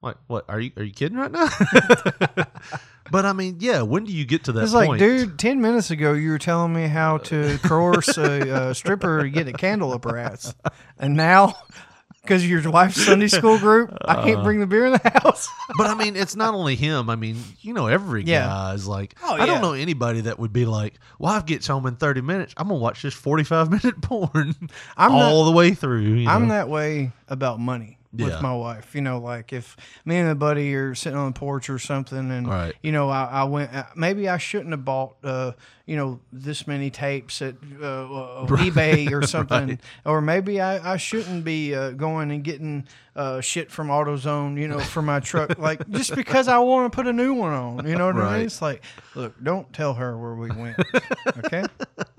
[0.00, 0.44] Like, what?
[0.48, 1.48] Are you are you kidding right now?
[3.10, 3.82] but I mean, yeah.
[3.82, 5.00] When do you get to that It's like, point?
[5.00, 9.28] dude, ten minutes ago you were telling me how to coerce a, uh stripper to
[9.30, 10.54] get a candle up her ass,
[10.98, 11.56] and now
[12.28, 14.24] because your wife's Sunday school group, I Uh.
[14.24, 15.48] can't bring the beer in the house.
[15.78, 17.08] But I mean, it's not only him.
[17.10, 18.46] I mean, you know, every Yeah.
[18.46, 21.86] guy is like, Oh, I don't know anybody that would be like, wife gets home
[21.86, 22.54] in 30 minutes.
[22.56, 24.54] I'm going to watch this 45 minute porn
[24.96, 26.00] I'm all the way through.
[26.02, 26.54] You I'm know?
[26.54, 28.40] that way about money with Yeah.
[28.40, 28.94] my wife.
[28.94, 32.30] You know, like if me and a buddy are sitting on the porch or something,
[32.30, 32.74] and Right.
[32.82, 33.74] you know, I, I went.
[33.74, 35.52] uh, Maybe I shouldn't have bought, uh,
[35.88, 39.80] you know, this many tapes at uh, uh, eBay or something, Right.
[40.04, 42.86] or maybe I, I shouldn't be uh, going and getting
[43.16, 46.94] uh, shit from AutoZone, you know, for my truck, like just because I want to
[46.96, 47.86] put a new one on.
[47.88, 48.36] You know what I Right.
[48.38, 48.46] mean?
[48.46, 48.84] It's like,
[49.14, 50.76] look, don't tell her where we went,
[51.38, 51.64] okay?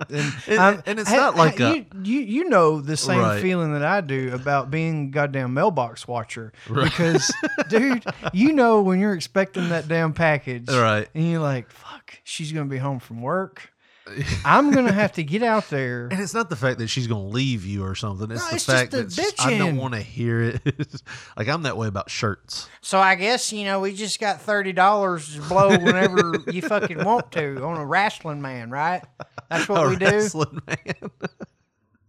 [0.09, 3.41] And, And- and it's ha- not like ha- a- you, you know the same Right.
[3.41, 7.31] feeling that I do about being goddamn mailbox watcher because
[7.69, 11.07] dude, you know when you're expecting that damn package, Right.
[11.13, 11.88] And you're like, fuck,
[12.23, 13.71] she's gonna be home from work.
[14.45, 16.07] I'm gonna have to get out there.
[16.09, 18.31] And it's not the fact that she's going to leave you or something.
[18.31, 20.61] It's No, the it's just fact the that I don't want to hear it.
[21.37, 22.67] like, I'm that way about shirts.
[22.81, 27.03] So I guess you know we just got thirty dollars to blow whenever you fucking
[27.03, 29.03] want to on a wrestling man, right?
[29.51, 30.05] That's what A we do.
[30.05, 31.11] wrestling man.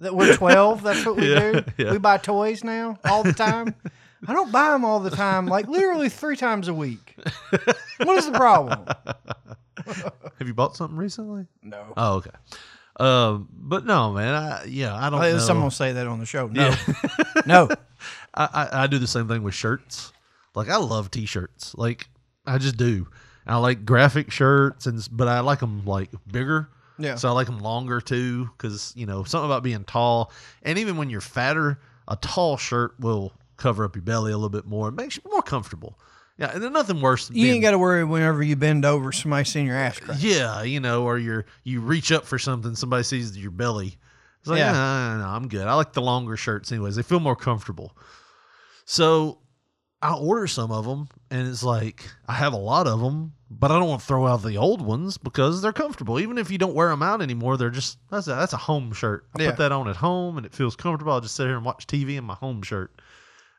[0.01, 0.83] That we're twelve.
[0.83, 1.65] That's what we Yeah, do.
[1.77, 1.93] yeah.
[1.93, 3.75] We buy toys now all the time.
[4.27, 5.47] I don't buy them all the time.
[5.47, 7.17] Like literally three times a week.
[7.99, 8.87] What is the problem?
[10.39, 11.47] Have you bought something recently?
[11.63, 11.93] No.
[11.97, 12.31] Oh, okay.
[12.99, 14.35] Um, but no, man.
[14.35, 15.39] I, yeah, I don't know.
[15.39, 16.49] Someone will say that on the show.
[16.49, 16.75] No,
[17.47, 17.69] no.
[18.35, 20.13] I, I, I do the same thing with shirts.
[20.55, 21.75] Like I love t-shirts.
[21.77, 22.09] Like
[22.47, 23.09] I just do.
[23.47, 26.69] I like graphic shirts, and but I like them like bigger.
[26.99, 27.15] Yeah.
[27.15, 30.31] So I like them longer too, because you know something about being tall,
[30.63, 34.49] and even when you're fatter, a tall shirt will cover up your belly a little
[34.51, 34.89] bit more.
[34.89, 35.99] It makes you more comfortable.
[36.39, 37.29] Yeah, and there's nothing worse.
[37.29, 39.99] Than You being, ain't got to worry whenever you bend over, somebody seeing your ass
[40.01, 40.17] crack.
[40.21, 43.99] Yeah, you know, or you're you reach up for something, somebody sees your belly,
[44.41, 44.73] It's like, Yeah.
[44.73, 45.67] yeah, no, I'm good.
[45.67, 46.97] I like the longer shirts, anyways.
[46.97, 47.95] They feel more comfortable.
[48.87, 49.39] So
[50.03, 53.71] I order some of them, and it's like I have a lot of them, but
[53.71, 56.19] I don't want to throw out the old ones because they're comfortable.
[56.19, 58.93] Even if you don't wear them out anymore, they're just that's a that's a home
[58.95, 59.27] shirt.
[59.39, 59.51] I Yeah.
[59.51, 61.13] put that on at home, and it feels comfortable.
[61.13, 62.99] I'll just sit here and watch TV in my home shirt.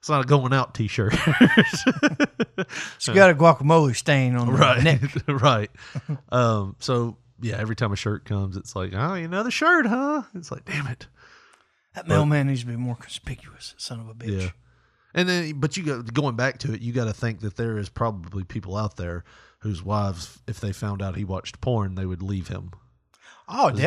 [0.01, 4.83] It's not a going out T-shirt, It's got a guacamole stain on the right?
[4.83, 5.01] neck.
[5.27, 5.69] right.
[6.29, 6.75] Um.
[6.79, 10.23] So yeah, every time a shirt comes, it's like, oh, you another shirt, huh?
[10.33, 11.05] It's like, damn it.
[11.93, 13.75] That mailman needs to be more conspicuous.
[13.77, 14.41] Son of a bitch.
[14.41, 14.49] Yeah.
[15.13, 17.77] And then, but you go going back to it, you got to think that there
[17.77, 19.23] is probably people out there
[19.59, 22.71] whose wives, if they found out he watched porn, they would leave him.
[23.47, 23.81] Oh, definitely.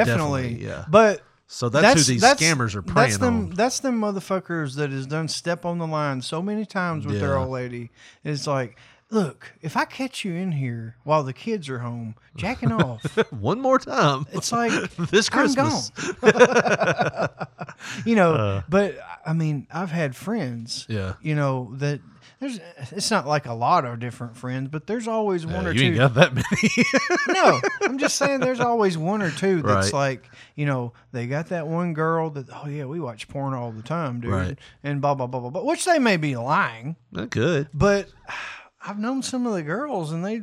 [0.52, 0.84] definitely, yeah.
[0.88, 3.50] But So that's, who these scammers are preying that's them, on.
[3.50, 7.36] That's them motherfuckers that has done step on the line so many times with their
[7.36, 7.90] old lady.
[8.24, 8.76] It's like,
[9.10, 13.60] look, if I catch you in here while the kids are home jacking off, One
[13.60, 14.26] more time.
[14.32, 14.72] it's like
[15.10, 15.92] this I'm Christmas.
[18.04, 18.34] you know.
[18.34, 18.62] Uh.
[18.68, 20.86] but I mean, I've had friends.
[20.88, 21.14] Yeah.
[21.22, 22.00] You know that
[22.40, 22.58] there's.
[22.92, 25.72] It's not like a lot of different friends, but there's always uh, one Yeah, or
[25.72, 25.86] you two.
[25.86, 26.48] ain't got that many.
[27.28, 30.10] no, I'm just saying there's always one or two that's Right.
[30.10, 33.72] like, you know, they got that one girl that, oh yeah, we watch porn all
[33.72, 34.30] the time, dude.
[34.30, 34.58] Right.
[34.82, 37.68] And blah, blah, blah, blah, blah, which they may be lying, Not good.
[37.72, 38.08] but
[38.86, 40.42] I've known some of the girls and they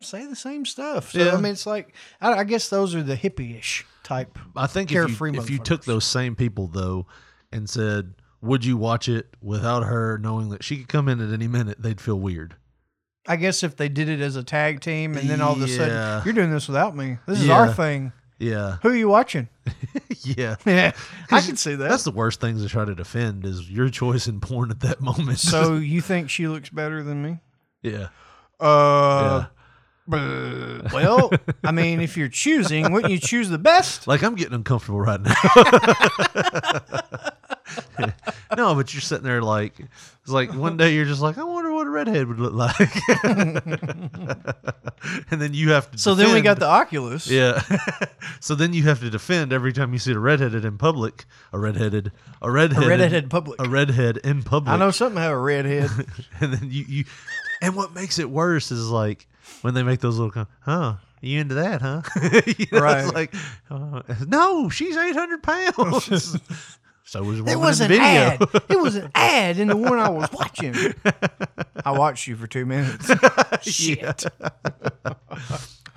[0.00, 1.12] say the same stuff.
[1.12, 1.32] So, Yeah.
[1.32, 4.38] I mean, it's like, I, I guess those are the hippie-ish type.
[4.56, 7.06] I think if you, if you took those same people though
[7.52, 11.32] and said, "Would you watch it without her knowing that she could come in at
[11.32, 12.56] any minute?" They'd feel weird.
[13.26, 15.66] I guess if they did it as a tag team and then all of a
[15.68, 15.76] Yeah.
[15.76, 17.18] sudden, you're doing this without me.
[17.26, 17.72] This is our Yeah.
[17.74, 18.12] thing.
[18.40, 19.48] Yeah, Who are you watching?
[20.22, 20.54] yeah.
[20.64, 20.92] Yeah,
[21.30, 21.88] I can see that.
[21.88, 25.00] That's the worst thing to try to defend is your choice in porn at that
[25.00, 25.40] moment.
[25.40, 27.38] so you think she looks better than me?
[27.82, 28.08] yeah,
[28.60, 29.46] Uh,
[30.06, 31.30] well,
[31.64, 34.06] I mean, if you're choosing, wouldn't you choose the best?
[34.06, 35.34] like I'm getting uncomfortable right now.
[38.56, 41.72] no, but you're sitting there like it's like one day you're just like I wonder
[41.72, 43.24] what a redhead would look like,
[45.30, 45.98] and then you have to.
[45.98, 47.26] So then we got defend- the Oculus.
[47.28, 47.62] Yeah.
[48.40, 51.24] so then you have to defend every time you see a redheaded in public.
[51.52, 52.12] A redheaded.
[52.42, 52.84] A redheaded.
[52.84, 53.60] A redheaded in public.
[53.60, 54.72] A redhead in public.
[54.72, 55.90] I know something have a redhead.
[56.40, 57.04] and then you, you.
[57.62, 59.26] And what makes it worse is like
[59.62, 60.32] when they make those little.
[60.32, 60.94] Com- huh.
[61.20, 62.02] You into that, huh?
[62.56, 63.02] you know, Right.
[63.04, 63.34] It's like,
[63.70, 66.36] uh, no, she's 800 pounds.
[67.08, 68.04] So was the It woman was in an video.
[68.04, 68.62] ad.
[68.68, 70.74] It was an ad in the one I was watching.
[71.84, 73.10] I watched you for two minutes.
[73.62, 74.24] Shit.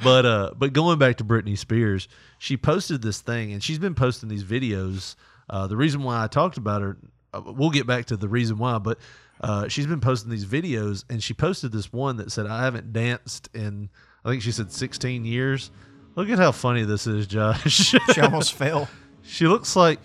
[0.04, 2.08] But uh, but going back to Britney Spears,
[2.40, 5.16] she posted this thing, and she's been posting these videos.
[5.48, 6.98] Uh, the reason why I talked about her,
[7.36, 8.98] uh, we'll get back to the reason why, but
[9.42, 12.94] uh, she's been posting these videos, and she posted this one that said, "I haven't
[12.94, 13.90] danced in,
[14.26, 15.70] I think she said 16 years."
[16.16, 17.72] Look at how funny this is, Josh.
[18.14, 18.90] She almost fell.
[19.22, 20.00] she looks like.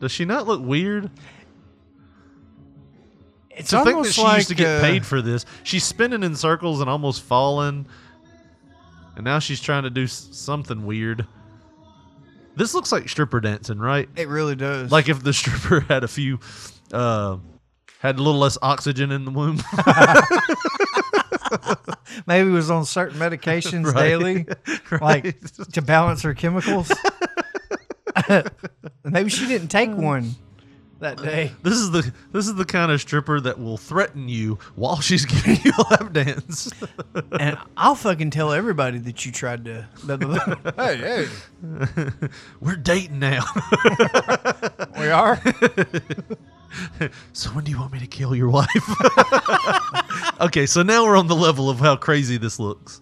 [0.00, 1.10] Does she not look weird?
[3.50, 5.44] It's to think that she like used to get uh, paid for this.
[5.62, 7.84] She's spinning in circles and almost falling,
[9.16, 11.26] and now she's trying to do something weird.
[12.56, 14.08] This looks like stripper dancing, right?
[14.16, 14.90] It really does.
[14.90, 16.40] Like if the stripper had a few,
[16.92, 17.36] uh,
[17.98, 19.60] had a little less oxygen in the womb.
[22.26, 23.96] maybe was on certain medications Right.
[24.02, 24.46] daily,
[25.00, 25.40] like
[25.72, 26.90] to balance her chemicals.
[29.04, 29.96] maybe she didn't take oh.
[29.96, 30.34] one
[31.00, 31.52] that uh, day.
[31.62, 35.24] this is the this is the kind of stripper that will threaten you while she's
[35.44, 36.72] giving you a lap dance.
[37.38, 39.88] And I'll fucking tell everybody that you tried to.
[40.76, 41.28] hey, hey,
[42.60, 43.44] We're dating now.
[44.98, 45.40] we are.
[47.32, 48.68] So when do you want me to kill your wife?
[50.40, 53.00] okay, so now we're on the level of how crazy this looks.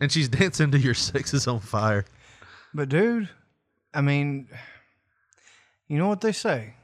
[0.00, 2.04] And she's dancing to your sex is on fire.
[2.74, 3.28] But dude,
[3.94, 4.48] I mean,
[5.88, 6.74] you know what they say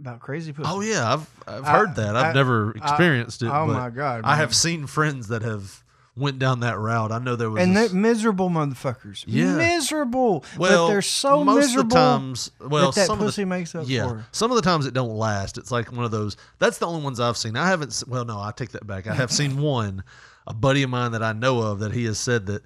[0.00, 0.68] about crazy pussy?
[0.70, 2.16] Oh yeah, I've I've I- heard that.
[2.16, 3.46] I've I- never I- experienced it.
[3.48, 5.82] oh but my God, I have seen friends that have
[6.16, 7.12] went down that route.
[7.12, 9.24] I know there was and they're miserable motherfuckers.
[9.26, 9.56] Yeah.
[9.56, 10.44] miserable.
[10.56, 11.82] well, but they're so most miserable.
[11.84, 12.50] of the times.
[12.58, 14.26] Well, that, that some pussy of the, makes up yeah, for.
[14.32, 15.58] some of the times it don't last.
[15.58, 16.36] It's like one of those.
[16.58, 17.56] That's the only ones I've seen.
[17.56, 18.02] I haven't.
[18.08, 19.06] Well, no, I take that back.
[19.06, 20.04] I have seen one,
[20.46, 22.62] a buddy of mine that I know of that he has said that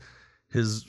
[0.52, 0.84] his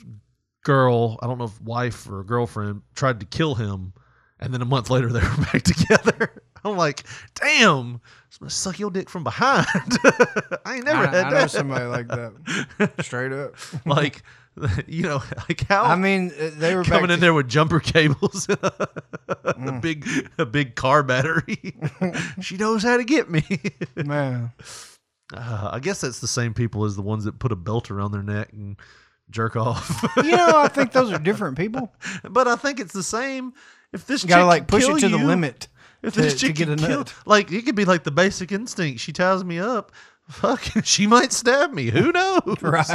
[0.62, 3.92] girl, I don't know if wife or girlfriend, tried to kill him,
[4.40, 6.42] and then a month later they were back together.
[6.64, 7.02] I'm like,
[7.34, 8.00] damn, I'm
[8.38, 9.66] gonna suck your dick from behind.
[10.64, 11.40] I ain't never I, had I that.
[11.40, 12.92] know somebody like that.
[13.04, 13.56] Straight up.
[13.84, 14.22] like,
[14.86, 18.48] you know, like how I mean, uh, they were coming in there with jumper cables,
[18.48, 18.56] a,
[19.52, 19.76] Mm.
[19.78, 20.08] a big
[20.38, 21.74] a big car battery.
[22.40, 23.44] she knows how to get me.
[23.96, 24.52] Man,
[25.34, 28.12] Uh, I guess that's the same people as the ones that put a belt around
[28.12, 28.76] their neck and
[29.30, 30.04] jerk off.
[30.16, 31.92] You know, I think those are different people.
[32.30, 33.52] but I think it's the same.
[33.92, 35.68] If this You gotta like push it to the limit
[36.02, 38.10] If to, this to chick get a can kill, like it could be like the
[38.10, 39.00] basic instinct.
[39.00, 39.92] She ties me up.
[40.28, 41.90] Fuck, she might stab me.
[41.90, 42.40] Who knows?
[42.62, 42.88] Right.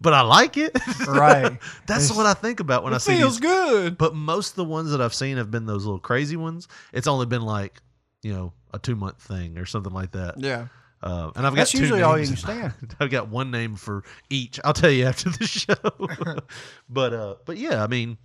[0.00, 0.76] but I like it.
[1.06, 1.58] Right.
[1.86, 3.48] That's It's- what I think about when I see feels these.
[3.48, 3.96] good.
[3.98, 6.68] But most of the ones that I've seen have been those little crazy ones.
[6.92, 7.80] It's only been like,
[8.22, 10.34] you know, a two month thing or something like that.
[10.38, 10.66] Yeah.
[11.02, 12.74] Uh, and I've got That's two usually all you can stand.
[13.00, 14.60] I've got one name for each.
[14.64, 15.74] I'll tell you after the show.
[16.88, 18.18] but uh, but yeah, I mean,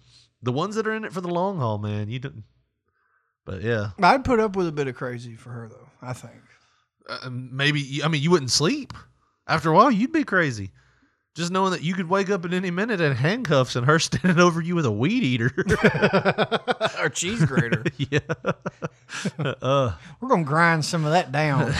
[0.43, 2.43] the ones that are in it for the long haul, man, you didn't.
[3.45, 5.87] But yeah, I'd put up with a bit of crazy for her though.
[6.01, 6.35] I think.
[7.09, 8.93] uh, maybe I mean you wouldn't sleep
[9.47, 9.89] after a while.
[9.89, 10.71] You'd be crazy.
[11.37, 14.39] Just knowing that you could wake up at any minute in handcuffs and her standing
[14.39, 15.51] over you with a weed eater.
[16.99, 17.83] or cheese grater.
[17.97, 18.19] yeah.
[19.37, 21.73] Uh, We're gonna grind some of that down,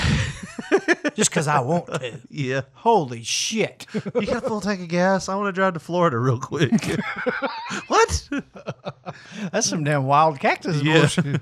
[1.15, 2.21] just because I want to.
[2.29, 2.61] yeah.
[2.73, 3.87] Holy shit!
[3.93, 5.27] You got a full tank of gas?
[5.27, 6.71] I want to drive to Florida real quick.
[7.87, 8.29] what?
[9.51, 10.99] That's some damn wild cactus Yeah.
[10.99, 11.41] bullshit.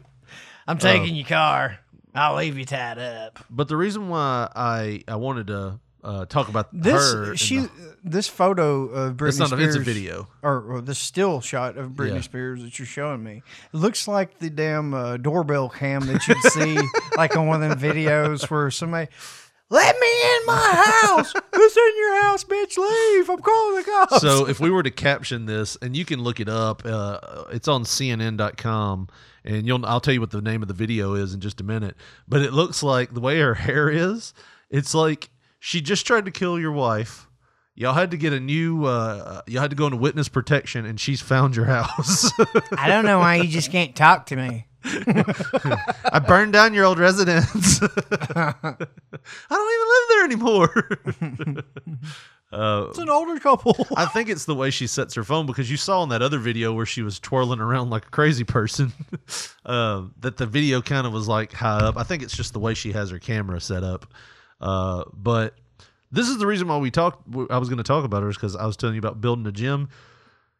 [0.67, 1.79] I'm taking your car.
[2.15, 3.39] I'll leave you tied up.
[3.49, 7.69] But the reason why I I wanted to uh, talk about This she the-
[8.03, 9.75] this photo of Britney It's not a- Spears.
[9.75, 10.27] it's a video.
[10.43, 12.21] or, or the still shot of Britney Yeah.
[12.21, 13.41] Spears that you're showing me.
[13.73, 16.77] It looks like the damn uh, doorbell cam that you'd see
[17.17, 19.09] like on one of them videos where somebody.
[19.71, 20.07] Let me
[20.37, 21.33] in my house.
[21.55, 22.77] Who's in your house, bitch?
[22.77, 23.29] Leave.
[23.31, 24.21] I'm calling the cops.
[24.21, 27.17] so if we were to caption this, and you can look it up, uh,
[27.51, 29.07] it's on CNN.com,
[29.43, 31.63] and you'll I'll tell you what the name of the video is in just a
[31.63, 31.95] minute.
[32.27, 34.35] But it looks like the way her hair is,
[34.69, 35.29] it's like
[35.65, 37.27] she just tried to kill your wife.
[37.73, 38.85] Y'all had to get a new.
[38.85, 42.31] Uh, y'all had to go into witness protection, and she's found your house.
[42.77, 44.67] I don't know why you just can't talk to me.
[44.85, 47.81] I burned down your old residence.
[48.35, 48.75] I
[49.49, 50.89] don't even live there anymore.
[52.51, 53.75] uh, It's an older couple.
[53.97, 56.37] I think it's the way she sets her phone because you saw in that other
[56.37, 58.93] video where she was twirling around like a crazy person.
[59.65, 61.97] uh, that the video kind of was like high up.
[61.97, 64.05] I think it's just the way she has her camera set up.
[64.65, 65.53] Uh, but
[66.11, 67.21] this is the reason why we talked.
[67.51, 69.45] I was going to talk about her is because I was telling you about building
[69.45, 69.89] a gym.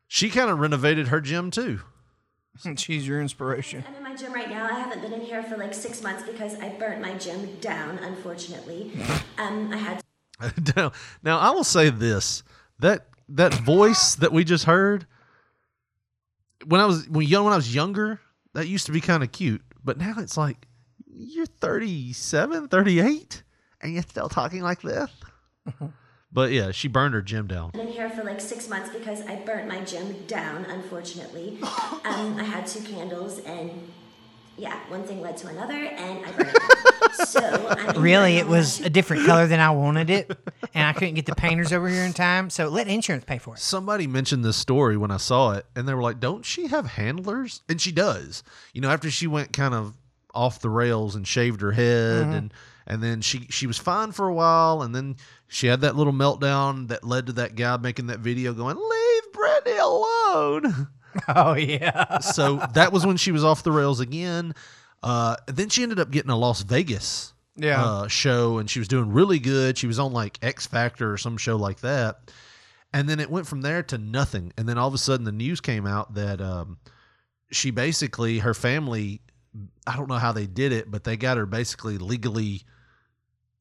[0.07, 1.79] She kind of renovated her gym too.
[2.77, 3.83] She's your inspiration.
[3.87, 4.63] I'm in my gym right now.
[4.65, 7.97] I haven't been in here for like six months because I burnt my gym down,
[7.97, 8.91] unfortunately.
[9.37, 10.01] Um, I had
[10.77, 12.43] now, now I will say this
[12.79, 15.05] that that voice that we just heard
[16.65, 18.21] when I was when young when I was younger
[18.53, 20.69] that used to be kind of cute but now it's like
[21.05, 23.43] you're 37 38
[23.81, 25.09] and you're still talking like this
[26.31, 29.35] but yeah she burned her gym down been here for like six months because I
[29.37, 31.57] burnt my gym down, unfortunately.
[32.05, 33.71] Um, I had two candles, and
[34.57, 36.53] yeah, one thing led to another, and I burned it.
[36.59, 37.25] down.
[37.25, 40.29] so I'm Really, it was a different color than I wanted it,
[40.75, 43.55] and I couldn't get the painters over here in time, so let insurance pay for
[43.55, 43.59] it.
[43.59, 46.85] somebody mentioned this story when I saw it, and they were like, "Don't she have
[46.85, 48.43] handlers?" And she does.
[48.73, 49.95] You know, after she went kind of
[50.33, 52.37] off the rails and shaved her head, Mhm.
[52.37, 52.53] and
[52.87, 55.15] and then she she was fine for a while, and then
[55.47, 59.23] she had that little meltdown that led to that guy making that video going, "Leave
[59.33, 60.87] Britney alone."
[61.29, 62.19] Oh yeah.
[62.19, 64.53] so that was when she was off the rails again.
[65.01, 67.81] Uh, then she ended up getting a Las Vegas Yeah.
[67.81, 69.77] uh, show, and she was doing really good.
[69.77, 72.33] She was on like X Factor or some show like that,
[72.93, 74.51] and then it went from there to nothing.
[74.57, 76.79] And then all of a sudden, the news came out that um,
[77.49, 79.21] she basically her family.
[79.87, 82.63] I don't know how they did it, but they got her basically legally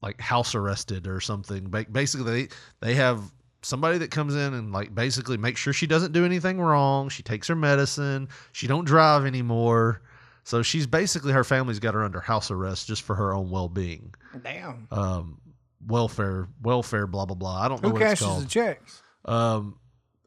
[0.04, 1.72] like house arrested or something.
[1.90, 2.48] Basically, they
[2.86, 3.32] they have
[3.62, 7.08] somebody that comes in and like basically make sure she doesn't do anything wrong.
[7.08, 8.28] She takes her medicine.
[8.52, 10.02] She don't drive anymore.
[10.44, 13.70] So she's basically her family's got her under house arrest just for her own well
[13.70, 14.14] being.
[14.42, 14.86] Damn.
[14.90, 15.40] Um,
[15.86, 17.62] welfare, welfare, blah blah blah.
[17.62, 18.42] I don't know Who what it's cashes called.
[18.42, 19.02] the checks?
[19.24, 19.78] Um,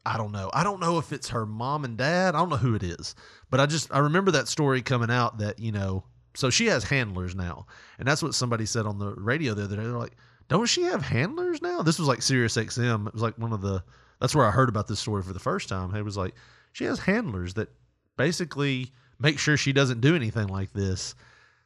[0.04, 0.50] I don't know.
[0.52, 2.34] I don't know if it's her mom and dad.
[2.34, 3.14] I don't know who it is,
[3.48, 6.02] but I just I remember that story coming out that you know.
[6.34, 7.66] So she has handlers now,
[7.98, 9.82] and that's what somebody said on the radio the other day.
[9.82, 10.16] They're like,
[10.48, 13.06] "Don't she have handlers now?" This was like Sirius XM.
[13.06, 13.82] It was like one of the.
[14.20, 15.94] That's where I heard about this story for the first time.
[15.94, 16.34] It was like
[16.72, 17.68] she has handlers that
[18.16, 21.14] basically make sure she doesn't do anything like this.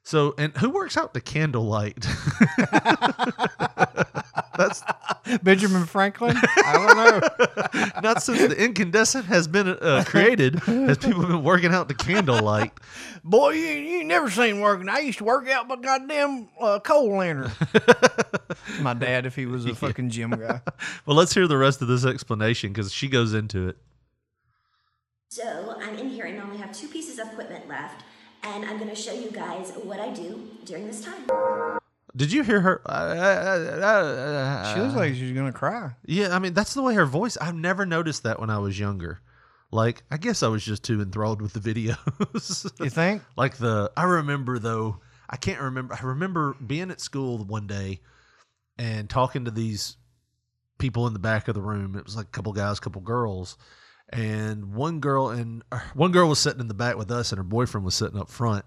[0.05, 2.05] So, and who works out the candlelight?
[4.57, 4.83] That's
[5.43, 6.37] Benjamin Franklin.
[6.67, 8.01] I don't know.
[8.03, 12.73] Not since the incandescent has been uh, created, has people been working out the candlelight.
[13.25, 14.89] Boy, you, you never seen working.
[14.89, 17.53] I used to work out my goddamn uh, coal lantern.
[18.81, 20.61] my dad, if he was a fucking gym guy.
[21.07, 23.79] Well, let's hear the rest of this explanation because she goes into it.
[25.29, 28.05] So I'm in here and I only have two pieces of equipment left,
[28.45, 31.79] and I'm going to show you guys what I do during this time.
[32.15, 32.83] Did you hear her?
[32.85, 35.93] Uh, uh, uh, she looks like she's gonna cry.
[36.05, 37.39] Yeah, I mean that's the way her voice.
[37.39, 39.23] I've never noticed that when I was younger.
[39.71, 42.71] Like I guess I was just too enthralled with the videos.
[42.81, 43.23] You think?
[43.37, 45.01] like the I remember though.
[45.31, 45.95] I can't remember.
[45.95, 48.01] I remember being at school one day
[48.77, 49.97] and talking to these
[50.79, 51.97] people in the back of the room.
[51.97, 53.57] It was like a couple guys, couple girls,
[54.13, 55.63] and one girl and
[55.95, 58.29] one girl was sitting in the back with us, and her boyfriend was sitting up
[58.29, 58.65] front.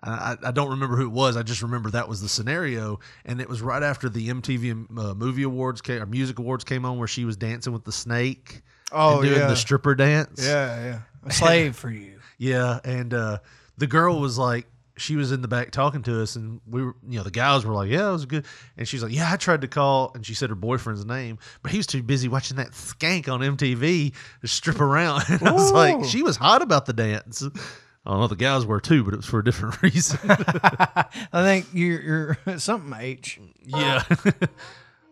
[0.00, 1.36] I, I don't remember who it was.
[1.36, 5.14] I just remember that was the scenario, and it was right after the MTV uh,
[5.14, 8.62] Movie Awards came, or Music Awards came on, where she was dancing with the snake.
[8.92, 9.48] Oh, and doing yeah.
[9.48, 10.40] the stripper dance.
[10.42, 11.00] Yeah, yeah.
[11.24, 12.20] A slave for you.
[12.38, 13.38] Yeah, and uh,
[13.76, 14.66] the girl was like,
[14.98, 17.64] she was in the back talking to us, and we were, you know, the guys
[17.64, 18.44] were like, "Yeah, it was good,"
[18.76, 21.72] and she's like, "Yeah, I tried to call," and she said her boyfriend's name, but
[21.72, 24.12] he was too busy watching that skank on MTV
[24.42, 25.22] to strip around.
[25.28, 27.42] And I was like, she was hot about the dance.
[27.42, 30.18] I don't know, the guys were too, but it was for a different reason.
[30.30, 33.40] I think you're you're something H.
[33.64, 34.02] Yeah.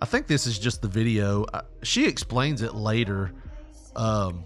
[0.01, 1.47] I think this is just the video.
[1.83, 3.33] She explains it later.
[3.95, 4.45] Um,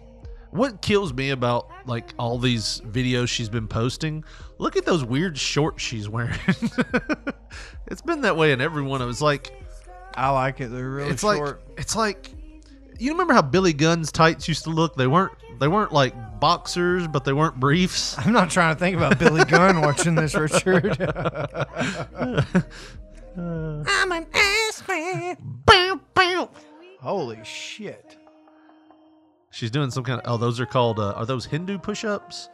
[0.50, 4.24] what kills me about like all these videos she's been posting,
[4.60, 6.38] look at those weird shorts she's wearing.
[7.86, 9.52] it's been that way in every one of It's like
[10.14, 10.68] I like it.
[10.68, 11.62] They're really it's short.
[11.66, 12.30] like it's like
[12.98, 14.94] you remember how Billy Gunn's tights used to look?
[14.94, 18.16] They weren't they weren't like boxers, but they weren't briefs.
[18.24, 21.00] I'm not trying to think about Billy Gunn watching this, Richard.
[23.36, 25.36] I'm an ass man.
[27.00, 28.18] Holy shit.
[29.50, 30.30] She's doing some kind of.
[30.30, 31.00] Oh, those are called.
[31.00, 32.48] Uh, are those Hindu push-ups?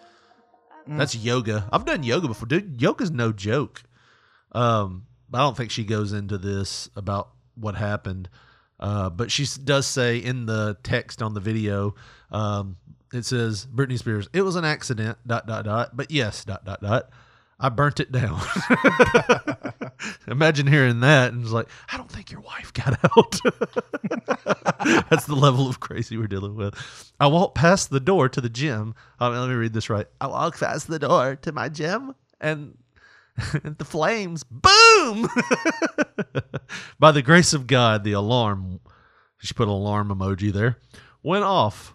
[0.88, 0.98] Mm.
[0.98, 1.68] That's yoga.
[1.72, 2.80] I've done yoga before, dude.
[2.80, 3.82] Yoga's no joke.
[4.52, 8.28] Um, I don't think she goes into this about what happened.
[8.78, 11.94] Uh, but she does say in the text on the video,
[12.30, 12.76] um,
[13.12, 14.28] it says Britney Spears.
[14.32, 15.18] It was an accident.
[15.26, 15.96] Dot dot dot.
[15.96, 16.44] But yes.
[16.44, 17.10] Dot dot dot.
[17.58, 18.40] I burnt it down.
[20.26, 23.40] Imagine hearing that and it's like, I don't think your wife got out.
[25.10, 26.74] That's the level of crazy we're dealing with.
[27.18, 28.94] I walked past the door to the gym.
[29.20, 30.06] Um, let me read this right.
[30.20, 32.76] I walked past the door to my gym and
[33.78, 35.28] the flames, boom!
[36.98, 38.80] By the grace of God, the alarm,
[39.38, 40.78] she put an alarm emoji there,
[41.22, 41.94] went off.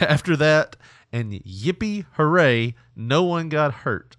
[0.00, 0.76] After that,
[1.14, 4.16] and yippee hooray, no one got hurt.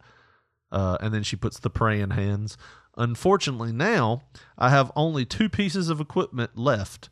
[0.71, 2.57] Uh, and then she puts the praying hands.
[2.97, 4.23] Unfortunately, now
[4.57, 7.09] I have only two pieces of equipment left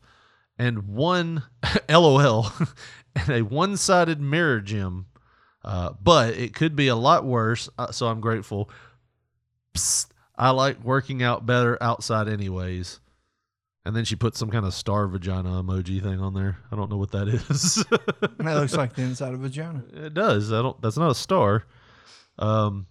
[0.57, 1.43] and one
[1.89, 2.53] LOL
[3.15, 5.07] and a one sided mirror gym.
[5.65, 8.69] Uh, but it could be a lot worse, uh, so I'm grateful.
[9.75, 10.07] Psst,
[10.37, 13.01] I like working out better outside, anyways.
[13.85, 16.57] And then she put some kind of star vagina emoji thing on there.
[16.71, 17.83] I don't know what that is.
[18.39, 19.83] That looks like the inside of a vagina.
[19.93, 20.53] It does.
[20.53, 20.81] I don't.
[20.81, 21.65] That's not a star.
[22.39, 22.87] Um,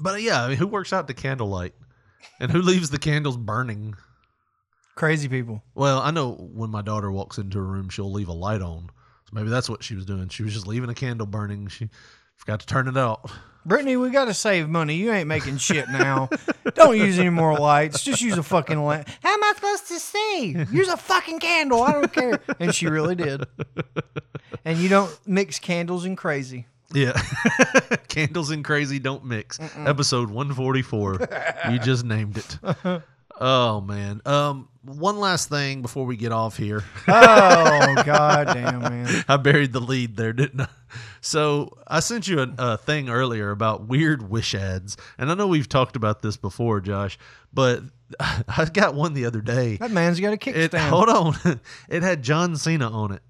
[0.00, 1.74] but yeah, I mean, who works out to candlelight,
[2.40, 3.94] and who leaves the candles burning?
[4.96, 5.62] Crazy people.
[5.76, 8.90] Well, I know when my daughter walks into a room, she'll leave a light on.
[9.26, 10.28] So maybe that's what she was doing.
[10.28, 11.68] She was just leaving a candle burning.
[11.68, 11.88] She
[12.36, 13.30] forgot to turn it out.
[13.66, 14.94] Britney, we got to save money.
[14.94, 16.30] You ain't making shit now.
[16.74, 18.02] Don't use any more lights.
[18.02, 19.08] Just use a fucking lamp.
[19.22, 19.42] How am
[19.88, 20.54] To see?
[20.70, 21.82] Use a fucking candle.
[21.82, 22.40] I don't care.
[22.60, 23.44] And she really did.
[24.64, 26.66] And you don't mix candles and crazy.
[26.92, 27.12] Yeah,
[28.08, 29.58] candles and crazy don't mix.
[29.76, 31.18] Episode one forty four.
[31.70, 32.58] you just named it.
[33.40, 34.20] Oh man.
[34.26, 36.82] Um, one last thing before we get off here.
[37.08, 39.24] Oh, goddamn, man.
[39.28, 40.68] I buried the lead there, didn't I?
[41.20, 45.46] So I sent you a, a thing earlier about weird wish ads, and I know
[45.46, 47.18] we've talked about this before, Josh,
[47.52, 47.82] but
[48.20, 49.76] I got one the other day.
[49.76, 50.40] That man's got a It,
[50.72, 50.88] kickstand.
[50.88, 53.22] hold on, it had John Cena on it.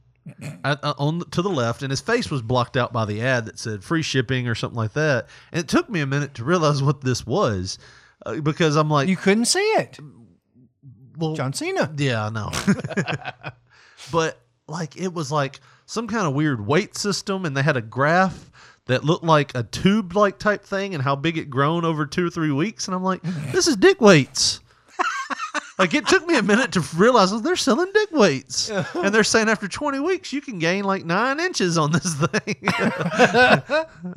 [0.62, 3.58] Uh, on to the left, and his face was blocked out by the ad that
[3.58, 5.26] said free shipping or something like that.
[5.52, 7.78] And it took me a minute to realize what this was,
[8.26, 9.98] uh, because I'm like, You couldn't see it.
[11.16, 11.92] well, John Cena.
[11.96, 12.50] yeah, I know.
[14.12, 17.82] but like it was like some kind of weird weight system and they had a
[17.82, 18.50] graph
[18.86, 22.26] that looked like a tube like type thing and how big it grown over 2
[22.26, 23.22] or 3 weeks and I'm like,
[23.52, 24.60] this is dick weights.
[25.78, 28.68] Like it took me a minute to realize oh, they're selling dick weights.
[28.70, 32.56] and they're saying after 20 weeks you can gain like 9 inches on this thing.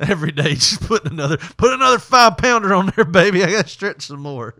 [0.00, 3.44] Every day just put another put another 5 pounder on there baby.
[3.44, 4.54] I got to stretch some more.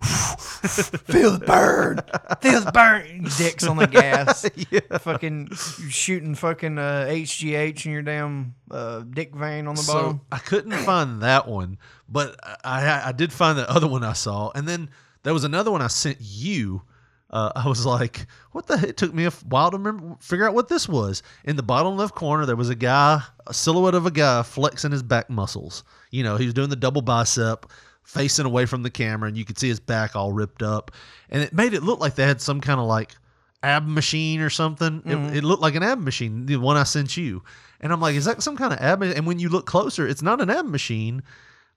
[0.00, 2.00] Feel the burn.
[2.40, 3.28] Feel the burn.
[3.36, 4.48] Dicks on the gas.
[5.02, 5.50] Fucking
[5.90, 10.20] shooting fucking uh, HGH in your damn uh, dick vein on the So bottom.
[10.32, 11.76] I couldn't find that one,
[12.08, 14.88] but I I did find the other one I saw, and then
[15.22, 16.82] there was another one I sent you.
[17.30, 20.54] Uh, I was like, "What the?" It took me a while to remember, figure out
[20.54, 21.22] what this was.
[21.44, 24.90] In the bottom left corner, there was a guy, a silhouette of a guy flexing
[24.90, 25.84] his back muscles.
[26.10, 27.66] You know, he was doing the double bicep,
[28.02, 30.90] facing away from the camera, and you could see his back all ripped up,
[31.28, 33.14] and it made it look like they had some kind of like
[33.62, 35.00] ab machine or something.
[35.02, 35.30] Mhm.
[35.30, 37.44] It, it looked like an ab machine, the one I sent you,
[37.80, 39.02] and I'm like, is that some kind of ab?
[39.02, 41.22] And when you look closer, it's not an ab machine.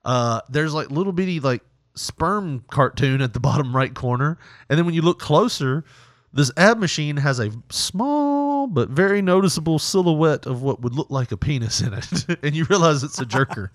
[0.04, 1.62] Uh, there's like little bitty like
[1.94, 4.38] sperm cartoon at the bottom right corner,
[4.68, 5.84] and then when you look closer,
[6.32, 11.30] this ab machine has a small but very noticeable silhouette of what would look like
[11.30, 13.68] a penis in it, and you realize it's a jerker.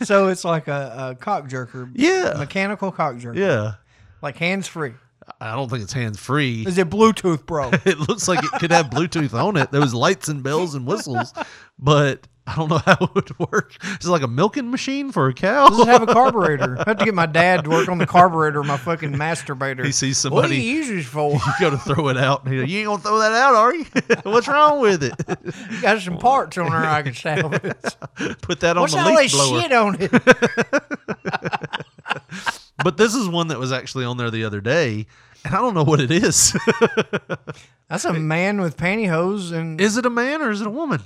[0.06, 1.90] so it's like a, a cock jerker.
[1.94, 2.34] Yeah.
[2.38, 3.36] Mechanical cock jerker.
[3.36, 3.74] yeah,
[4.22, 4.92] Like hands free.
[5.40, 6.64] I don't think it's hands free.
[6.66, 7.70] Is it Bluetooth, bro?
[7.84, 9.70] it looks like it could have Bluetooth on it.
[9.70, 11.32] There was lights and bells and whistles,
[11.78, 13.76] but I don't know how it would work.
[14.00, 15.68] Is it like a milking machine for a cow?
[15.68, 16.76] Does it have a carburetor?
[16.80, 19.84] I have to get my dad to work on the carburetor of my fucking masturbator.
[19.92, 20.42] He sees somebody.
[20.42, 21.32] What do you use this for?
[21.34, 22.44] You go to throw it out.
[22.44, 23.84] And he, you ain't gonna throw that out, are you?
[24.24, 25.12] What's wrong with it?
[25.70, 27.62] You got some parts on there I can salvage.
[28.42, 29.60] Put that on What's the all leaf that blower.
[29.60, 30.10] shit on it?
[32.82, 35.06] but this is one that was actually on there the other day,
[35.44, 36.56] and I don't know what it is.
[37.88, 39.80] That's a man with pantyhose and.
[39.80, 41.02] is it a man or is it a woman?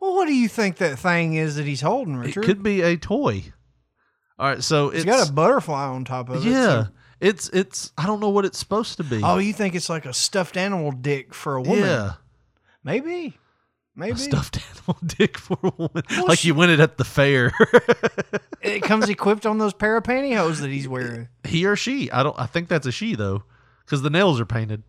[0.00, 2.44] Well, what do you think that thing is that he's holding, Richard?
[2.44, 3.44] It could be a toy.
[4.38, 6.48] All right, so He's it's got a butterfly on top of it.
[6.50, 6.84] yeah.
[6.84, 6.88] so-
[7.20, 9.20] It's it's I don't know what it's supposed to be.
[9.24, 11.80] Oh, you think it's like a stuffed animal dick for a woman?
[11.84, 12.12] yeah,
[12.84, 13.36] Maybe.
[13.96, 14.12] Maybe.
[14.12, 17.04] a stuffed animal dick for a woman, Well, like sh- you win it at the
[17.04, 17.52] fair.
[18.60, 21.28] It comes equipped on those pair of pantyhose that he's wearing.
[21.44, 22.10] he or she.
[22.10, 22.38] I don't.
[22.38, 23.44] I think that's a she though,
[23.84, 24.82] because the nails are painted.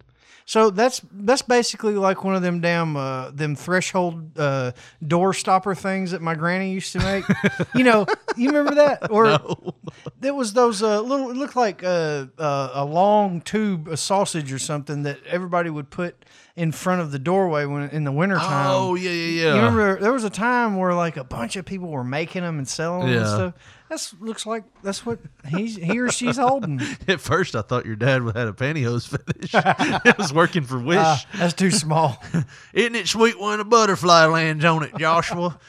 [0.49, 4.71] So that's that's basically like one of them damn uh, them threshold uh,
[5.07, 7.23] door stopper things that my granny used to make.
[7.75, 9.11] you know, you remember that?
[9.11, 9.75] Or No.
[10.19, 11.29] there was those uh, little.
[11.29, 15.91] It looked like a, a a long tube a sausage or something that everybody would
[15.91, 18.71] put in front of the doorway when in the wintertime.
[18.71, 19.49] Oh yeah, yeah, yeah.
[19.53, 22.57] You remember there was a time where like a bunch of people were making them
[22.57, 23.53] and selling them and stuff.
[23.89, 25.17] That's looks like that's what
[25.47, 26.79] he's he or she's holding.
[27.07, 29.51] At first, I thought your dad had a pantyhose fetish.
[30.05, 30.97] it was working for Wish.
[30.99, 32.23] Ah, that's too small.
[32.73, 35.59] Isn't it sweet when a butterfly lands on it, Joshua?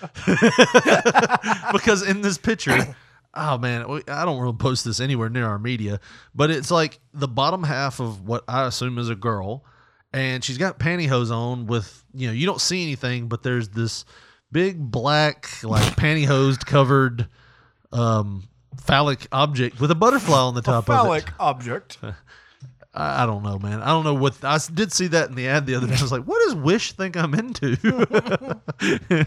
[1.72, 2.94] because in this picture,
[3.32, 5.98] oh man, I don't really post this anywhere near our media,
[6.34, 9.64] but it's like the bottom half of what I assume is a girl,
[10.12, 14.05] and she's got pantyhose on with, you know, you don't see anything, but there's this
[14.52, 17.26] big black, like pantyhosed covered
[17.92, 18.44] um
[18.80, 20.98] phallic object with a butterfly on the top of it.
[20.98, 21.98] Phallic object.
[22.94, 23.82] I, I don't know, man.
[23.82, 25.94] I don't know what I did see that in the ad the other day.
[25.96, 29.26] I was like, what does Wish think I'm into?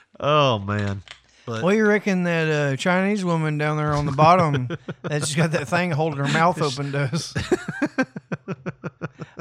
[0.20, 1.02] oh man,
[1.46, 4.68] but Well, you reckon that uh, Chinese woman down there on the bottom
[5.02, 7.34] that she's got that thing holding her mouth open does?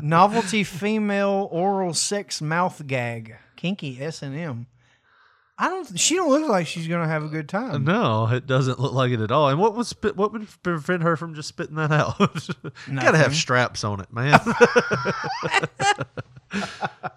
[0.01, 4.67] Novelty female oral sex mouth gag, kinky S and M.
[5.61, 5.99] I don't.
[5.99, 7.83] She don't look like she's gonna have a good time.
[7.83, 9.49] no, it doesn't look like it at all.
[9.49, 12.17] And what would what would prevent her from just spitting that out?
[12.95, 14.39] gotta have straps on it, man.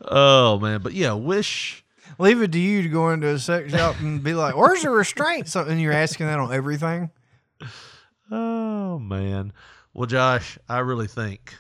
[0.09, 1.85] oh man, but yeah, Wish.
[2.19, 4.91] Leave it to you to go into a sex shop and be like, "Where's the
[4.91, 7.11] restraint?" Something you're asking that on everything.
[8.31, 9.53] Oh man.
[9.95, 11.55] Well, Josh, I really think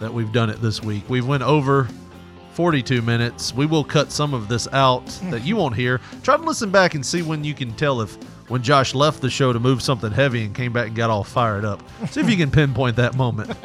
[0.00, 1.04] that we've done it this week.
[1.08, 1.88] We went over
[2.54, 3.54] 42 minutes.
[3.54, 6.00] We will cut some of this out that you won't hear.
[6.22, 8.16] Try to listen back and see when you can tell if
[8.48, 11.24] when Josh left the show to move something heavy and came back and got all
[11.24, 11.82] fired up.
[12.10, 13.56] See if you can pinpoint that moment.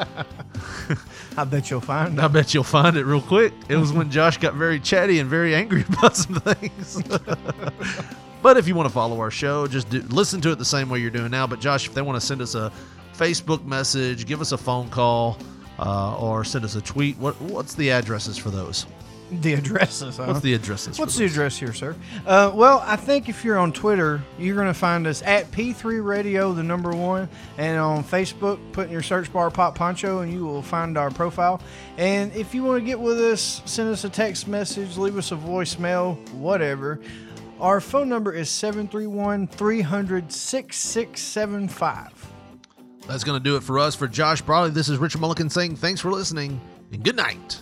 [1.36, 2.22] I bet you'll find.
[2.22, 3.54] I bet you'll find it real quick.
[3.68, 7.02] It was when Josh got very chatty and very angry about some things.
[8.42, 10.90] but if you want to follow our show, just do, listen to it the same
[10.90, 11.46] way you're doing now.
[11.46, 12.72] But Josh, if they want to send us a
[13.14, 15.38] Facebook message, give us a phone call,
[15.80, 18.86] uh, or send us a tweet, what what's the addresses for those?
[19.30, 20.18] The addresses.
[20.18, 20.26] Huh?
[20.28, 20.98] What's the addresses?
[20.98, 21.32] What's the those?
[21.34, 21.96] address here, sir?
[22.26, 26.06] Uh, well, I think if you're on Twitter, you're going to find us at P3
[26.06, 27.28] Radio, the number one,
[27.58, 31.12] and on Facebook, put in your search bar Pop Poncho, and you will find our
[31.12, 31.62] profile.
[31.98, 35.34] And if you want to get with us, send us a text message, leave us
[35.34, 37.02] a voicemail, whatever.
[37.60, 42.17] Our phone number is 731 300 6675.
[43.08, 43.96] That's going to do it for us.
[43.96, 46.60] For Josh Briley, this is Richard Mulligan saying thanks for listening
[46.92, 47.62] and good night.